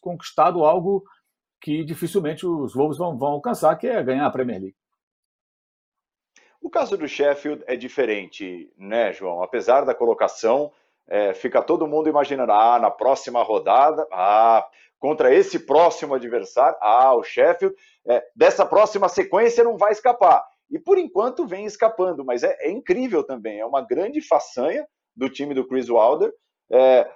conquistado 0.00 0.64
algo 0.64 1.02
que 1.60 1.82
dificilmente 1.84 2.46
os 2.46 2.74
Wolves 2.74 2.98
vão 2.98 3.16
alcançar, 3.24 3.76
que 3.76 3.86
é 3.86 4.02
ganhar 4.02 4.26
a 4.26 4.30
Premier 4.30 4.60
League. 4.60 4.76
O 6.60 6.70
caso 6.70 6.96
do 6.96 7.08
Sheffield 7.08 7.62
é 7.66 7.76
diferente, 7.76 8.72
né, 8.76 9.12
João? 9.12 9.42
Apesar 9.42 9.84
da 9.84 9.94
colocação, 9.94 10.72
é, 11.08 11.32
fica 11.32 11.62
todo 11.62 11.86
mundo 11.86 12.08
imaginando, 12.08 12.52
ah, 12.52 12.78
na 12.78 12.90
próxima 12.90 13.42
rodada, 13.42 14.06
ah, 14.12 14.66
contra 14.98 15.32
esse 15.32 15.60
próximo 15.60 16.14
adversário, 16.14 16.76
ah, 16.80 17.14
o 17.14 17.22
Sheffield, 17.22 17.74
é, 18.06 18.24
dessa 18.34 18.66
próxima 18.66 19.08
sequência 19.08 19.64
não 19.64 19.76
vai 19.76 19.92
escapar. 19.92 20.44
E 20.70 20.78
por 20.78 20.98
enquanto 20.98 21.46
vem 21.46 21.64
escapando, 21.64 22.24
mas 22.24 22.42
é, 22.42 22.56
é 22.60 22.70
incrível 22.70 23.24
também, 23.24 23.60
é 23.60 23.64
uma 23.64 23.80
grande 23.80 24.20
façanha 24.20 24.86
do 25.16 25.30
time 25.30 25.54
do 25.54 25.66
Chris 25.66 25.88
Wilder. 25.88 26.32
É, 26.70 27.08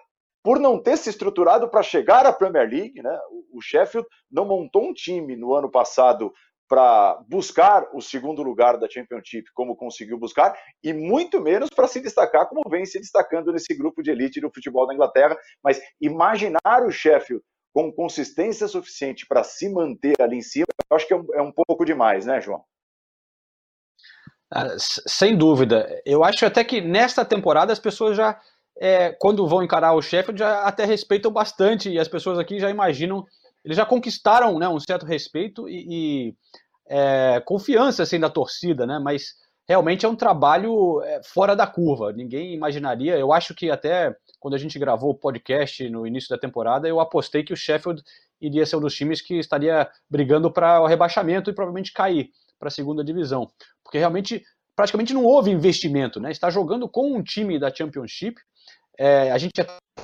por 0.43 0.59
não 0.59 0.79
ter 0.79 0.97
se 0.97 1.09
estruturado 1.09 1.69
para 1.69 1.83
chegar 1.83 2.27
à 2.27 2.33
Premier 2.33 2.69
League, 2.69 3.01
né? 3.01 3.17
O 3.53 3.61
Sheffield 3.61 4.09
não 4.31 4.45
montou 4.45 4.83
um 4.83 4.93
time 4.93 5.37
no 5.37 5.55
ano 5.55 5.71
passado 5.71 6.33
para 6.73 7.23
buscar 7.29 7.87
o 7.93 8.01
segundo 8.01 8.43
lugar 8.43 8.79
da 8.79 8.89
Championship, 8.89 9.45
como 9.53 9.77
conseguiu 9.77 10.19
buscar, 10.19 10.59
e 10.83 10.95
muito 10.95 11.39
menos 11.39 11.69
para 11.69 11.87
se 11.87 12.01
destacar 12.01 12.49
como 12.49 12.63
vem 12.71 12.87
se 12.87 12.99
destacando 12.99 13.53
nesse 13.53 13.75
grupo 13.75 14.03
de 14.03 14.11
elite 14.11 14.41
do 14.41 14.51
futebol 14.51 14.87
da 14.87 14.95
Inglaterra. 14.95 15.37
Mas 15.63 15.83
imaginar 16.01 16.83
o 16.87 16.91
Sheffield 16.91 17.45
com 17.75 17.93
consistência 17.93 18.67
suficiente 18.67 19.27
para 19.27 19.45
se 19.45 19.69
manter 19.69 20.15
ali 20.19 20.39
em 20.39 20.43
cima, 20.43 20.65
eu 20.91 20.97
acho 20.97 21.07
que 21.07 21.13
é 21.13 21.17
um, 21.19 21.27
é 21.35 21.43
um 21.43 21.53
pouco 21.53 21.85
demais, 21.85 22.25
né, 22.25 22.41
João? 22.41 22.65
Ah, 24.51 24.75
sem 24.79 25.37
dúvida. 25.37 26.01
Eu 26.07 26.25
acho 26.25 26.47
até 26.47 26.65
que 26.65 26.81
nesta 26.81 27.23
temporada 27.23 27.71
as 27.71 27.79
pessoas 27.79 28.17
já 28.17 28.41
é, 28.81 29.13
quando 29.21 29.47
vão 29.47 29.63
encarar 29.63 29.93
o 29.93 30.01
Sheffield, 30.01 30.39
já 30.39 30.63
até 30.63 30.87
respeitam 30.87 31.31
bastante, 31.31 31.91
e 31.91 31.99
as 31.99 32.09
pessoas 32.09 32.39
aqui 32.39 32.59
já 32.59 32.71
imaginam, 32.71 33.27
eles 33.63 33.77
já 33.77 33.87
conquistaram 33.87 34.59
né, 34.59 34.69
um 34.69 34.81
certo 34.81 35.07
respeito 35.07 35.69
e, 35.69 35.87
e 36.31 36.35
é, 36.87 37.41
confiança 37.45 38.03
assim, 38.03 38.19
da 38.19 38.29
torcida, 38.29 38.87
né? 38.87 38.99
mas 38.99 39.35
realmente 39.69 40.05
é 40.05 40.09
um 40.09 40.17
trabalho 40.17 41.01
é, 41.03 41.23
fora 41.23 41.55
da 41.55 41.67
curva, 41.67 42.13
ninguém 42.13 42.55
imaginaria, 42.55 43.17
eu 43.17 43.33
acho 43.33 43.55
que 43.55 43.71
até 43.71 44.15
quando 44.41 44.55
a 44.55 44.59
gente 44.59 44.79
gravou 44.79 45.11
o 45.11 45.19
podcast 45.19 45.89
no 45.89 46.07
início 46.07 46.29
da 46.29 46.39
temporada, 46.39 46.89
eu 46.89 47.01
apostei 47.01 47.45
que 47.45 47.53
o 47.53 47.57
Sheffield 47.57 48.03
iria 48.41 48.67
ser 48.67 48.77
um 48.77 48.81
dos 48.81 48.95
times 48.95 49.21
que 49.21 49.39
estaria 49.39 49.89
brigando 50.11 50.51
para 50.51 50.81
o 50.81 50.87
rebaixamento 50.87 51.49
e 51.49 51.53
provavelmente 51.53 51.93
cair 51.93 52.31
para 52.59 52.69
a 52.69 52.71
segunda 52.71 53.05
divisão, 53.05 53.49
porque 53.85 53.99
realmente 53.99 54.43
praticamente 54.75 55.15
não 55.15 55.25
houve 55.25 55.51
investimento, 55.51 56.19
né? 56.19 56.31
Está 56.31 56.51
jogando 56.51 56.89
com 56.89 57.15
um 57.15 57.23
time 57.23 57.59
da 57.59 57.73
Championship 57.73 58.41
é, 59.03 59.33
a 59.33 59.39
gente 59.39 59.51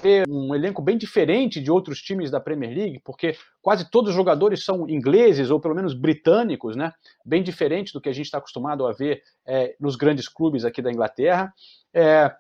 vê 0.03 0.25
um 0.29 0.53
elenco 0.53 0.83
bem 0.83 0.99
diferente 0.99 1.61
de 1.61 1.71
outros 1.71 2.03
times 2.03 2.33
da 2.33 2.41
Premier 2.41 2.77
League, 2.77 3.01
porque 3.05 3.37
quase 3.63 3.89
todos 3.89 4.11
os 4.11 4.17
jogadores 4.17 4.65
são 4.65 4.89
ingleses 4.89 5.51
ou 5.51 5.61
pelo 5.61 5.73
menos 5.73 5.95
britânicos, 5.95 6.75
né? 6.75 6.93
Bem 7.25 7.41
diferente 7.41 7.93
do 7.93 8.01
que 8.01 8.09
a 8.09 8.13
gente 8.13 8.27
está 8.27 8.39
acostumado 8.39 8.85
a 8.85 8.93
ver 8.93 9.23
é, 9.47 9.77
nos 9.79 9.95
grandes 9.95 10.29
clubes 10.29 10.65
aqui 10.65 10.83
da 10.83 10.91
Inglaterra. 10.91 11.55
É, 11.95 12.35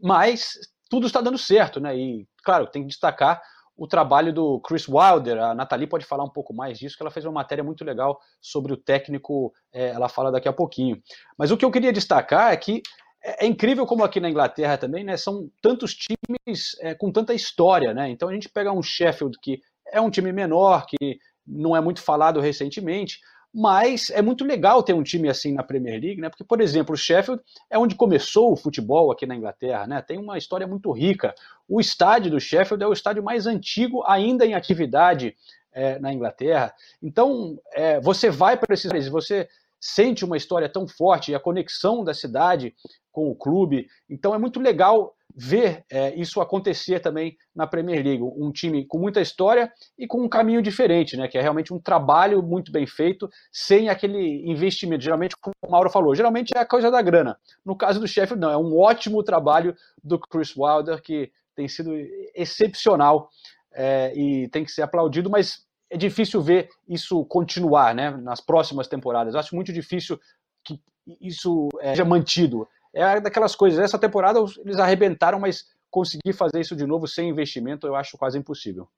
mas 0.00 0.52
tudo 0.88 1.08
está 1.08 1.20
dando 1.20 1.36
certo, 1.36 1.80
né? 1.80 1.98
E 1.98 2.28
claro, 2.44 2.68
tem 2.68 2.82
que 2.82 2.88
destacar 2.88 3.42
o 3.76 3.88
trabalho 3.88 4.32
do 4.32 4.60
Chris 4.60 4.86
Wilder. 4.88 5.42
A 5.42 5.52
Nathalie 5.52 5.88
pode 5.88 6.06
falar 6.06 6.22
um 6.22 6.30
pouco 6.30 6.54
mais 6.54 6.78
disso, 6.78 6.96
que 6.96 7.02
ela 7.02 7.10
fez 7.10 7.26
uma 7.26 7.32
matéria 7.32 7.64
muito 7.64 7.84
legal 7.84 8.20
sobre 8.40 8.72
o 8.72 8.76
técnico. 8.76 9.52
É, 9.72 9.88
ela 9.88 10.08
fala 10.08 10.30
daqui 10.30 10.46
a 10.46 10.52
pouquinho. 10.52 11.02
Mas 11.36 11.50
o 11.50 11.56
que 11.56 11.64
eu 11.64 11.72
queria 11.72 11.92
destacar 11.92 12.52
é 12.52 12.56
que 12.56 12.82
é, 13.22 13.44
é, 13.44 13.48
incrível 13.48 13.86
como 13.86 14.04
aqui 14.04 14.20
na 14.20 14.30
Inglaterra 14.30 14.78
também, 14.78 15.04
né? 15.04 15.16
São 15.16 15.50
tantos 15.60 15.94
times 15.94 16.76
é, 16.80 16.94
com 16.94 17.10
tanta 17.10 17.34
história, 17.34 17.92
né? 17.92 18.10
Então 18.10 18.28
a 18.28 18.32
gente 18.32 18.48
pega 18.48 18.72
um 18.72 18.82
Sheffield 18.82 19.38
que 19.40 19.60
é 19.92 20.00
um 20.00 20.10
time 20.10 20.32
menor, 20.32 20.86
que 20.86 21.18
não 21.46 21.76
é 21.76 21.80
muito 21.80 22.02
falado 22.02 22.40
recentemente, 22.40 23.18
mas 23.52 24.10
é 24.10 24.20
muito 24.20 24.44
legal 24.44 24.82
ter 24.82 24.92
um 24.92 25.02
time 25.02 25.28
assim 25.28 25.52
na 25.52 25.62
Premier 25.62 26.00
League, 26.00 26.20
né? 26.20 26.28
Porque, 26.28 26.44
por 26.44 26.60
exemplo, 26.60 26.94
o 26.94 26.98
Sheffield 26.98 27.42
é 27.70 27.78
onde 27.78 27.94
começou 27.94 28.52
o 28.52 28.56
futebol 28.56 29.10
aqui 29.10 29.26
na 29.26 29.34
Inglaterra, 29.34 29.86
né? 29.86 30.02
Tem 30.02 30.18
uma 30.18 30.36
história 30.36 30.66
muito 30.66 30.92
rica. 30.92 31.34
O 31.66 31.80
estádio 31.80 32.30
do 32.30 32.40
Sheffield 32.40 32.84
é 32.84 32.86
o 32.86 32.92
estádio 32.92 33.22
mais 33.22 33.46
antigo 33.46 34.04
ainda 34.06 34.44
em 34.44 34.54
atividade 34.54 35.34
é, 35.72 35.98
na 35.98 36.12
Inglaterra. 36.12 36.74
Então, 37.02 37.58
é, 37.72 37.98
você 38.00 38.30
vai 38.30 38.56
para 38.56 38.74
esses 38.74 39.08
você 39.08 39.48
sente 39.80 40.24
uma 40.24 40.36
história 40.36 40.68
tão 40.68 40.86
forte 40.86 41.30
e 41.30 41.34
a 41.34 41.40
conexão 41.40 42.02
da 42.04 42.14
cidade 42.14 42.74
com 43.12 43.30
o 43.30 43.34
clube. 43.34 43.86
Então 44.08 44.34
é 44.34 44.38
muito 44.38 44.60
legal 44.60 45.14
ver 45.34 45.84
é, 45.90 46.14
isso 46.16 46.40
acontecer 46.40 47.00
também 47.00 47.36
na 47.54 47.66
Premier 47.66 48.04
League. 48.04 48.22
Um 48.22 48.50
time 48.50 48.84
com 48.86 48.98
muita 48.98 49.20
história 49.20 49.72
e 49.96 50.06
com 50.06 50.22
um 50.22 50.28
caminho 50.28 50.60
diferente, 50.60 51.16
né? 51.16 51.28
Que 51.28 51.38
é 51.38 51.40
realmente 51.40 51.72
um 51.72 51.78
trabalho 51.78 52.42
muito 52.42 52.72
bem 52.72 52.86
feito, 52.86 53.28
sem 53.52 53.88
aquele 53.88 54.50
investimento. 54.50 55.04
Geralmente, 55.04 55.36
como 55.40 55.54
o 55.62 55.70
Mauro 55.70 55.90
falou, 55.90 56.14
geralmente 56.14 56.52
é 56.56 56.60
a 56.60 56.66
coisa 56.66 56.90
da 56.90 57.00
grana. 57.02 57.38
No 57.64 57.76
caso 57.76 58.00
do 58.00 58.08
Sheffield, 58.08 58.40
não. 58.40 58.50
É 58.50 58.56
um 58.56 58.76
ótimo 58.76 59.22
trabalho 59.22 59.76
do 60.02 60.18
Chris 60.18 60.56
Wilder, 60.56 61.00
que 61.02 61.30
tem 61.54 61.68
sido 61.68 61.92
excepcional 62.34 63.28
é, 63.72 64.12
e 64.16 64.48
tem 64.48 64.64
que 64.64 64.72
ser 64.72 64.82
aplaudido, 64.82 65.30
mas 65.30 65.67
é 65.90 65.96
difícil 65.96 66.40
ver 66.40 66.68
isso 66.88 67.24
continuar 67.24 67.94
né, 67.94 68.10
nas 68.10 68.40
próximas 68.40 68.86
temporadas. 68.88 69.34
acho 69.34 69.54
muito 69.54 69.72
difícil 69.72 70.20
que 70.64 70.80
isso 71.20 71.68
é, 71.80 71.90
seja 71.90 72.04
mantido. 72.04 72.68
É 72.92 73.20
daquelas 73.20 73.54
coisas. 73.54 73.78
Essa 73.78 73.98
temporada 73.98 74.38
eles 74.64 74.78
arrebentaram, 74.78 75.38
mas 75.38 75.66
conseguir 75.90 76.32
fazer 76.32 76.60
isso 76.60 76.76
de 76.76 76.86
novo 76.86 77.06
sem 77.06 77.28
investimento 77.28 77.86
eu 77.86 77.94
acho 77.94 78.18
quase 78.18 78.38
impossível. 78.38 78.88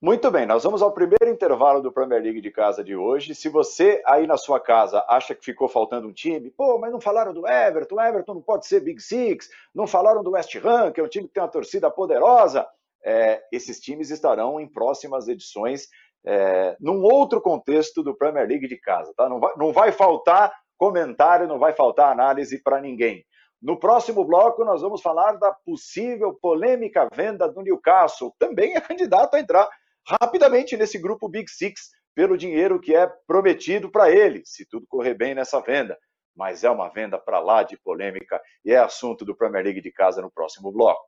Muito 0.00 0.30
bem, 0.30 0.44
nós 0.44 0.62
vamos 0.62 0.82
ao 0.82 0.92
primeiro 0.92 1.26
intervalo 1.26 1.80
do 1.80 1.90
Premier 1.90 2.22
League 2.22 2.42
de 2.42 2.50
casa 2.50 2.84
de 2.84 2.94
hoje. 2.94 3.34
Se 3.34 3.48
você 3.48 4.02
aí 4.04 4.26
na 4.26 4.36
sua 4.36 4.60
casa 4.60 5.02
acha 5.08 5.34
que 5.34 5.44
ficou 5.44 5.68
faltando 5.68 6.06
um 6.06 6.12
time, 6.12 6.50
pô, 6.50 6.78
mas 6.78 6.92
não 6.92 7.00
falaram 7.00 7.32
do 7.32 7.48
Everton, 7.48 8.00
Everton 8.00 8.34
não 8.34 8.42
pode 8.42 8.66
ser 8.66 8.80
Big 8.80 9.00
Six, 9.00 9.48
não 9.74 9.86
falaram 9.86 10.22
do 10.22 10.32
West 10.32 10.54
Ham, 10.56 10.92
que 10.92 11.00
é 11.00 11.02
um 11.02 11.08
time 11.08 11.26
que 11.26 11.32
tem 11.32 11.42
uma 11.42 11.48
torcida 11.48 11.90
poderosa. 11.90 12.66
É, 13.06 13.40
esses 13.52 13.78
times 13.78 14.10
estarão 14.10 14.58
em 14.58 14.68
próximas 14.68 15.28
edições, 15.28 15.86
é, 16.26 16.76
num 16.80 17.02
outro 17.02 17.40
contexto 17.40 18.02
do 18.02 18.16
Premier 18.16 18.48
League 18.48 18.66
de 18.66 18.76
casa, 18.76 19.12
tá? 19.16 19.28
Não 19.28 19.38
vai, 19.38 19.54
não 19.56 19.72
vai 19.72 19.92
faltar 19.92 20.52
comentário, 20.76 21.46
não 21.46 21.58
vai 21.58 21.72
faltar 21.72 22.10
análise 22.10 22.60
para 22.62 22.80
ninguém. 22.80 23.24
No 23.62 23.78
próximo 23.78 24.24
bloco, 24.24 24.64
nós 24.64 24.82
vamos 24.82 25.00
falar 25.00 25.32
da 25.32 25.52
possível 25.52 26.34
polêmica 26.34 27.08
venda 27.12 27.48
do 27.48 27.62
Newcastle. 27.62 28.34
Também 28.38 28.76
é 28.76 28.80
candidato 28.80 29.34
a 29.34 29.40
entrar 29.40 29.68
rapidamente 30.06 30.76
nesse 30.76 30.98
grupo 30.98 31.28
Big 31.28 31.50
Six 31.50 31.90
pelo 32.14 32.36
dinheiro 32.36 32.80
que 32.80 32.94
é 32.94 33.10
prometido 33.26 33.90
para 33.90 34.10
ele, 34.10 34.42
se 34.44 34.66
tudo 34.68 34.86
correr 34.88 35.14
bem 35.14 35.34
nessa 35.34 35.60
venda. 35.60 35.96
Mas 36.34 36.64
é 36.64 36.70
uma 36.70 36.88
venda 36.88 37.18
para 37.18 37.40
lá 37.40 37.62
de 37.62 37.78
polêmica 37.78 38.40
e 38.64 38.72
é 38.72 38.78
assunto 38.78 39.24
do 39.24 39.36
Premier 39.36 39.64
League 39.64 39.80
de 39.80 39.90
casa 39.90 40.20
no 40.20 40.30
próximo 40.30 40.70
bloco. 40.70 41.06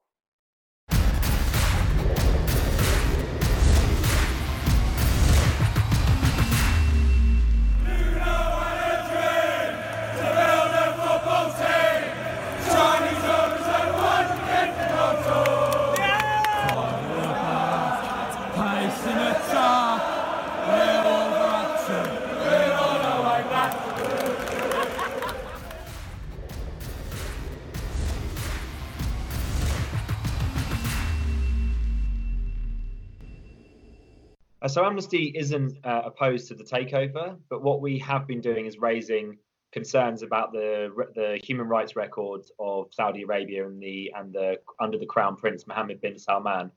So 34.66 34.84
Amnesty 34.84 35.32
isn't 35.36 35.78
uh, 35.84 36.02
opposed 36.04 36.48
to 36.48 36.54
the 36.54 36.64
takeover, 36.64 37.36
but 37.48 37.62
what 37.62 37.80
we 37.80 37.98
have 38.00 38.26
been 38.26 38.40
doing 38.40 38.66
is 38.66 38.78
raising 38.78 39.38
concerns 39.70 40.22
about 40.22 40.52
the 40.52 40.90
the 41.14 41.38
human 41.44 41.68
rights 41.68 41.94
records 41.94 42.50
of 42.58 42.88
Saudi 42.90 43.22
Arabia 43.22 43.66
and 43.66 43.80
the 43.80 44.12
and 44.16 44.32
the 44.32 44.58
under 44.80 44.98
the 44.98 45.06
Crown 45.06 45.36
Prince 45.36 45.66
Mohammed 45.66 46.00
bin 46.00 46.18
Salman. 46.18 46.70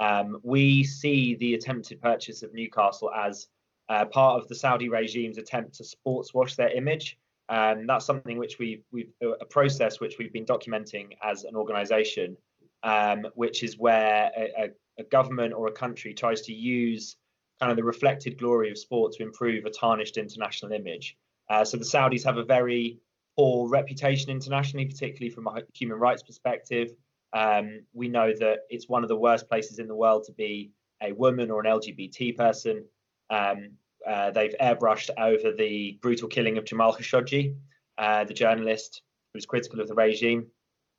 Um, 0.00 0.38
we 0.42 0.84
see 0.84 1.34
the 1.36 1.54
attempted 1.54 2.00
purchase 2.00 2.42
of 2.42 2.54
Newcastle 2.54 3.10
as 3.12 3.48
uh, 3.88 4.04
part 4.04 4.40
of 4.40 4.48
the 4.48 4.54
Saudi 4.54 4.88
regime's 4.88 5.38
attempt 5.38 5.74
to 5.74 5.84
sports 5.84 6.34
wash 6.34 6.54
their 6.54 6.70
image. 6.70 7.18
And 7.48 7.80
um, 7.80 7.86
that's 7.86 8.04
something 8.04 8.36
which 8.36 8.58
we've, 8.58 8.82
we've 8.92 9.10
a 9.22 9.44
process 9.46 10.00
which 10.00 10.18
we've 10.18 10.32
been 10.32 10.44
documenting 10.44 11.16
as 11.22 11.44
an 11.44 11.56
organization, 11.56 12.36
um, 12.82 13.26
which 13.34 13.62
is 13.62 13.78
where 13.78 14.30
a, 14.36 14.70
a, 14.98 15.04
government 15.04 15.54
or 15.54 15.68
a 15.68 15.72
country 15.72 16.12
tries 16.12 16.42
to 16.42 16.52
use 16.52 17.16
kind 17.60 17.70
of 17.70 17.76
the 17.76 17.84
reflected 17.84 18.38
glory 18.38 18.70
of 18.70 18.78
sport 18.78 19.12
to 19.12 19.22
improve 19.22 19.64
a 19.64 19.70
tarnished 19.70 20.16
international 20.16 20.72
image. 20.72 21.16
Uh, 21.50 21.64
so 21.64 21.76
the 21.76 21.84
Saudis 21.84 22.24
have 22.24 22.36
a 22.36 22.44
very 22.44 22.98
poor 23.36 23.68
reputation 23.68 24.30
internationally, 24.30 24.84
particularly 24.84 25.30
from 25.30 25.46
a 25.46 25.62
human 25.74 25.98
rights 25.98 26.22
perspective. 26.22 26.90
Um, 27.32 27.82
we 27.92 28.08
know 28.08 28.32
that 28.38 28.60
it's 28.70 28.88
one 28.88 29.02
of 29.02 29.08
the 29.08 29.16
worst 29.16 29.48
places 29.48 29.78
in 29.78 29.86
the 29.86 29.94
world 29.94 30.24
to 30.24 30.32
be 30.32 30.72
a 31.02 31.12
woman 31.12 31.50
or 31.50 31.60
an 31.64 31.66
LGBT 31.66 32.36
person. 32.36 32.84
Um, 33.30 33.70
uh, 34.06 34.30
they've 34.30 34.54
airbrushed 34.60 35.10
over 35.18 35.54
the 35.54 35.98
brutal 36.00 36.28
killing 36.28 36.58
of 36.58 36.64
Jamal 36.64 36.94
Khashoggi, 36.94 37.54
uh, 37.98 38.24
the 38.24 38.34
journalist 38.34 39.02
who 39.32 39.36
was 39.36 39.46
critical 39.46 39.80
of 39.80 39.88
the 39.88 39.94
regime. 39.94 40.46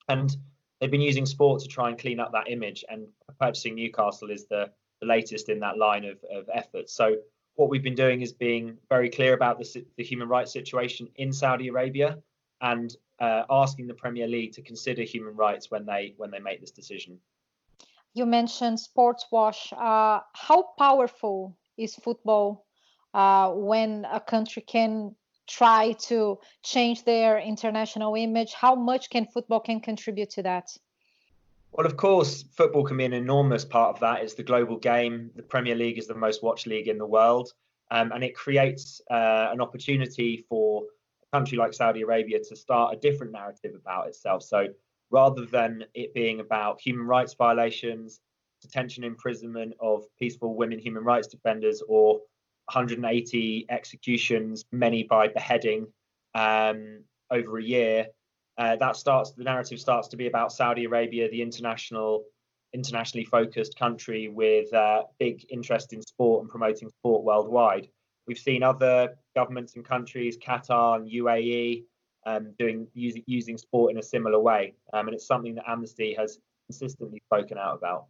And 0.07 0.35
they've 0.79 0.91
been 0.91 1.01
using 1.01 1.25
sport 1.25 1.61
to 1.61 1.67
try 1.67 1.89
and 1.89 1.97
clean 1.97 2.19
up 2.19 2.31
that 2.33 2.49
image. 2.49 2.83
And 2.89 3.07
purchasing 3.39 3.75
Newcastle 3.75 4.31
is 4.31 4.47
the 4.47 4.71
the 5.01 5.07
latest 5.07 5.49
in 5.49 5.59
that 5.59 5.77
line 5.77 6.05
of, 6.05 6.17
of 6.31 6.49
effort. 6.53 6.89
So 6.89 7.17
what 7.55 7.69
we've 7.69 7.83
been 7.83 7.95
doing 7.95 8.21
is 8.21 8.31
being 8.31 8.77
very 8.87 9.09
clear 9.09 9.33
about 9.33 9.59
the, 9.59 9.85
the 9.97 10.03
human 10.03 10.27
rights 10.27 10.53
situation 10.53 11.09
in 11.15 11.33
Saudi 11.33 11.67
Arabia 11.67 12.17
and 12.61 12.95
uh, 13.19 13.43
asking 13.49 13.87
the 13.87 13.93
Premier 13.93 14.27
League 14.27 14.53
to 14.53 14.61
consider 14.61 15.03
human 15.03 15.35
rights 15.35 15.69
when 15.69 15.85
they 15.85 16.13
when 16.17 16.31
they 16.31 16.39
make 16.39 16.61
this 16.61 16.71
decision. 16.71 17.19
You 18.13 18.25
mentioned 18.25 18.79
sports 18.79 19.25
wash. 19.31 19.71
Uh, 19.73 20.21
how 20.33 20.73
powerful 20.77 21.57
is 21.77 21.95
football 21.95 22.65
uh, 23.13 23.51
when 23.51 24.05
a 24.11 24.19
country 24.19 24.61
can 24.61 25.15
try 25.47 25.93
to 26.07 26.39
change 26.63 27.03
their 27.03 27.39
international 27.39 28.15
image? 28.15 28.53
How 28.53 28.75
much 28.75 29.09
can 29.09 29.25
football 29.25 29.59
can 29.59 29.79
contribute 29.79 30.29
to 30.31 30.43
that? 30.43 30.69
Well, 31.71 31.85
of 31.85 31.97
course, 31.97 32.43
football 32.55 32.83
can 32.83 32.97
be 32.97 33.05
an 33.05 33.13
enormous 33.13 33.63
part 33.63 33.95
of 33.95 33.99
that. 34.01 34.21
It's 34.21 34.33
the 34.33 34.43
global 34.43 34.77
game. 34.77 35.31
The 35.35 35.43
Premier 35.43 35.75
League 35.75 35.97
is 35.97 36.07
the 36.07 36.15
most 36.15 36.43
watched 36.43 36.67
league 36.67 36.87
in 36.87 36.97
the 36.97 37.05
world. 37.05 37.53
Um, 37.91 38.11
and 38.11 38.23
it 38.23 38.35
creates 38.35 39.01
uh, 39.09 39.49
an 39.51 39.61
opportunity 39.61 40.45
for 40.49 40.83
a 41.23 41.37
country 41.37 41.57
like 41.57 41.73
Saudi 41.73 42.01
Arabia 42.01 42.39
to 42.49 42.55
start 42.55 42.95
a 42.95 42.99
different 42.99 43.31
narrative 43.31 43.73
about 43.75 44.07
itself. 44.07 44.43
So 44.43 44.67
rather 45.11 45.45
than 45.45 45.85
it 45.93 46.13
being 46.13 46.39
about 46.39 46.81
human 46.81 47.05
rights 47.05 47.33
violations, 47.33 48.19
detention, 48.61 49.03
imprisonment 49.03 49.73
of 49.79 50.03
peaceful 50.19 50.55
women 50.55 50.79
human 50.79 51.03
rights 51.03 51.27
defenders, 51.27 51.81
or 51.87 52.19
180 52.65 53.65
executions, 53.69 54.65
many 54.71 55.03
by 55.03 55.27
beheading 55.27 55.87
um, 56.35 57.03
over 57.31 57.57
a 57.57 57.63
year, 57.63 58.07
uh, 58.59 58.75
that 58.75 58.97
starts 58.97 59.31
the 59.31 59.43
narrative 59.43 59.79
starts 59.79 60.09
to 60.09 60.17
be 60.17 60.27
about 60.27 60.51
Saudi 60.51 60.83
Arabia, 60.83 61.29
the 61.29 61.41
international, 61.41 62.25
internationally 62.73 63.23
focused 63.23 63.79
country 63.79 64.27
with 64.27 64.71
uh, 64.73 65.03
big 65.17 65.45
interest 65.49 65.93
in 65.93 66.01
sport 66.01 66.41
and 66.41 66.49
promoting 66.49 66.89
sport 66.89 67.23
worldwide. 67.23 67.87
We've 68.27 68.37
seen 68.37 68.61
other 68.61 69.15
governments 69.33 69.75
and 69.75 69.85
countries, 69.85 70.37
Qatar 70.37 70.97
and 70.97 71.09
UAE, 71.09 71.85
um, 72.25 72.53
doing 72.59 72.85
using 72.93 73.23
using 73.25 73.57
sport 73.57 73.91
in 73.91 73.97
a 73.97 74.03
similar 74.03 74.39
way, 74.39 74.75
um, 74.91 75.07
and 75.07 75.15
it's 75.15 75.25
something 75.25 75.55
that 75.55 75.63
Amnesty 75.65 76.13
has 76.15 76.37
consistently 76.67 77.21
spoken 77.25 77.57
out 77.57 77.77
about. 77.77 78.07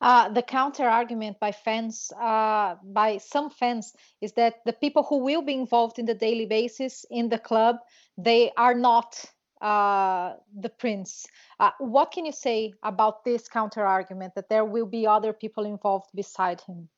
Uh, 0.00 0.28
the 0.28 0.42
counter 0.42 0.88
argument 0.88 1.40
by 1.40 1.50
fans, 1.50 2.12
uh, 2.20 2.76
by 2.84 3.18
some 3.18 3.50
fans, 3.50 3.94
is 4.20 4.32
that 4.34 4.60
the 4.64 4.72
people 4.72 5.02
who 5.02 5.18
will 5.18 5.42
be 5.42 5.54
involved 5.54 5.98
in 5.98 6.06
the 6.06 6.14
daily 6.14 6.46
basis 6.46 7.04
in 7.10 7.28
the 7.28 7.38
club, 7.38 7.76
they 8.16 8.52
are 8.56 8.74
not 8.74 9.24
uh, 9.60 10.34
the 10.60 10.68
prince. 10.68 11.26
Uh, 11.58 11.70
what 11.78 12.10
can 12.10 12.24
you 12.24 12.32
say 12.32 12.72
about 12.82 13.24
this 13.24 13.48
counter 13.48 13.84
argument 13.84 14.34
that 14.34 14.48
there 14.48 14.64
will 14.64 14.86
be 14.86 15.06
other 15.06 15.32
people 15.32 15.64
involved 15.64 16.10
beside 16.14 16.60
him? 16.62 16.88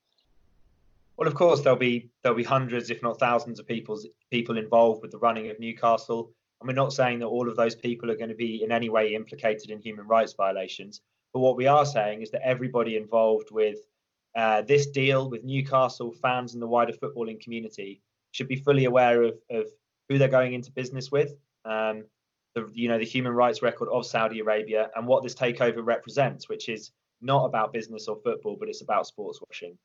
Well, 1.17 1.29
of 1.29 1.35
course, 1.35 1.61
there'll 1.61 1.79
be 1.79 2.11
there'll 2.23 2.37
be 2.37 2.45
hundreds, 2.45 2.91
if 2.91 3.03
not 3.03 3.19
thousands, 3.19 3.59
of 3.61 3.67
people 3.67 4.01
people 4.31 4.57
involved 4.57 5.03
with 5.03 5.11
the 5.11 5.19
running 5.19 5.51
of 5.51 5.61
Newcastle. 5.61 6.33
And 6.61 6.69
we're 6.69 6.75
not 6.75 6.93
saying 6.93 7.19
that 7.21 7.27
all 7.27 7.49
of 7.49 7.57
those 7.57 7.75
people 7.75 8.11
are 8.11 8.17
going 8.17 8.31
to 8.31 8.35
be 8.35 8.63
in 8.63 8.73
any 8.73 8.91
way 8.91 9.15
implicated 9.15 9.71
in 9.71 9.81
human 9.81 10.07
rights 10.07 10.35
violations. 10.35 11.01
But 11.33 11.41
what 11.41 11.57
we 11.57 11.67
are 11.67 11.87
saying 11.87 12.23
is 12.23 12.31
that 12.33 12.47
everybody 12.47 12.97
involved 12.97 13.51
with 13.51 13.79
uh, 14.37 14.63
this 14.63 14.87
deal 14.87 15.31
with 15.31 15.45
Newcastle 15.45 16.13
fans 16.13 16.55
and 16.55 16.63
the 16.63 16.67
wider 16.67 16.93
footballing 16.93 17.41
community 17.41 18.03
should 18.33 18.49
be 18.49 18.57
fully 18.57 18.85
aware 18.85 19.23
of, 19.23 19.35
of 19.51 19.67
who 20.09 20.19
they're 20.19 20.29
going 20.29 20.55
into 20.55 20.71
business 20.71 21.11
with. 21.11 21.35
Um, 21.65 22.05
the 22.55 22.67
you 22.73 22.89
know 22.89 22.99
the 22.99 23.05
human 23.05 23.33
rights 23.33 23.63
record 23.63 23.89
of 23.91 24.07
Saudi 24.07 24.41
Arabia 24.41 24.91
and 24.95 25.07
what 25.07 25.23
this 25.23 25.35
takeover 25.35 25.85
represents, 25.85 26.49
which 26.49 26.69
is 26.69 26.93
not 27.21 27.45
about 27.45 27.73
business 27.73 28.09
or 28.09 28.19
football, 28.23 28.57
but 28.59 28.69
it's 28.69 28.83
about 28.83 29.07
sports 29.07 29.41
washing. 29.41 29.77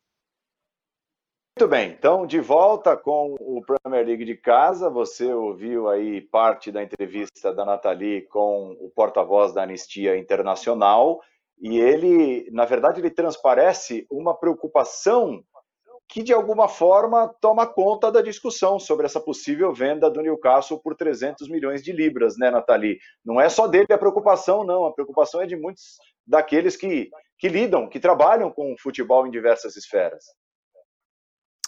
Muito 1.58 1.70
bem, 1.70 1.90
então 1.90 2.26
de 2.26 2.38
volta 2.38 2.94
com 2.98 3.34
o 3.40 3.62
Premier 3.62 4.04
League 4.04 4.26
de 4.26 4.36
casa. 4.36 4.90
Você 4.90 5.32
ouviu 5.32 5.88
aí 5.88 6.20
parte 6.20 6.70
da 6.70 6.82
entrevista 6.82 7.54
da 7.54 7.64
Nathalie 7.64 8.22
com 8.28 8.76
o 8.78 8.90
porta-voz 8.90 9.54
da 9.54 9.62
Anistia 9.62 10.18
Internacional 10.18 11.22
e 11.58 11.78
ele, 11.78 12.50
na 12.52 12.66
verdade, 12.66 13.00
ele 13.00 13.10
transparece 13.10 14.06
uma 14.10 14.34
preocupação 14.34 15.42
que 16.08 16.22
de 16.22 16.32
alguma 16.32 16.68
forma 16.68 17.28
toma 17.40 17.66
conta 17.66 18.10
da 18.10 18.22
discussão 18.22 18.78
sobre 18.78 19.06
essa 19.06 19.20
possível 19.20 19.72
venda 19.72 20.10
do 20.10 20.22
Newcastle 20.22 20.80
por 20.80 20.94
300 20.94 21.48
milhões 21.48 21.82
de 21.82 21.92
libras, 21.92 22.36
né, 22.38 22.50
Nathalie? 22.50 22.98
Não 23.24 23.40
é 23.40 23.48
só 23.48 23.66
dele 23.66 23.92
a 23.92 23.98
preocupação, 23.98 24.64
não. 24.64 24.86
A 24.86 24.92
preocupação 24.92 25.40
é 25.40 25.46
de 25.46 25.56
muitos 25.56 25.98
daqueles 26.26 26.76
que, 26.76 27.10
que 27.38 27.48
lidam, 27.48 27.88
que 27.88 28.00
trabalham 28.00 28.50
com 28.50 28.72
o 28.72 28.78
futebol 28.78 29.26
em 29.26 29.30
diversas 29.30 29.76
esferas. 29.76 30.24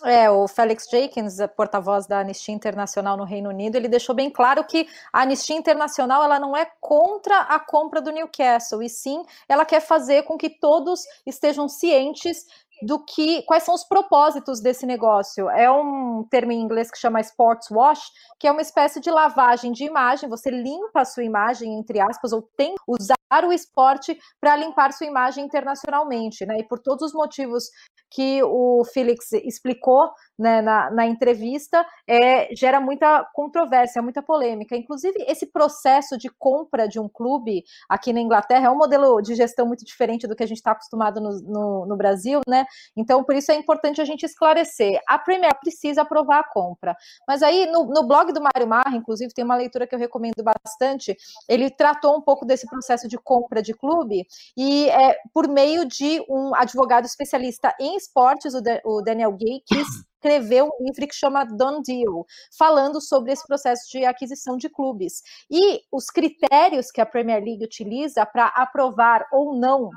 É, 0.05 0.31
o 0.31 0.47
Felix 0.47 0.87
Jenkins, 0.89 1.39
porta-voz 1.57 2.07
da 2.07 2.21
Anistia 2.21 2.55
Internacional 2.55 3.17
no 3.17 3.25
Reino 3.25 3.51
Unido, 3.51 3.75
ele 3.75 3.89
deixou 3.89 4.15
bem 4.15 4.31
claro 4.31 4.63
que 4.65 4.87
a 5.13 5.23
Anistia 5.23 5.57
Internacional 5.57 6.23
ela 6.23 6.39
não 6.39 6.57
é 6.57 6.71
contra 6.81 7.41
a 7.41 7.59
compra 7.59 8.01
do 8.01 8.13
Newcastle, 8.13 8.81
e 8.81 8.89
sim 8.89 9.25
ela 9.49 9.65
quer 9.65 9.81
fazer 9.81 10.23
com 10.23 10.39
que 10.39 10.51
todos 10.51 11.01
estejam 11.27 11.69
cientes 11.69 12.47
do 12.83 12.99
que 13.05 13.43
quais 13.43 13.63
são 13.63 13.75
os 13.75 13.85
propósitos 13.85 14.61
desse 14.61 14.87
negócio. 14.87 15.49
É 15.51 15.71
um 15.71 16.25
termo 16.31 16.53
em 16.53 16.61
inglês 16.61 16.91
que 16.91 16.99
chama 16.99 17.21
sports 17.21 17.71
wash, 17.71 18.11
que 18.39 18.47
é 18.47 18.53
uma 18.53 18.63
espécie 18.63 19.01
de 19.01 19.11
lavagem 19.11 19.73
de 19.73 19.85
imagem. 19.85 20.29
Você 20.29 20.51
limpa 20.51 21.01
a 21.01 21.05
sua 21.05 21.25
imagem, 21.25 21.79
entre 21.79 22.01
aspas, 22.01 22.33
ou 22.33 22.43
tem 22.57 22.75
usar 22.87 23.19
o 23.47 23.53
esporte 23.53 24.19
para 24.41 24.57
limpar 24.57 24.93
sua 24.93 25.07
imagem 25.07 25.45
internacionalmente, 25.45 26.45
né? 26.47 26.59
E 26.59 26.65
por 26.65 26.79
todos 26.79 27.03
os 27.03 27.13
motivos 27.13 27.65
que 28.11 28.43
o 28.43 28.85
Felix 28.85 29.33
explicou 29.33 30.11
né, 30.39 30.63
na, 30.63 30.91
na, 30.91 31.07
entrevista, 31.07 31.85
é, 32.07 32.55
gera 32.55 32.81
muita 32.81 33.25
controvérsia, 33.35 34.01
muita 34.01 34.23
polêmica. 34.23 34.77
Inclusive, 34.77 35.25
esse 35.27 35.47
processo 35.47 36.17
de 36.17 36.31
compra 36.39 36.89
de 36.89 37.01
um 37.01 37.09
clube 37.09 37.65
aqui 37.89 38.13
na 38.13 38.21
Inglaterra 38.21 38.69
é 38.69 38.71
um 38.71 38.79
modelo 38.79 39.21
de 39.21 39.35
gestão 39.35 39.67
muito 39.67 39.85
diferente 39.85 40.27
do 40.27 40.37
que 40.37 40.43
a 40.43 40.47
gente 40.47 40.59
está 40.59 40.73
acostumado 40.73 41.21
no, 41.21 41.41
no, 41.43 41.87
no, 41.87 41.97
Brasil, 41.97 42.41
né? 42.47 42.65
Então, 42.97 43.25
por 43.25 43.35
isso 43.35 43.51
é 43.51 43.57
importante 43.57 44.01
a 44.01 44.05
gente 44.05 44.25
esclarecer. 44.25 45.01
A 45.07 45.19
Premier 45.19 45.53
precisa 45.59 46.03
aprovar 46.03 46.41
a 46.41 46.49
compra. 46.49 46.97
Mas 47.27 47.43
aí, 47.43 47.67
no, 47.67 47.85
no 47.87 48.07
blog 48.07 48.33
do 48.33 48.41
Mário 48.41 48.69
Marra, 48.69 48.97
inclusive, 48.97 49.35
tem 49.35 49.45
uma 49.45 49.57
leitura 49.57 49.87
que 49.87 49.95
eu 49.95 49.99
recomendo 49.99 50.43
bastante. 50.43 51.17
Ele 51.49 51.69
tratou 51.69 52.17
um 52.17 52.23
pouco 52.23 52.47
desse 52.47 52.67
processo 52.67 53.09
de 53.09 53.18
compra 53.23 53.63
de 53.63 53.75
clube 53.75 54.27
e 54.57 54.89
é, 54.89 55.17
por 55.33 55.49
meio 55.49 55.85
de 55.85 56.25
um 56.29 56.55
advogado 56.55 57.05
especialista 57.05 57.75
em 57.81 57.97
esportes, 57.97 58.55
o, 58.55 58.61
o 58.85 59.03
Daniel 59.03 59.33
Gay, 59.33 59.63
que 59.67 59.77
escreveu 60.19 60.67
um 60.67 60.85
livro 60.85 61.07
que 61.07 61.15
chama 61.15 61.45
Done 61.45 61.83
Deal, 61.83 62.27
falando 62.57 63.01
sobre 63.01 63.33
esse 63.33 63.47
processo 63.47 63.89
de 63.91 64.05
aquisição 64.05 64.57
de 64.57 64.69
clubes. 64.69 65.23
E 65.51 65.81
os 65.93 66.07
critérios 66.07 66.91
que 66.91 67.01
a 67.01 67.07
Premier 67.07 67.43
League 67.43 67.65
utiliza 67.65 68.27
para 68.27 68.47
aprovar 68.49 69.27
ou 69.33 69.59
não 69.59 69.91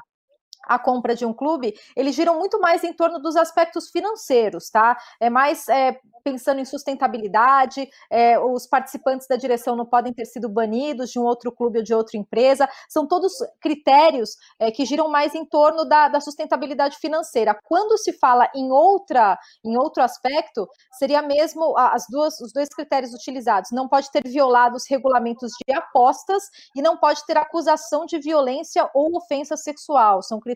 a 0.63 0.79
compra 0.79 1.15
de 1.15 1.25
um 1.25 1.33
clube, 1.33 1.73
eles 1.95 2.15
giram 2.15 2.37
muito 2.37 2.59
mais 2.59 2.83
em 2.83 2.93
torno 2.93 3.19
dos 3.19 3.35
aspectos 3.35 3.89
financeiros, 3.89 4.69
tá? 4.69 4.97
É 5.19 5.29
mais 5.29 5.67
é, 5.69 5.99
pensando 6.23 6.59
em 6.59 6.65
sustentabilidade, 6.65 7.89
é, 8.09 8.39
os 8.39 8.67
participantes 8.67 9.27
da 9.27 9.35
direção 9.35 9.75
não 9.75 9.85
podem 9.85 10.13
ter 10.13 10.25
sido 10.25 10.47
banidos 10.47 11.11
de 11.11 11.19
um 11.19 11.23
outro 11.23 11.51
clube 11.51 11.79
ou 11.79 11.83
de 11.83 11.93
outra 11.93 12.17
empresa, 12.17 12.69
são 12.87 13.07
todos 13.07 13.33
critérios 13.59 14.37
é, 14.59 14.71
que 14.71 14.85
giram 14.85 15.09
mais 15.09 15.35
em 15.35 15.45
torno 15.45 15.85
da, 15.85 16.07
da, 16.07 16.19
sustentabilidade 16.19 16.97
financeira. 16.97 17.57
Quando 17.65 17.97
se 17.97 18.13
fala 18.13 18.49
em 18.55 18.71
outra, 18.71 19.37
em 19.63 19.77
outro 19.77 20.03
aspecto, 20.03 20.67
seria 20.91 21.21
mesmo 21.21 21.75
as 21.77 22.05
duas, 22.09 22.39
os 22.39 22.53
dois 22.53 22.69
critérios 22.69 23.13
utilizados. 23.13 23.71
Não 23.71 23.87
pode 23.87 24.11
ter 24.11 24.23
violado 24.27 24.75
os 24.75 24.87
regulamentos 24.87 25.51
de 25.67 25.73
apostas 25.73 26.43
e 26.75 26.81
não 26.81 26.97
pode 26.97 27.25
ter 27.25 27.37
acusação 27.37 28.05
de 28.05 28.19
violência 28.19 28.89
ou 28.93 29.15
ofensa 29.17 29.57
sexual. 29.57 30.21
São 30.21 30.39
critérios 30.39 30.50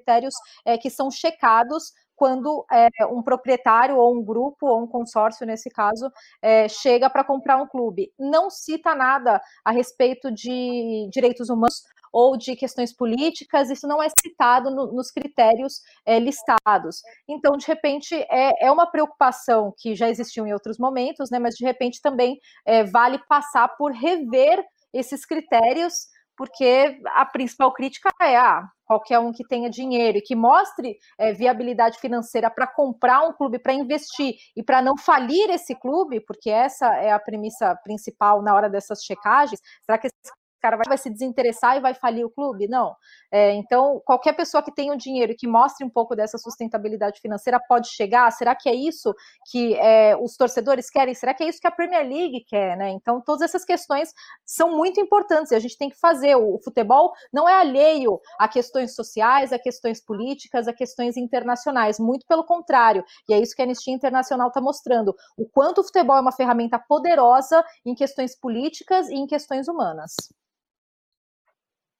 é, 0.66 0.78
que 0.78 0.89
são 0.89 1.10
checados 1.12 1.93
quando 2.16 2.66
é, 2.72 2.88
um 3.08 3.22
proprietário 3.22 3.98
ou 3.98 4.16
um 4.16 4.24
grupo 4.24 4.68
ou 4.68 4.84
um 4.84 4.88
consórcio, 4.88 5.46
nesse 5.46 5.70
caso, 5.70 6.10
é, 6.41 6.68
chega 6.70 7.10
para 7.10 7.24
comprar 7.24 7.58
um 7.58 7.68
clube. 7.68 8.12
Não 8.18 8.50
cita 8.50 8.96
nada 8.96 9.41
a 9.64 9.72
respeito 9.72 10.32
de 10.32 11.10
direitos 11.12 11.50
humanos 11.50 11.84
ou 12.12 12.38
de 12.38 12.56
questões 12.56 12.96
políticas, 12.96 13.70
isso 13.70 13.86
não 13.86 14.02
é 14.02 14.08
citado 14.22 14.72
no, 14.72 14.93
nos 14.93 15.12
critérios 15.12 15.82
é, 16.06 16.18
listados. 16.18 17.02
Então, 17.28 17.58
de 17.58 17.68
repente, 17.68 18.16
é, 18.16 18.68
é, 18.68 18.72
uma 18.72 18.89
preocupação 18.89 19.74
que 19.78 19.93
já 19.96 20.10
existiu 20.10 20.48
em 20.48 20.54
outros 20.54 20.78
momentos, 20.78 21.30
né, 21.30 21.39
mas 21.39 21.56
de 21.56 21.66
repente 21.66 22.02
também 22.02 22.39
é, 22.66 22.86
vale 22.86 23.20
passar 23.28 23.68
por 23.76 23.91
rever 23.91 24.64
esses 24.93 25.26
critérios 25.26 26.08
porque 26.38 27.00
a 27.08 27.26
principal 27.26 27.74
crítica 27.74 28.10
é 28.22 28.36
ah, 28.36 28.68
qualquer 28.86 29.20
um 29.20 29.32
que 29.32 29.46
tenha 29.48 29.70
dinheiro 29.70 30.18
e 30.18 30.22
que 30.22 30.36
mostre 30.36 30.98
é, 31.18 31.34
viabilidade 31.34 32.00
financeira 32.00 32.50
para 32.50 32.68
comprar 32.68 33.28
um 33.28 33.34
clube, 33.34 33.60
para 33.60 33.74
investir 33.74 34.36
e 34.56 34.64
para 34.64 34.82
não 34.82 34.98
falir 34.98 35.50
esse 35.50 35.76
clube, 35.76 36.22
porque 36.22 36.50
essa 36.50 36.88
é 36.96 37.12
a 37.12 37.20
premissa 37.20 37.76
principal 37.84 38.42
na 38.42 38.54
hora 38.54 38.70
dessas 38.70 39.04
checagens. 39.04 39.60
Será 39.84 39.98
que 39.98 40.08
esse 40.08 40.45
cara 40.66 40.78
vai, 40.84 40.97
se 40.97 41.09
desinteressar 41.11 41.78
e 41.78 41.80
vai 41.80 41.93
falir 41.93 42.26
o 42.26 42.30
clube? 42.30 42.68
Não. 42.68 42.95
É, 43.32 43.53
então, 43.53 44.01
qualquer 44.03 44.34
pessoa 44.34 44.63
que 44.63 44.74
tenha 44.74 44.93
o 44.93 44.97
dinheiro 44.97 45.32
e 45.32 45.36
que 45.36 45.47
mostre 45.47 45.86
um 45.86 45.89
pouco 45.89 46.16
dessa 46.16 46.39
sustentabilidade 46.39 47.22
financeira 47.22 47.59
pode 47.59 47.89
chegar. 47.89 48.32
Será 48.32 48.55
que 48.55 48.68
é 48.68 48.74
isso 48.74 49.13
que 49.51 49.76
é, 49.76 50.16
os 50.18 50.36
torcedores 50.36 50.89
querem? 50.89 51.13
Será 51.13 51.34
que 51.34 51.43
é 51.43 51.47
isso 51.47 51.61
que 51.61 51.68
a 51.68 51.72
Premier 51.72 52.07
League 52.07 52.45
quer? 52.47 52.76
Né? 52.78 52.89
Então, 52.89 53.22
todas 53.22 53.43
essas 53.43 53.63
questões 53.63 54.11
são 54.43 54.76
muito 54.76 54.99
importantes 54.99 55.51
e 55.51 55.55
a 55.55 55.59
gente 55.59 55.78
tem 55.78 55.89
que 55.89 55.99
fazer. 55.99 56.36
O, 56.36 56.55
o 56.55 56.59
futebol 56.63 57.13
não 57.32 57.47
é 57.47 57.53
alheio 57.53 58.20
a 58.39 58.47
questões 58.47 58.95
sociais, 58.95 59.53
a 59.53 59.59
questões 59.59 60.03
políticas, 60.03 60.68
a 60.68 60.74
questões 60.74 61.16
internacionais. 61.16 61.99
Muito 61.99 62.26
pelo 62.26 62.43
contrário. 62.43 63.03
E 63.30 63.34
é 63.34 63.39
isso 63.39 63.55
que 63.55 63.61
a 63.61 63.66
Anistia 63.66 63.93
Internacional 63.93 64.47
está 64.47 64.59
mostrando. 64.59 65.16
O 65.38 65.45
quanto 65.45 65.82
o 65.82 65.84
futebol 65.84 66.18
é 66.18 66.22
uma 66.22 66.32
ferramenta 66.32 66.80
poderosa 66.80 67.63
em 67.86 67.93
questões 67.93 68.36
políticas 68.36 69.09
e 69.09 69.13
em 69.13 69.28
questões 69.28 69.68
humanas. 69.68 70.16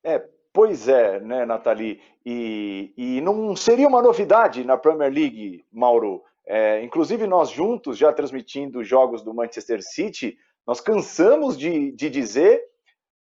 É, 0.06 0.24
pois 0.52 0.86
é, 0.86 1.18
né, 1.18 1.44
Nathalie? 1.44 2.00
E, 2.24 2.92
e 2.96 3.20
não 3.20 3.56
seria 3.56 3.88
uma 3.88 4.00
novidade 4.00 4.62
na 4.62 4.76
Premier 4.76 5.12
League, 5.12 5.64
Mauro. 5.72 6.22
É, 6.46 6.80
inclusive, 6.84 7.26
nós 7.26 7.50
juntos, 7.50 7.98
já 7.98 8.12
transmitindo 8.12 8.84
jogos 8.84 9.20
do 9.24 9.34
Manchester 9.34 9.82
City, 9.82 10.38
nós 10.64 10.80
cansamos 10.80 11.58
de, 11.58 11.90
de 11.90 12.08
dizer 12.08 12.62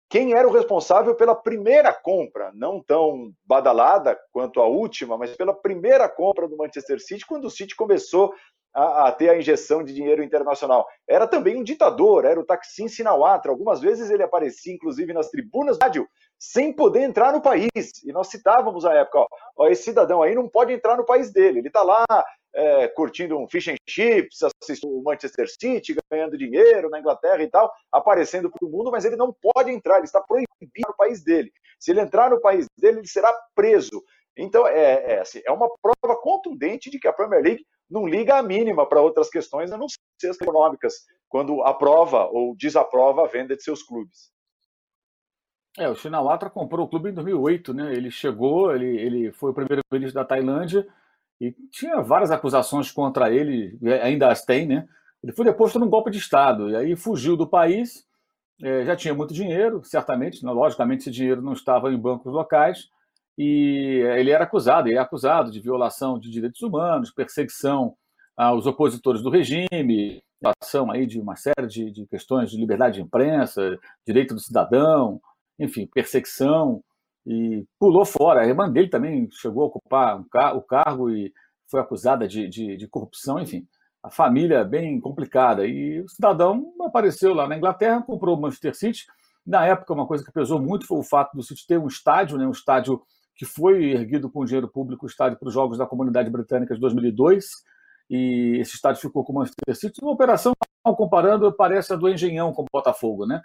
quem 0.08 0.34
era 0.34 0.48
o 0.48 0.52
responsável 0.52 1.16
pela 1.16 1.34
primeira 1.34 1.92
compra, 1.92 2.52
não 2.54 2.80
tão 2.80 3.34
badalada 3.44 4.16
quanto 4.32 4.62
a 4.62 4.68
última, 4.68 5.18
mas 5.18 5.36
pela 5.36 5.56
primeira 5.56 6.08
compra 6.08 6.48
do 6.48 6.56
Manchester 6.56 7.02
City, 7.02 7.26
quando 7.26 7.46
o 7.46 7.50
City 7.50 7.76
começou 7.76 8.32
a, 8.76 9.08
a, 9.08 9.12
ter 9.12 9.30
a 9.30 9.38
injeção 9.38 9.84
de 9.84 9.94
dinheiro 9.94 10.22
internacional. 10.22 10.86
Era 11.08 11.26
também 11.26 11.56
um 11.56 11.64
ditador, 11.64 12.26
era 12.26 12.40
o 12.40 12.44
Taksim 12.44 12.90
Sinawatra. 12.90 13.50
Algumas 13.50 13.80
vezes 13.80 14.12
ele 14.12 14.22
aparecia, 14.22 14.74
inclusive, 14.74 15.14
nas 15.14 15.30
tribunas 15.30 15.78
do 15.78 15.84
rádio, 15.84 16.08
sem 16.40 16.74
poder 16.74 17.02
entrar 17.02 17.32
no 17.32 17.42
país. 17.42 17.70
E 18.04 18.12
nós 18.12 18.28
citávamos 18.28 18.86
a 18.86 18.94
época, 18.94 19.20
ó, 19.20 19.28
ó 19.58 19.68
esse 19.68 19.84
cidadão 19.84 20.22
aí 20.22 20.36
não 20.36 20.48
pode 20.48 20.74
entrar 20.74 20.98
no 20.98 21.06
país 21.06 21.32
dele. 21.32 21.60
Ele 21.60 21.68
está 21.68 21.84
lá 21.84 22.06
é, 22.54 22.88
curtindo 22.88 23.38
um 23.38 23.48
fish 23.48 23.68
and 23.68 23.76
chips, 23.88 24.40
assistindo 24.44 24.98
o 24.98 25.04
Manchester 25.04 25.48
City, 25.50 25.96
ganhando 26.10 26.38
dinheiro 26.38 26.90
na 26.90 27.00
Inglaterra 27.00 27.44
e 27.44 27.50
tal, 27.50 27.72
aparecendo 27.92 28.50
para 28.50 28.66
o 28.66 28.72
mundo, 28.72 28.92
mas 28.92 29.04
ele 29.04 29.18
não 29.18 29.34
pode 29.34 29.72
entrar, 29.72 29.98
ele 29.98 30.06
está 30.06 30.22
proibido 30.22 30.48
no 30.88 30.96
país 30.96 31.24
dele. 31.24 31.52
Se 31.80 31.92
ele 31.92 32.00
entrar 32.00 32.30
no 32.30 32.40
país 32.40 32.66
dele, 32.78 33.00
ele 33.00 33.08
será 33.08 33.34
preso. 33.54 34.02
Então, 34.38 34.66
é, 34.68 35.14
é, 35.14 35.20
assim, 35.20 35.42
é 35.46 35.52
uma 35.52 35.70
prova 35.82 36.20
contundente 36.22 36.90
de 36.90 37.00
que 37.00 37.08
a 37.08 37.14
Premier 37.14 37.42
League 37.42 37.66
não 37.90 38.08
liga 38.08 38.38
a 38.38 38.44
mínima 38.44 38.88
para 38.88 39.02
outras 39.02 39.30
questões, 39.30 39.72
a 39.72 39.78
não 39.78 39.88
ser 40.20 40.30
as 40.30 40.40
econômicas, 40.40 40.94
quando 41.28 41.62
aprova 41.64 42.26
ou 42.28 42.56
desaprova 42.56 43.24
a 43.24 43.28
venda 43.28 43.56
de 43.56 43.64
seus 43.64 43.84
clubes. 43.84 44.32
É, 45.78 45.90
o 45.90 45.96
Shinawatra 45.96 46.50
comprou 46.50 46.86
o 46.86 46.90
clube 46.90 47.10
em 47.10 47.14
2008, 47.14 47.74
né? 47.74 47.94
Ele 47.94 48.10
chegou, 48.10 48.74
ele, 48.74 48.98
ele 48.98 49.32
foi 49.32 49.52
o 49.52 49.54
primeiro-ministro 49.54 50.14
da 50.14 50.26
Tailândia 50.26 50.88
e 51.40 51.52
tinha 51.70 52.02
várias 52.02 52.32
acusações 52.32 52.92
contra 52.92 53.34
ele, 53.34 53.78
ainda 54.02 54.32
as 54.32 54.44
tem, 54.44 54.66
né? 54.66 54.88
Ele 55.22 55.34
foi 55.34 55.44
deposto 55.46 55.78
num 55.78 55.90
golpe 55.90 56.10
de 56.10 56.18
Estado 56.18 56.70
e 56.70 56.76
aí 56.76 56.96
fugiu 56.96 57.36
do 57.36 57.48
país, 57.48 58.06
é, 58.62 58.86
já 58.86 58.96
tinha 58.96 59.14
muito 59.14 59.34
dinheiro, 59.34 59.84
certamente, 59.84 60.46
né? 60.46 60.52
logicamente 60.52 61.02
esse 61.02 61.12
dinheiro 61.12 61.42
não 61.42 61.54
estava 61.54 61.92
em 61.92 61.98
bancos 61.98 62.32
locais, 62.32 62.90
e 63.38 64.02
ele 64.18 64.32
era 64.32 64.46
acusado, 64.46 64.88
ele 64.88 64.98
é 64.98 65.02
acusado 65.02 65.52
de 65.52 65.60
violação 65.60 66.18
de 66.18 66.30
direitos 66.30 66.62
humanos, 66.62 67.12
perseguição 67.12 67.96
aos 68.38 68.66
opositores 68.66 69.22
do 69.22 69.30
regime, 69.30 70.22
violação 70.42 70.90
aí 70.90 71.06
de 71.06 71.20
uma 71.20 71.36
série 71.36 71.68
de, 71.68 71.92
de 71.92 72.06
questões 72.08 72.50
de 72.50 72.58
liberdade 72.58 72.96
de 72.96 73.02
imprensa, 73.02 73.78
direito 74.06 74.34
do 74.34 74.40
cidadão, 74.40 75.20
enfim, 75.60 75.88
perseguição, 75.88 76.82
e 77.26 77.66
pulou 77.80 78.06
fora. 78.06 78.42
A 78.42 78.48
irmã 78.48 78.70
dele 78.70 78.90
também 78.90 79.28
chegou 79.32 79.64
a 79.64 79.68
ocupar 79.68 80.18
o 80.56 80.62
cargo 80.62 81.10
e 81.10 81.34
foi 81.70 81.82
acusada 81.82 82.28
de, 82.28 82.48
de, 82.48 82.78
de 82.78 82.88
corrupção, 82.88 83.40
enfim. 83.40 83.68
A 84.04 84.12
família 84.12 84.64
bem 84.64 85.00
complicada. 85.00 85.66
E 85.66 86.02
o 86.02 86.08
cidadão 86.08 86.72
apareceu 86.82 87.34
lá 87.34 87.48
na 87.48 87.58
Inglaterra, 87.58 88.04
comprou 88.04 88.38
o 88.38 88.42
Manchester 88.42 88.76
City. 88.76 89.06
Na 89.46 89.66
época, 89.66 89.94
uma 89.94 90.08
coisa 90.08 90.24
que 90.24 90.32
pesou 90.32 90.62
muito 90.62 90.86
foi 90.86 91.00
o 91.00 91.04
fato 91.04 91.36
do 91.36 91.44
City 91.44 91.66
ter 91.68 91.80
um 91.80 91.88
estádio, 91.88 92.38
né, 92.38 92.48
um 92.48 92.52
estádio 92.52 93.02
que 93.36 93.46
foi 93.46 93.92
erguido 93.92 94.30
com 94.30 94.46
dinheiro 94.46 94.68
público, 94.68 95.06
o 95.06 95.10
estádio 95.10 95.38
para 95.38 95.48
os 95.48 95.54
Jogos 95.54 95.78
da 95.78 95.86
Comunidade 95.86 96.30
Britânica 96.30 96.74
de 96.74 96.80
2002, 96.80 97.46
e 98.10 98.58
esse 98.62 98.76
estádio 98.76 99.02
ficou 99.02 99.26
com 99.26 99.34
o 99.34 99.36
Manchester 99.36 99.76
City. 99.76 100.00
Uma 100.02 100.14
operação, 100.14 100.54
comparando, 100.84 101.52
parece 101.52 101.92
a 101.92 101.96
do 101.96 102.08
Engenhão 102.08 102.54
com 102.54 102.62
o 102.62 102.66
Botafogo, 102.72 103.26
né? 103.26 103.42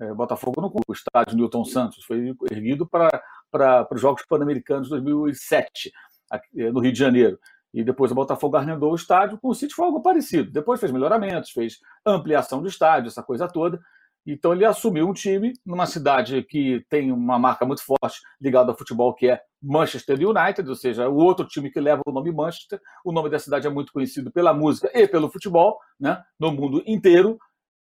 É, 0.00 0.12
Botafogo 0.12 0.60
não 0.60 0.72
o 0.88 0.92
estádio 0.92 1.36
Newton 1.36 1.64
Santos, 1.64 2.04
foi 2.04 2.34
erguido 2.50 2.86
para, 2.86 3.88
os 3.92 4.00
Jogos 4.00 4.24
Pan-Americanos 4.28 4.88
de 4.88 4.90
2007, 4.90 5.92
aqui, 6.30 6.62
é, 6.62 6.72
no 6.72 6.80
Rio 6.80 6.92
de 6.92 6.98
Janeiro. 6.98 7.38
E 7.72 7.82
depois 7.82 8.12
o 8.12 8.14
Botafogo 8.14 8.56
arrendou 8.56 8.92
o 8.92 8.96
estádio, 8.96 9.38
com 9.38 9.48
o 9.48 9.54
City 9.54 9.74
foi 9.74 9.86
algo 9.86 10.00
parecido. 10.00 10.50
Depois 10.50 10.78
fez 10.78 10.92
melhoramentos, 10.92 11.50
fez 11.50 11.78
ampliação 12.06 12.62
do 12.62 12.68
estádio, 12.68 13.08
essa 13.08 13.22
coisa 13.22 13.48
toda. 13.48 13.80
Então 14.26 14.52
ele 14.52 14.64
assumiu 14.64 15.06
um 15.06 15.12
time 15.12 15.52
numa 15.66 15.84
cidade 15.84 16.42
que 16.44 16.84
tem 16.88 17.12
uma 17.12 17.38
marca 17.38 17.66
muito 17.66 17.84
forte 17.84 18.20
ligada 18.40 18.70
ao 18.70 18.78
futebol, 18.78 19.12
que 19.12 19.28
é 19.28 19.40
Manchester 19.62 20.16
United, 20.18 20.68
ou 20.68 20.74
seja, 20.74 21.08
o 21.08 21.16
outro 21.16 21.46
time 21.46 21.70
que 21.70 21.80
leva 21.80 22.00
o 22.06 22.12
nome 22.12 22.32
Manchester. 22.32 22.80
O 23.04 23.12
nome 23.12 23.28
da 23.28 23.38
cidade 23.38 23.66
é 23.66 23.70
muito 23.70 23.92
conhecido 23.92 24.30
pela 24.30 24.54
música 24.54 24.90
e 24.94 25.06
pelo 25.06 25.30
futebol, 25.30 25.78
né, 26.00 26.22
no 26.38 26.52
mundo 26.52 26.82
inteiro. 26.86 27.38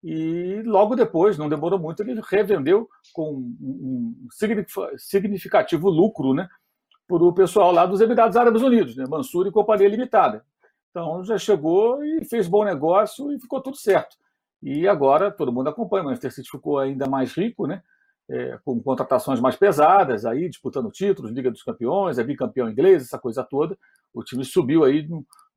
E 0.04 0.62
logo 0.64 0.96
depois, 0.96 1.38
não 1.38 1.48
demorou 1.48 1.80
muito, 1.80 2.02
ele 2.04 2.20
revendeu 2.30 2.90
com 3.14 3.36
um 3.62 4.28
significativo 4.98 5.90
lucro 5.90 6.34
né, 6.34 6.50
para 7.08 7.24
o 7.24 7.34
pessoal 7.34 7.72
lá 7.72 7.86
dos 7.86 8.02
Emirados 8.02 8.36
Árabes 8.36 8.62
Unidos, 8.62 8.98
né, 8.98 9.06
Mansur 9.08 9.48
e 9.48 9.52
Companhia 9.52 9.88
Limitada. 9.88 10.44
Então 10.92 11.24
já 11.24 11.38
chegou 11.38 12.04
e 12.04 12.26
fez 12.26 12.48
bom 12.48 12.66
negócio 12.66 13.32
e 13.32 13.40
ficou 13.40 13.62
tudo 13.62 13.78
certo. 13.78 14.18
E 14.62 14.88
agora 14.88 15.32
todo 15.32 15.52
mundo 15.52 15.70
acompanha, 15.70 16.04
o 16.04 16.06
Manchester 16.06 16.34
City 16.34 16.50
ficou 16.52 16.80
ainda 16.80 17.08
mais 17.08 17.34
rico, 17.34 17.66
né? 17.66 17.82
É, 18.30 18.58
com 18.64 18.82
contratações 18.82 19.40
mais 19.42 19.58
pesadas, 19.58 20.26
aí 20.26 20.48
disputando 20.48 20.90
títulos, 20.90 21.32
Liga 21.32 21.52
dos 21.52 21.62
Campeões, 21.62 22.18
é 22.18 22.24
bicampeão 22.24 22.70
inglês, 22.70 23.04
essa 23.04 23.20
coisa 23.20 23.44
toda. 23.44 23.78
O 24.14 24.24
time 24.24 24.46
subiu 24.46 24.86
aí 24.86 25.06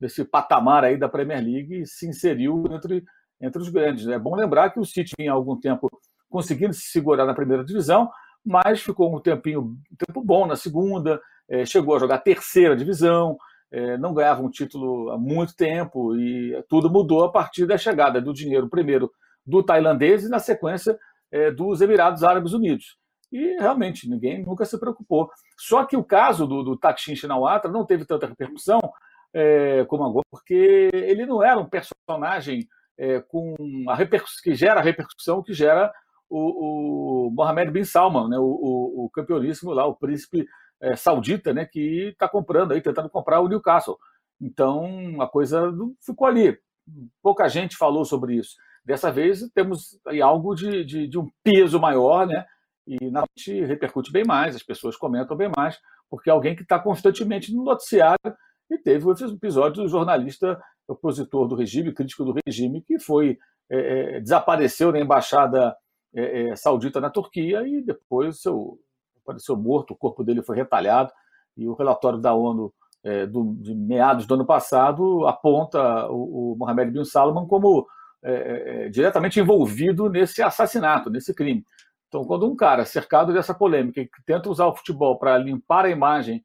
nesse 0.01 0.25
patamar 0.25 0.85
aí 0.85 0.97
da 0.97 1.09
Premier 1.09 1.45
League 1.45 1.83
e 1.83 1.87
se 1.87 2.09
inseriu 2.09 2.65
entre, 2.71 3.05
entre 3.41 3.61
os 3.61 3.69
grandes. 3.69 4.07
É 4.09 4.19
bom 4.19 4.35
lembrar 4.35 4.71
que 4.71 4.81
o 4.81 4.85
City 4.85 5.15
em 5.19 5.29
algum 5.29 5.59
tempo 5.59 5.89
conseguindo 6.29 6.75
se 6.75 6.91
segurar 6.91 7.25
na 7.25 7.35
primeira 7.35 7.65
divisão, 7.65 8.11
mas 8.45 8.81
ficou 8.81 9.15
um 9.15 9.21
tempinho 9.21 9.61
um 9.61 9.97
tempo 10.07 10.23
bom 10.23 10.47
na 10.47 10.57
segunda, 10.57 11.21
é, 11.49 11.65
chegou 11.65 11.97
a 11.97 11.99
jogar 11.99 12.19
terceira 12.19 12.77
divisão, 12.77 13.37
é, 13.71 13.97
não 13.99 14.15
ganhava 14.15 14.43
um 14.43 14.51
título 14.51 15.11
há 15.11 15.19
muito 15.19 15.55
tempo 15.57 16.17
e 16.17 16.63
tudo 16.69 16.91
mudou 16.91 17.25
a 17.25 17.33
partir 17.33 17.67
da 17.67 17.77
chegada 17.77 18.21
do 18.21 18.33
dinheiro, 18.33 18.69
primeiro 18.69 19.11
do 19.45 19.63
tailandês 19.63 20.25
e, 20.25 20.29
na 20.29 20.39
sequência, 20.39 20.99
é, 21.31 21.51
dos 21.51 21.81
Emirados 21.81 22.25
Árabes 22.25 22.53
Unidos. 22.53 22.97
E 23.33 23.57
realmente 23.59 24.09
ninguém 24.09 24.43
nunca 24.43 24.65
se 24.65 24.79
preocupou. 24.79 25.29
Só 25.59 25.85
que 25.85 25.97
o 25.97 26.05
caso 26.05 26.47
do, 26.47 26.63
do 26.63 26.77
Taksin 26.77 27.17
Shinawatra 27.17 27.71
não 27.71 27.85
teve 27.85 28.05
tanta 28.05 28.27
repercussão 28.27 28.81
é, 29.35 29.85
como 29.87 30.05
agora, 30.05 30.25
porque 30.31 30.91
ele 30.93 31.27
não 31.27 31.43
era 31.43 31.59
um 31.59 31.69
personagem 31.69 32.67
é, 32.99 33.21
com 33.21 33.55
a 33.89 33.95
repercussão, 33.95 34.43
que 34.43 34.55
gera 34.55 34.81
a 34.81 34.83
repercussão 34.83 35.43
que 35.43 35.53
gera 35.53 35.93
o, 36.29 37.29
o 37.29 37.31
Mohammed 37.31 37.71
bin 37.71 37.85
Salman, 37.85 38.29
né, 38.29 38.39
o, 38.39 38.43
o, 38.43 39.05
o 39.05 39.11
campeoníssimo 39.11 39.73
lá, 39.73 39.87
o 39.87 39.95
príncipe 39.95 40.47
é, 40.81 40.97
saudita, 40.97 41.53
né, 41.53 41.65
que 41.65 42.09
está 42.09 42.29
comprando 42.29 42.73
aí, 42.73 42.81
tentando 42.81 43.11
comprar 43.11 43.41
o 43.41 43.49
Newcastle. 43.49 43.97
Então 44.41 45.21
a 45.21 45.29
coisa 45.29 45.73
ficou 46.05 46.27
ali. 46.27 46.59
Pouca 47.23 47.49
gente 47.49 47.77
falou 47.77 48.05
sobre 48.05 48.35
isso. 48.37 48.55
Dessa 48.85 49.11
vez 49.11 49.41
temos 49.55 49.99
algo 50.23 50.55
de, 50.55 50.85
de, 50.85 51.09
de 51.09 51.19
um 51.19 51.29
peso 51.43 51.81
maior, 51.81 52.27
né? 52.27 52.45
E 52.87 53.11
na 53.11 53.25
gente 53.37 53.65
repercute 53.65 54.13
bem 54.13 54.25
mais, 54.25 54.55
as 54.55 54.63
pessoas 54.63 54.97
comentam 54.97 55.37
bem 55.37 55.51
mais, 55.57 55.77
porque 56.09 56.31
é 56.31 56.33
alguém 56.33 56.55
que 56.55 56.63
está 56.63 56.79
constantemente 56.79 57.53
no 57.53 57.65
noticiário 57.65 58.37
e 58.71 58.79
teve 58.79 59.05
o 59.05 59.13
episódio 59.13 59.83
do 59.83 59.89
jornalista 59.89 60.61
opositor 60.89 61.49
do 61.49 61.55
regime, 61.55 61.93
crítico 61.93 62.25
do 62.25 62.35
regime, 62.47 62.83
que 62.83 62.99
foi 62.99 63.39
é, 63.71 64.17
é 64.17 64.21
desapareceu 64.21 64.93
na 64.93 65.01
embaixada 65.01 65.77
é, 66.15 66.49
é, 66.49 66.57
saudita 66.57 67.01
na 67.01 67.11
Turquia 67.11 67.67
e 67.67 67.83
depois 67.83 68.41
seu 68.41 68.79
apareceu 69.23 69.57
morto, 69.57 69.93
o 69.93 69.97
corpo 69.97 70.23
dele 70.23 70.41
foi 70.41 70.57
retalhado, 70.57 71.13
e 71.57 71.67
o 71.67 71.75
relatório 71.75 72.19
da 72.21 72.33
ONU 72.33 72.73
é, 73.03 73.27
do, 73.27 73.55
de 73.57 73.75
meados 73.75 74.25
do 74.25 74.35
ano 74.35 74.47
passado 74.47 75.27
aponta 75.27 76.07
o, 76.09 76.53
o 76.53 76.57
Mohamed 76.57 76.93
bin 76.93 77.05
Salman 77.05 77.47
como 77.47 77.87
é, 78.23 78.89
diretamente 78.89 79.41
envolvido 79.41 80.09
nesse 80.09 80.43
assassinato, 80.43 81.11
nesse 81.11 81.35
crime. 81.35 81.65
Então, 82.09 82.25
quando 82.25 82.51
um 82.51 82.57
cara 82.57 82.85
cercado 82.85 83.33
dessa 83.33 83.53
polêmica 83.55 84.03
que 84.03 84.25
tenta 84.25 84.49
usar 84.49 84.67
o 84.67 84.77
futebol 84.77 85.19
para 85.19 85.37
limpar 85.39 85.85
a 85.85 85.91
imagem 85.91 86.45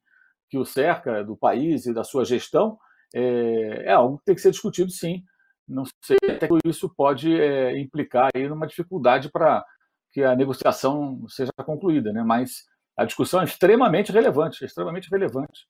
que 0.50 0.58
o 0.58 0.64
cerca 0.64 1.24
do 1.24 1.36
país 1.36 1.86
e 1.86 1.94
da 1.94 2.04
sua 2.04 2.24
gestão, 2.24 2.78
é, 3.14 3.84
é 3.86 3.92
algo 3.92 4.18
que 4.18 4.24
tem 4.24 4.34
que 4.34 4.40
ser 4.40 4.50
discutido, 4.50 4.90
sim. 4.90 5.22
Não 5.68 5.84
sei 6.04 6.18
até 6.28 6.48
que 6.48 6.68
isso 6.68 6.92
pode 6.94 7.34
é, 7.40 7.78
implicar 7.78 8.30
aí 8.34 8.48
numa 8.48 8.66
dificuldade 8.66 9.30
para 9.30 9.64
que 10.12 10.22
a 10.22 10.36
negociação 10.36 11.26
seja 11.28 11.52
concluída, 11.64 12.12
né? 12.12 12.22
Mas 12.22 12.64
a 12.96 13.04
discussão 13.04 13.40
é 13.40 13.44
extremamente 13.44 14.12
relevante, 14.12 14.64
extremamente 14.64 15.08
relevante. 15.10 15.66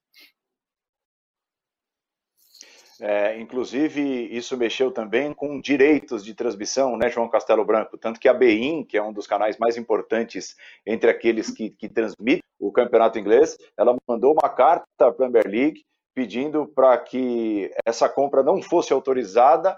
É, 3.01 3.41
inclusive, 3.41 4.01
isso 4.31 4.57
mexeu 4.57 4.93
também 4.93 5.35
com 5.35 5.61
direitos 5.61 6.25
de 6.25 6.35
transmissão, 6.35 6.97
né, 6.97 7.11
João 7.11 7.29
Castelo 7.29 7.65
Branco? 7.65 7.99
Tanto 7.99 8.21
que 8.21 8.29
a 8.29 8.35
BEIN, 8.35 8.85
que 8.85 8.97
é 8.97 9.03
um 9.03 9.13
dos 9.13 9.27
canais 9.27 9.59
mais 9.59 9.77
importantes 9.77 10.55
entre 10.87 11.11
aqueles 11.11 11.51
que, 11.51 11.71
que 11.71 11.89
transmitem 11.89 12.43
o 12.61 12.71
campeonato 12.71 13.19
inglês, 13.19 13.59
ela 13.77 13.97
mandou 14.07 14.33
uma 14.33 14.49
carta 14.49 14.87
para 14.97 15.09
a 15.09 15.13
Premier 15.13 15.49
League 15.49 15.83
pedindo 16.15 16.67
para 16.67 16.97
que 16.99 17.71
essa 17.87 18.09
compra 18.09 18.43
não 18.43 18.63
fosse 18.63 18.93
autorizada 18.93 19.77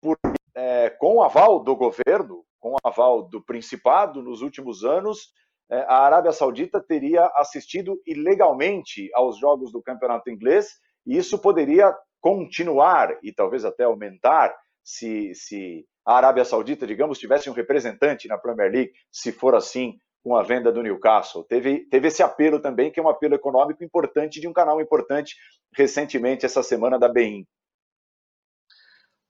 por, 0.00 0.18
é, 0.54 0.90
com 0.90 1.22
aval 1.22 1.62
do 1.62 1.74
governo, 1.74 2.44
com 2.60 2.76
aval 2.84 3.22
do 3.22 3.42
Principado 3.42 4.22
nos 4.22 4.42
últimos 4.42 4.84
anos, 4.84 5.32
é, 5.70 5.80
a 5.88 5.98
Arábia 5.98 6.32
Saudita 6.32 6.80
teria 6.80 7.26
assistido 7.34 8.00
ilegalmente 8.06 9.10
aos 9.14 9.38
jogos 9.38 9.72
do 9.72 9.82
campeonato 9.82 10.30
inglês, 10.30 10.78
e 11.06 11.16
isso 11.16 11.38
poderia 11.38 11.94
continuar 12.20 13.16
e 13.22 13.32
talvez 13.32 13.64
até 13.64 13.84
aumentar 13.84 14.54
se, 14.82 15.34
se 15.34 15.84
a 16.04 16.16
Arábia 16.16 16.44
Saudita, 16.44 16.86
digamos, 16.86 17.18
tivesse 17.18 17.50
um 17.50 17.52
representante 17.52 18.28
na 18.28 18.38
Premier 18.38 18.70
League, 18.70 18.92
se 19.10 19.32
for 19.32 19.54
assim 19.54 19.98
com 20.26 20.34
a 20.34 20.42
venda 20.42 20.72
do 20.72 20.82
Newcastle. 20.82 21.44
Teve, 21.44 21.86
teve 21.88 22.08
esse 22.08 22.20
apelo 22.20 22.58
também, 22.58 22.90
que 22.90 22.98
é 22.98 23.02
um 23.02 23.08
apelo 23.08 23.36
econômico 23.36 23.84
importante 23.84 24.40
de 24.40 24.48
um 24.48 24.52
canal 24.52 24.80
importante 24.80 25.36
recentemente, 25.72 26.44
essa 26.44 26.64
semana 26.64 26.98
da 26.98 27.08
BEIN. 27.08 27.46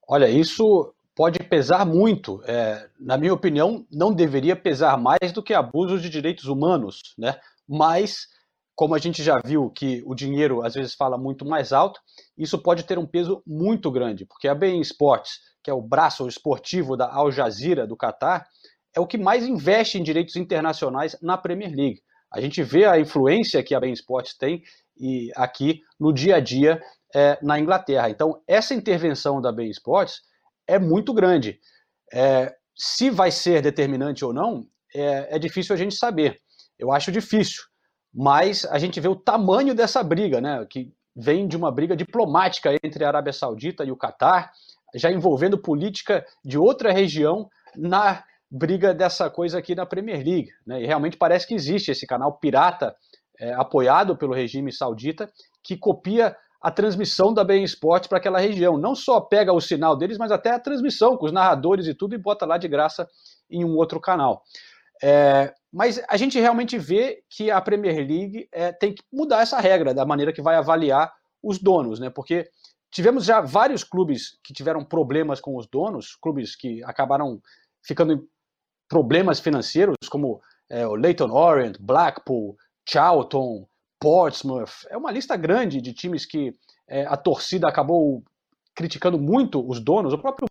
Olha, 0.09 0.27
isso 0.27 0.91
pode 1.15 1.37
pesar 1.37 1.85
muito. 1.85 2.41
É, 2.45 2.89
na 2.99 3.15
minha 3.15 3.31
opinião, 3.31 3.85
não 3.91 4.11
deveria 4.11 4.55
pesar 4.55 4.97
mais 4.97 5.31
do 5.31 5.43
que 5.43 5.53
abusos 5.53 6.01
de 6.01 6.09
direitos 6.09 6.45
humanos, 6.45 7.13
né? 7.15 7.39
Mas, 7.67 8.25
como 8.73 8.95
a 8.95 8.97
gente 8.97 9.21
já 9.21 9.39
viu 9.45 9.69
que 9.69 10.01
o 10.03 10.15
dinheiro 10.15 10.65
às 10.65 10.73
vezes 10.73 10.95
fala 10.95 11.15
muito 11.15 11.45
mais 11.45 11.71
alto, 11.71 11.99
isso 12.35 12.57
pode 12.57 12.83
ter 12.85 12.97
um 12.97 13.05
peso 13.05 13.43
muito 13.45 13.91
grande, 13.91 14.25
porque 14.25 14.47
a 14.47 14.55
Bein 14.55 14.81
Sports, 14.81 15.41
que 15.61 15.69
é 15.69 15.73
o 15.73 15.79
braço 15.79 16.27
esportivo 16.27 16.97
da 16.97 17.13
Al 17.13 17.31
Jazeera 17.31 17.85
do 17.85 17.95
Catar, 17.95 18.47
é 18.95 18.99
o 18.99 19.07
que 19.07 19.17
mais 19.17 19.45
investe 19.45 19.97
em 19.97 20.03
direitos 20.03 20.35
internacionais 20.35 21.15
na 21.21 21.37
Premier 21.37 21.73
League. 21.75 22.01
A 22.31 22.41
gente 22.41 22.61
vê 22.61 22.85
a 22.85 22.99
influência 22.99 23.63
que 23.63 23.73
a 23.73 23.79
Bein 23.79 23.93
Sports 23.93 24.35
tem 24.37 24.63
e 24.99 25.31
aqui 25.35 25.81
no 25.99 26.11
dia 26.11 26.37
a 26.37 26.39
dia 26.39 26.81
é, 27.15 27.37
na 27.41 27.59
Inglaterra. 27.59 28.09
Então, 28.09 28.41
essa 28.47 28.73
intervenção 28.73 29.41
da 29.41 29.51
Bein 29.51 29.69
Sports 29.69 30.21
é 30.67 30.77
muito 30.77 31.13
grande. 31.13 31.59
É, 32.13 32.53
se 32.75 33.09
vai 33.09 33.31
ser 33.31 33.61
determinante 33.61 34.23
ou 34.25 34.33
não, 34.33 34.67
é, 34.93 35.35
é, 35.35 35.39
difícil 35.39 35.73
a 35.73 35.77
gente 35.77 35.95
saber. 35.95 36.39
Eu 36.77 36.91
acho 36.91 37.11
difícil, 37.11 37.63
mas 38.13 38.65
a 38.65 38.77
gente 38.77 38.99
vê 38.99 39.07
o 39.07 39.15
tamanho 39.15 39.73
dessa 39.73 40.03
briga, 40.03 40.39
né? 40.39 40.65
Que 40.69 40.91
vem 41.15 41.47
de 41.47 41.57
uma 41.57 41.71
briga 41.71 41.95
diplomática 41.95 42.75
entre 42.83 43.03
a 43.03 43.07
Arábia 43.07 43.33
Saudita 43.33 43.83
e 43.83 43.91
o 43.91 43.97
Catar, 43.97 44.51
já 44.93 45.11
envolvendo 45.11 45.57
política 45.57 46.25
de 46.45 46.57
outra 46.57 46.91
região 46.91 47.49
na 47.75 48.23
briga 48.49 48.93
dessa 48.93 49.29
coisa 49.29 49.59
aqui 49.59 49.75
na 49.75 49.85
Premier 49.85 50.17
League. 50.17 50.49
Né? 50.65 50.83
E 50.83 50.85
realmente 50.85 51.17
parece 51.17 51.45
que 51.47 51.53
existe 51.53 51.91
esse 51.91 52.07
canal 52.07 52.37
pirata 52.37 52.95
é, 53.39 53.53
apoiado 53.53 54.17
pelo 54.17 54.33
regime 54.33 54.71
saudita 54.71 55.29
que 55.63 55.77
copia 55.77 56.35
a 56.61 56.71
transmissão 56.71 57.33
da 57.33 57.43
Bem 57.43 57.63
Esporte 57.63 58.09
para 58.09 58.17
aquela 58.17 58.39
região. 58.39 58.77
Não 58.77 58.95
só 58.95 59.21
pega 59.21 59.53
o 59.53 59.61
sinal 59.61 59.95
deles, 59.95 60.17
mas 60.17 60.31
até 60.31 60.51
a 60.51 60.59
transmissão 60.59 61.15
com 61.17 61.25
os 61.25 61.31
narradores 61.31 61.87
e 61.87 61.93
tudo 61.93 62.15
e 62.15 62.17
bota 62.17 62.45
lá 62.45 62.57
de 62.57 62.67
graça 62.67 63.07
em 63.49 63.63
um 63.63 63.75
outro 63.75 63.99
canal. 63.99 64.43
É, 65.03 65.53
mas 65.71 66.01
a 66.09 66.17
gente 66.17 66.39
realmente 66.39 66.77
vê 66.77 67.21
que 67.29 67.51
a 67.51 67.61
Premier 67.61 67.97
League 67.97 68.47
é, 68.51 68.71
tem 68.71 68.93
que 68.93 69.03
mudar 69.13 69.41
essa 69.41 69.59
regra 69.59 69.93
da 69.93 70.05
maneira 70.05 70.33
que 70.33 70.41
vai 70.41 70.55
avaliar 70.55 71.13
os 71.43 71.59
donos, 71.59 71.99
né? 71.99 72.09
Porque 72.09 72.49
tivemos 72.91 73.25
já 73.25 73.39
vários 73.39 73.83
clubes 73.83 74.39
que 74.43 74.53
tiveram 74.53 74.83
problemas 74.83 75.39
com 75.39 75.55
os 75.55 75.67
donos, 75.67 76.15
clubes 76.19 76.55
que 76.55 76.83
acabaram 76.83 77.39
ficando 77.85 78.27
problemas 78.87 79.39
financeiros, 79.39 79.95
como 80.09 80.41
é, 80.69 80.85
o 80.87 80.95
Leighton 80.95 81.31
Orient, 81.31 81.77
Blackpool, 81.79 82.55
Charlton, 82.87 83.67
Portsmouth. 83.99 84.85
É 84.89 84.97
uma 84.97 85.11
lista 85.11 85.35
grande 85.35 85.81
de 85.81 85.93
times 85.93 86.25
que 86.25 86.53
é, 86.87 87.05
a 87.05 87.17
torcida 87.17 87.67
acabou 87.67 88.23
criticando 88.75 89.19
muito 89.19 89.67
os 89.67 89.79
donos. 89.79 90.13
O 90.13 90.17
próprio 90.17 90.47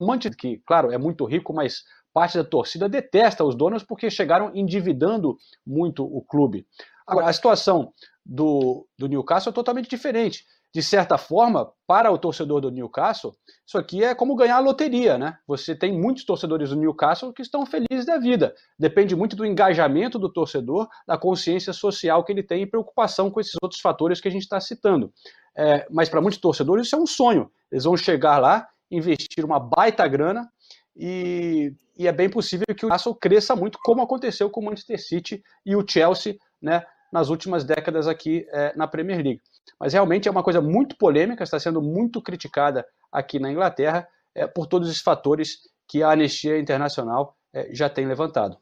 Manchester, 0.00 0.36
que, 0.36 0.58
claro, 0.66 0.92
é 0.92 0.98
muito 0.98 1.24
rico, 1.24 1.52
mas 1.52 1.84
parte 2.12 2.36
da 2.36 2.44
torcida 2.44 2.88
detesta 2.88 3.44
os 3.44 3.54
donos 3.54 3.82
porque 3.82 4.10
chegaram 4.10 4.50
endividando 4.54 5.36
muito 5.66 6.04
o 6.04 6.22
clube. 6.22 6.66
Agora, 7.06 7.28
a 7.28 7.32
situação 7.32 7.92
do, 8.24 8.86
do 8.98 9.08
Newcastle 9.08 9.50
é 9.50 9.54
totalmente 9.54 9.88
diferente 9.88 10.44
de 10.72 10.82
certa 10.82 11.18
forma, 11.18 11.72
para 11.84 12.12
o 12.12 12.18
torcedor 12.18 12.60
do 12.60 12.70
Newcastle, 12.70 13.34
isso 13.66 13.76
aqui 13.76 14.04
é 14.04 14.14
como 14.14 14.36
ganhar 14.36 14.56
a 14.56 14.60
loteria, 14.60 15.18
né? 15.18 15.36
Você 15.46 15.74
tem 15.74 15.92
muitos 15.92 16.24
torcedores 16.24 16.70
do 16.70 16.76
Newcastle 16.76 17.32
que 17.32 17.42
estão 17.42 17.66
felizes 17.66 18.06
da 18.06 18.18
vida. 18.18 18.54
Depende 18.78 19.16
muito 19.16 19.34
do 19.34 19.44
engajamento 19.44 20.16
do 20.16 20.32
torcedor, 20.32 20.88
da 21.06 21.18
consciência 21.18 21.72
social 21.72 22.22
que 22.24 22.30
ele 22.30 22.42
tem 22.42 22.62
e 22.62 22.66
preocupação 22.66 23.30
com 23.30 23.40
esses 23.40 23.54
outros 23.60 23.80
fatores 23.80 24.20
que 24.20 24.28
a 24.28 24.30
gente 24.30 24.42
está 24.42 24.60
citando. 24.60 25.12
É, 25.56 25.86
mas 25.90 26.08
para 26.08 26.20
muitos 26.20 26.38
torcedores 26.38 26.86
isso 26.86 26.94
é 26.94 26.98
um 27.00 27.06
sonho. 27.06 27.50
Eles 27.72 27.84
vão 27.84 27.96
chegar 27.96 28.38
lá, 28.38 28.68
investir 28.88 29.44
uma 29.44 29.58
baita 29.58 30.06
grana 30.06 30.48
e, 30.96 31.72
e 31.98 32.06
é 32.06 32.12
bem 32.12 32.30
possível 32.30 32.64
que 32.76 32.84
o 32.84 32.88
Newcastle 32.88 33.14
cresça 33.16 33.56
muito, 33.56 33.76
como 33.82 34.02
aconteceu 34.02 34.48
com 34.48 34.60
o 34.60 34.64
Manchester 34.64 35.02
City 35.04 35.42
e 35.66 35.74
o 35.74 35.84
Chelsea, 35.86 36.36
né? 36.62 36.84
Nas 37.12 37.28
últimas 37.28 37.64
décadas 37.64 38.06
aqui 38.06 38.46
é, 38.50 38.76
na 38.76 38.86
Premier 38.86 39.22
League. 39.22 39.40
Mas 39.78 39.92
realmente 39.92 40.28
é 40.28 40.30
uma 40.30 40.42
coisa 40.42 40.60
muito 40.60 40.96
polêmica, 40.96 41.42
está 41.42 41.58
sendo 41.58 41.82
muito 41.82 42.22
criticada 42.22 42.86
aqui 43.10 43.38
na 43.38 43.50
Inglaterra 43.50 44.06
é, 44.34 44.46
por 44.46 44.66
todos 44.66 44.88
os 44.88 45.00
fatores 45.00 45.58
que 45.88 46.02
a 46.02 46.10
Anistia 46.10 46.58
Internacional 46.58 47.36
é, 47.52 47.68
já 47.74 47.88
tem 47.88 48.06
levantado. 48.06 48.56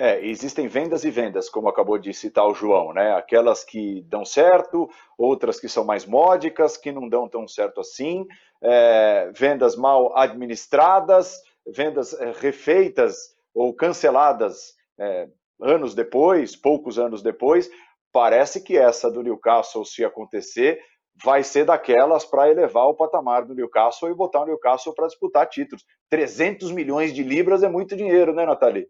É, 0.00 0.24
existem 0.24 0.68
vendas 0.68 1.02
e 1.04 1.10
vendas, 1.10 1.48
como 1.48 1.68
acabou 1.68 1.98
de 1.98 2.14
citar 2.14 2.46
o 2.46 2.54
João, 2.54 2.92
né? 2.92 3.14
Aquelas 3.14 3.64
que 3.64 4.02
dão 4.02 4.24
certo, 4.24 4.88
outras 5.16 5.58
que 5.58 5.68
são 5.68 5.84
mais 5.84 6.06
módicas, 6.06 6.76
que 6.76 6.92
não 6.92 7.08
dão 7.08 7.28
tão 7.28 7.48
certo 7.48 7.80
assim, 7.80 8.24
é, 8.62 9.32
vendas 9.34 9.74
mal 9.74 10.16
administradas, 10.16 11.42
vendas 11.66 12.16
refeitas 12.40 13.34
ou 13.52 13.74
canceladas 13.74 14.74
é, 14.96 15.28
anos 15.60 15.94
depois, 15.94 16.56
poucos 16.56 16.98
anos 16.98 17.22
depois 17.22 17.70
parece 18.12 18.62
que 18.62 18.76
essa 18.76 19.10
do 19.10 19.22
Newcastle, 19.22 19.84
se 19.84 20.04
acontecer, 20.04 20.80
vai 21.22 21.42
ser 21.42 21.64
daquelas 21.64 22.24
para 22.24 22.50
elevar 22.50 22.86
o 22.86 22.94
patamar 22.94 23.44
do 23.44 23.54
Newcastle 23.54 24.10
e 24.10 24.14
botar 24.14 24.42
o 24.42 24.46
Newcastle 24.46 24.94
para 24.94 25.06
disputar 25.06 25.48
títulos. 25.48 25.84
300 26.10 26.70
milhões 26.70 27.12
de 27.12 27.22
libras 27.22 27.62
é 27.62 27.68
muito 27.68 27.96
dinheiro, 27.96 28.32
né, 28.32 28.46
Nathalie? 28.46 28.88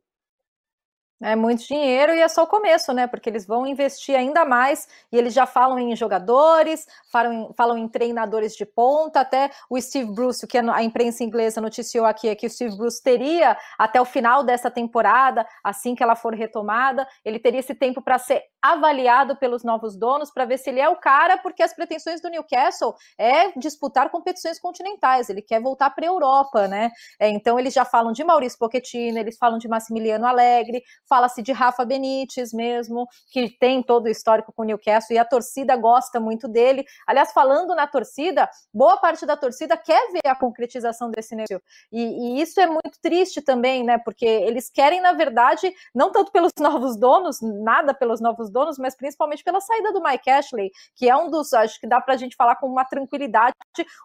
É 1.21 1.35
muito 1.35 1.67
dinheiro 1.67 2.15
e 2.15 2.21
é 2.21 2.29
só 2.29 2.45
o 2.45 2.47
começo, 2.47 2.93
né? 2.93 3.09
Porque 3.09 3.29
eles 3.29 3.45
vão 3.45 3.67
investir 3.67 4.15
ainda 4.15 4.45
mais 4.45 4.87
e 5.11 5.19
eles 5.19 5.35
já 5.35 5.47
falam 5.47 5.77
em 5.77 5.97
jogadores, 5.97 6.87
falam 7.11 7.33
em, 7.33 7.55
falam 7.55 7.77
em 7.77 7.89
treinadores 7.89 8.55
de 8.55 8.65
ponta. 8.65 9.21
Até 9.21 9.51
o 9.69 9.81
Steve 9.81 10.13
Bruce, 10.13 10.47
que 10.47 10.57
a 10.57 10.83
imprensa 10.83 11.25
inglesa 11.25 11.61
noticiou 11.61 12.07
aqui, 12.07 12.29
é 12.29 12.37
que 12.37 12.47
o 12.47 12.51
Steve 12.51 12.77
Bruce 12.77 13.03
teria 13.03 13.57
até 13.77 14.01
o 14.01 14.05
final 14.05 14.45
dessa 14.45 14.71
temporada, 14.71 15.45
assim 15.65 15.97
que 15.97 16.05
ela 16.05 16.15
for 16.15 16.35
retomada, 16.35 17.07
ele 17.25 17.41
teria 17.41 17.61
esse 17.61 17.75
tempo 17.75 18.01
para 18.01 18.19
ser 18.19 18.45
avaliado 18.63 19.37
pelos 19.37 19.65
novos 19.65 19.97
donos 19.97 20.31
para 20.31 20.45
ver 20.45 20.59
se 20.59 20.71
ele 20.71 20.81
é 20.81 20.89
o 20.89 20.97
cara, 20.97 21.39
porque 21.39 21.63
as 21.63 21.73
pretensões 21.75 22.21
do 22.21 22.29
Newcastle 22.29 22.95
é 23.17 23.53
disputar 23.59 24.11
competições 24.11 24.61
continentais. 24.61 25.29
Ele 25.29 25.43
quer 25.43 25.61
voltar 25.61 25.91
para 25.91 26.05
a 26.05 26.09
Europa, 26.09 26.69
né? 26.69 26.91
É, 27.19 27.29
então 27.29 27.59
eles 27.59 27.75
já 27.75 27.85
falam 27.85 28.13
de 28.13 28.23
Maurício 28.23 28.59
Pochettino, 28.59 29.19
eles 29.19 29.37
falam 29.37 29.59
de 29.59 29.69
Massimiliano 29.69 30.27
Alegre 30.27 30.83
Fala-se 31.09 31.43
de 31.43 31.53
Rafa 31.53 31.85
Benítez 31.85 32.53
mesmo, 32.53 33.09
que 33.31 33.49
tem 33.49 33.83
todo 33.83 34.07
o 34.07 34.09
histórico 34.09 34.53
com 34.53 34.63
o 34.63 34.65
Newcastle 34.65 35.17
e 35.17 35.19
a 35.19 35.25
torcida 35.25 35.77
gosta 35.77 36.21
muito 36.21 36.47
dele. 36.47 36.85
Aliás, 37.07 37.33
falando 37.33 37.75
na 37.75 37.87
torcida, 37.87 38.49
boa 38.73 38.97
parte 38.97 39.25
da 39.25 39.37
torcida 39.37 39.77
quer 39.77 40.13
ver 40.13 40.27
a 40.27 40.35
concretização 40.35 41.11
desse 41.11 41.35
negócio. 41.35 41.63
E, 41.91 42.03
e 42.39 42.41
isso 42.41 42.61
é 42.61 42.67
muito 42.67 42.99
triste 43.01 43.41
também, 43.41 43.85
né? 43.85 43.99
Porque 43.99 44.27
eles 44.27 44.71
querem, 44.71 45.01
na 45.01 45.13
verdade, 45.13 45.73
não 45.95 46.13
tanto 46.13 46.31
pelos 46.33 46.53
novos 46.61 46.97
donos, 46.97 47.39
nada 47.41 47.95
pelos 47.95 48.21
novos 48.21 48.51
donos, 48.51 48.79
mas 48.79 48.97
principalmente 48.97 49.43
pela 49.43 49.61
saída 49.61 49.93
do 49.93 50.03
Mike 50.03 50.31
Ashley, 50.31 50.71
que 50.95 51.09
é 51.09 51.17
um 51.17 51.31
dos, 51.31 51.53
acho 51.53 51.81
que 51.81 51.87
dá 51.87 52.01
para 52.01 52.15
a 52.15 52.17
gente 52.17 52.37
falar 52.37 52.57
com 52.57 52.67
uma 52.67 52.85
tranquilidade, 52.85 53.55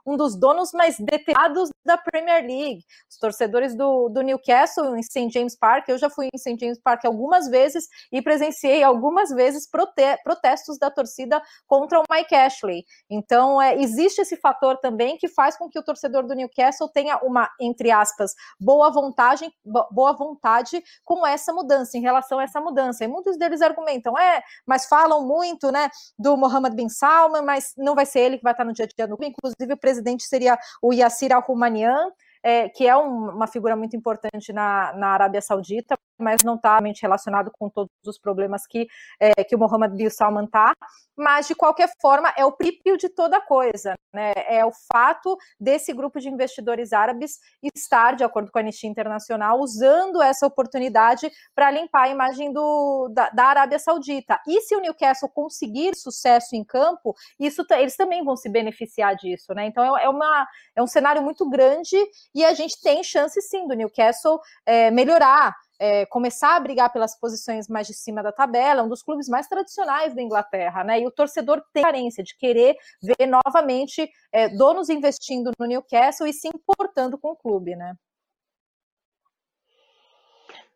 um 0.06 0.16
dos 0.16 0.36
donos 0.36 0.72
mais 0.72 0.97
detestados 0.99 1.70
da 1.86 1.97
Premier 1.97 2.43
League. 2.45 2.84
Os 3.10 3.18
torcedores 3.18 3.76
do, 3.76 4.10
do 4.10 4.22
Newcastle 4.22 4.95
em 4.95 5.04
St. 5.04 5.30
James 5.30 5.56
Park, 5.56 5.89
eu 5.89 5.97
já 5.97 6.10
fui 6.10 6.30
em 6.34 6.38
St. 6.38 6.58
James 6.60 6.80
Park 6.80 6.93
Parque 6.94 7.08
algumas 7.08 7.48
vezes 7.48 7.88
e 8.12 8.22
presenciei 8.22 8.84
algumas 8.84 9.30
vezes 9.30 9.70
prote 9.70 9.94
protestos 10.24 10.78
da 10.78 10.91
torcida 10.91 11.41
contra 11.68 12.00
o 12.00 12.04
Mike 12.10 12.36
Ashley. 12.36 12.86
Então, 13.10 13.62
é, 13.62 13.76
existe 13.82 14.22
esse 14.22 14.38
fator 14.38 14.78
também 14.78 15.18
que 15.18 15.28
faz 15.28 15.58
com 15.58 15.70
que 15.70 15.80
o 15.80 15.84
torcedor 15.84 16.26
do 16.26 16.36
Newcastle 16.36 16.89
tenha 16.89 17.18
uma, 17.18 17.50
entre 17.60 17.89
aspas, 17.89 18.34
boa 18.60 18.91
vontade, 18.91 19.52
boa 19.91 20.14
vontade 20.14 20.84
com 21.04 21.26
essa 21.26 21.52
mudança, 21.52 21.98
em 21.98 22.02
relação 22.02 22.39
a 22.39 22.44
essa 22.44 22.62
mudança. 22.62 23.04
E 23.04 23.08
muitos 23.08 23.38
deles 23.38 23.62
argumentam, 23.62 24.18
é, 24.18 24.41
mas 24.66 24.86
falam 24.86 25.26
muito, 25.26 25.72
né, 25.72 25.89
do 26.18 26.38
Mohammed 26.38 26.76
bin 26.76 26.89
Salman, 26.89 27.44
mas 27.44 27.74
não 27.78 27.96
vai 27.96 28.06
ser 28.06 28.20
ele 28.20 28.38
que 28.38 28.44
vai 28.44 28.54
estar 28.54 28.66
no 28.66 28.74
dia 28.74 28.86
a 28.86 28.88
dia 28.88 29.08
no 29.08 29.18
clube. 29.18 29.34
Inclusive, 29.38 29.74
o 29.74 29.78
presidente 29.78 30.24
seria 30.24 30.58
o 30.82 30.94
Yassir 30.94 31.34
Al-Rumanian, 31.34 32.12
é, 32.44 32.68
que 32.70 32.86
é 32.86 32.96
um, 32.96 33.30
uma 33.30 33.48
figura 33.48 33.76
muito 33.76 33.96
importante 33.96 34.52
na, 34.52 34.94
na 34.94 35.08
Arábia 35.08 35.41
Saudita, 35.41 35.96
mas 36.20 36.44
não 36.44 36.56
está 36.56 36.80
relacionado 37.02 37.52
com 37.58 37.70
todos 37.70 37.91
os 38.06 38.20
problemas 38.20 38.68
que, 38.68 38.88
é, 39.20 39.44
que 39.44 39.56
o 39.56 39.60
Mohammed 39.60 39.96
bin 39.96 40.10
Salman 40.10 40.46
está, 40.46 40.74
mas 41.16 41.48
de 41.48 41.56
qualquer 41.56 41.89
forma 42.02 42.34
é 42.38 42.46
o 42.46 42.52
princípio 42.52 42.98
de 42.98 43.10
toda 43.10 43.39
coisa, 43.39 43.96
né? 44.14 44.34
É 44.48 44.66
o 44.66 44.72
fato 44.91 45.38
desse 45.60 45.94
grupo 45.94 46.20
de 46.20 46.30
investidores 46.30 46.91
árabes 46.91 47.39
estar, 47.76 48.16
de 48.16 48.24
acordo 48.24 48.52
com 48.52 48.58
a 48.58 48.62
Anistia 48.62 48.89
Internacional, 48.89 49.60
usando 49.60 50.22
essa 50.22 50.46
oportunidade 50.46 51.32
para 51.56 51.72
limpar 51.72 52.04
a 52.04 52.10
imagem 52.10 52.52
do, 52.52 53.10
da, 53.14 53.30
da, 53.30 53.46
Arábia 53.46 53.80
Saudita. 53.80 54.39
E 54.48 54.62
se 54.62 54.76
o 54.76 54.82
Newcastle 54.82 55.30
conseguir 55.30 55.96
sucesso 55.96 56.56
em 56.56 56.64
campo, 56.64 57.16
isso 57.39 57.64
eles 57.72 57.96
também 57.96 58.24
vão 58.24 58.36
se 58.36 58.50
beneficiar 58.50 59.16
disso, 59.16 59.54
né? 59.54 59.66
Então 59.66 59.98
é, 59.98 60.06
é, 60.06 60.10
uma, 60.10 60.48
é 60.76 60.82
um 60.82 60.88
cenário 60.88 61.22
muito 61.22 61.48
grande 61.50 61.98
e 62.34 62.44
a 62.44 62.54
gente 62.54 62.82
tem 62.82 63.04
chance 63.04 63.40
sim 63.42 63.68
do 63.68 63.76
Newcastle 63.76 64.40
é, 64.66 64.90
melhorar 64.92 65.56
é, 65.80 66.06
começar 66.06 66.56
a 66.56 66.60
brigar 66.62 66.94
pelas 66.94 67.20
posições 67.20 67.68
mais 67.68 67.88
de 67.88 67.94
cima 67.94 68.24
da 68.24 68.32
tabela, 68.32 68.84
um 68.84 68.88
dos 68.88 69.04
clubes 69.04 69.28
mais 69.28 69.48
tradicionais 69.48 70.16
da 70.16 70.22
Inglaterra, 70.22 70.82
né? 70.82 71.02
E 71.02 71.06
o 71.06 71.12
torcedor 71.12 71.62
tem 71.74 71.84
carência 71.84 72.24
de 72.24 72.38
querer 72.38 72.78
ver 73.02 73.26
novamente 73.28 74.10
é, 74.32 74.48
donos 74.48 74.90
investindo 74.90 75.52
no 75.60 75.66
Newcastle 75.66 76.26
e 76.26 76.32
se 76.32 76.48
importando 76.48 77.18
com 77.18 77.32
o 77.32 77.36
clube, 77.36 77.76
né? 77.76 77.96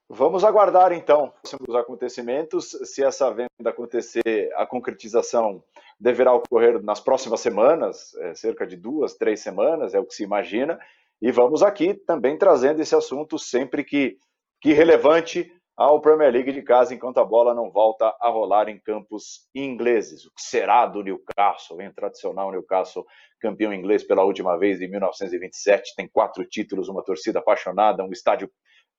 Vamos 0.10 0.44
aguardar 0.44 0.92
então 0.92 1.34
os 1.68 1.76
acontecimentos. 1.76 2.72
Se 2.84 3.02
essa 3.02 3.30
venda 3.30 3.70
acontecer, 3.70 4.52
a 4.56 4.66
concretização 4.66 5.64
deverá 6.00 6.34
ocorrer 6.34 6.82
nas 6.82 7.00
próximas 7.00 7.42
semanas, 7.42 8.14
cerca 8.36 8.66
de 8.66 8.78
duas, 8.78 9.16
três 9.16 9.42
semanas, 9.42 9.94
é 9.94 10.00
o 10.00 10.06
que 10.06 10.16
se 10.16 10.24
imagina. 10.24 10.80
E 11.22 11.32
vamos 11.32 11.64
aqui 11.64 11.94
também 11.94 12.38
trazendo 12.38 12.82
esse 12.82 12.96
assunto 12.96 13.38
sempre 13.40 13.84
que 13.84 14.18
que 14.60 14.74
relevante 14.74 15.52
ao 15.76 16.02
Premier 16.02 16.32
League 16.32 16.52
de 16.52 16.64
casa 16.64 16.94
enquanto 16.94 17.20
a 17.20 17.26
bola 17.26 17.54
não 17.54 17.70
volta 17.70 18.16
a 18.20 18.30
rolar 18.30 18.68
em 18.68 18.80
campos 18.80 19.48
ingleses. 19.54 20.26
O 20.26 20.32
que 20.34 20.42
será 20.42 20.88
do 20.88 21.04
Newcastle, 21.04 21.80
hein? 21.80 21.92
tradicional 21.96 22.52
Newcastle, 22.52 23.06
campeão 23.40 23.72
inglês 23.72 24.04
pela 24.04 24.24
última 24.24 24.58
vez 24.58 24.82
em 24.82 24.90
1927, 24.90 25.94
tem 25.96 26.08
quatro 26.08 26.44
títulos, 26.44 26.90
uma 26.90 27.04
torcida 27.04 27.38
apaixonada, 27.38 28.04
um 28.04 28.12
estádio 28.12 28.50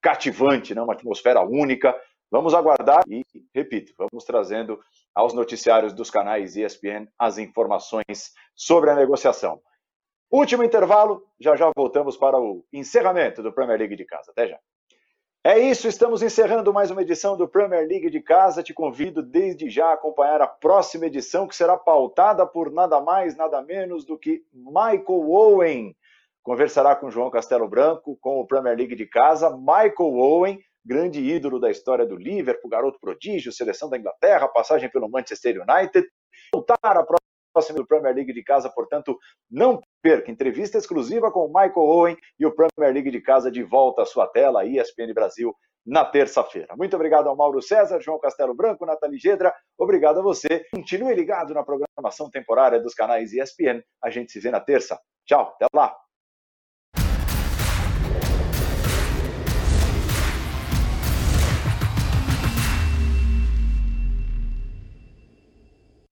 cativante, 0.01 0.73
né? 0.73 0.81
uma 0.81 0.93
atmosfera 0.93 1.43
única. 1.43 1.93
Vamos 2.31 2.55
aguardar 2.55 3.03
e, 3.09 3.25
repito, 3.53 3.93
vamos 3.99 4.25
trazendo 4.25 4.79
aos 5.12 5.35
noticiários 5.35 5.93
dos 5.93 6.11
canais 6.11 6.57
ESPN 6.57 7.09
as 7.19 7.39
informações 7.39 8.33
sobre 8.55 8.91
a 8.91 8.95
negociação. 8.95 9.61
Último 10.31 10.62
intervalo, 10.62 11.24
já 11.41 11.57
já 11.57 11.70
voltamos 11.74 12.14
para 12.16 12.39
o 12.39 12.62
encerramento 12.70 13.43
do 13.43 13.51
Premier 13.51 13.79
League 13.79 13.97
de 13.97 14.05
casa. 14.05 14.31
Até 14.31 14.49
já. 14.49 14.59
É 15.43 15.59
isso, 15.59 15.89
estamos 15.89 16.22
encerrando 16.22 16.70
mais 16.70 16.91
uma 16.91 17.01
edição 17.01 17.35
do 17.35 17.49
Premier 17.49 17.89
League 17.89 18.11
de 18.11 18.20
casa. 18.20 18.62
Te 18.62 18.74
convido 18.74 19.22
desde 19.22 19.70
já 19.70 19.87
a 19.87 19.93
acompanhar 19.95 20.43
a 20.43 20.47
próxima 20.47 21.07
edição, 21.07 21.49
que 21.49 21.57
será 21.57 21.79
pautada 21.79 22.47
por 22.47 22.70
nada 22.70 23.01
mais, 23.01 23.37
nada 23.37 23.62
menos 23.62 24.05
do 24.05 24.18
que 24.18 24.45
Michael 24.53 25.31
Owen. 25.31 25.97
Conversará 26.43 26.95
com 26.95 27.11
João 27.11 27.31
Castelo 27.31 27.66
Branco, 27.66 28.18
com 28.20 28.39
o 28.39 28.47
Premier 28.47 28.76
League 28.76 28.97
de 28.97 29.07
casa. 29.07 29.49
Michael 29.57 30.14
Owen, 30.14 30.61
grande 30.85 31.20
ídolo 31.20 31.59
da 31.59 31.70
história 31.70 32.05
do 32.05 32.16
Liverpool, 32.16 32.68
garoto 32.68 33.01
prodígio, 33.01 33.51
seleção 33.51 33.89
da 33.89 33.97
Inglaterra, 33.97 34.47
passagem 34.47 34.91
pelo 34.91 35.09
Manchester 35.09 35.62
United. 35.62 36.07
Voltar 36.53 36.76
a 36.83 37.03
próxima 37.03 37.28
do 37.74 37.86
Premier 37.86 38.14
League 38.14 38.32
de 38.32 38.42
casa, 38.42 38.70
portanto, 38.70 39.18
não 39.51 39.80
perca. 40.03 40.30
Entrevista 40.30 40.78
exclusiva 40.78 41.30
com 41.30 41.46
o 41.46 41.49
Michael 41.49 41.72
Owen 41.76 42.16
e 42.38 42.46
o 42.46 42.55
Premier 42.55 42.94
League 42.94 43.11
de 43.11 43.20
casa 43.20 43.51
de 43.51 43.62
volta 43.62 44.03
à 44.03 44.07
sua 44.07 44.26
tela, 44.26 44.64
ESPN 44.64 45.12
Brasil, 45.12 45.55
na 45.84 46.05
terça-feira. 46.05 46.74
Muito 46.76 46.94
obrigado 46.94 47.28
ao 47.28 47.36
Mauro 47.36 47.62
César, 47.62 48.01
João 48.01 48.20
Castelo 48.20 48.55
Branco, 48.55 48.84
Nathalie 48.84 49.18
Gedra. 49.18 49.55
Obrigado 49.78 50.20
a 50.20 50.22
você. 50.22 50.64
Continue 50.70 51.14
ligado 51.14 51.55
na 51.55 51.64
programação 51.64 52.30
temporária 52.30 52.78
dos 52.78 52.94
canais 52.94 53.32
ESPN. 53.32 53.82
A 54.03 54.11
gente 54.11 54.30
se 54.30 54.38
vê 54.38 54.51
na 54.51 54.61
terça. 54.61 55.01
Tchau, 55.26 55.55
até 55.55 55.66
lá. 55.74 55.96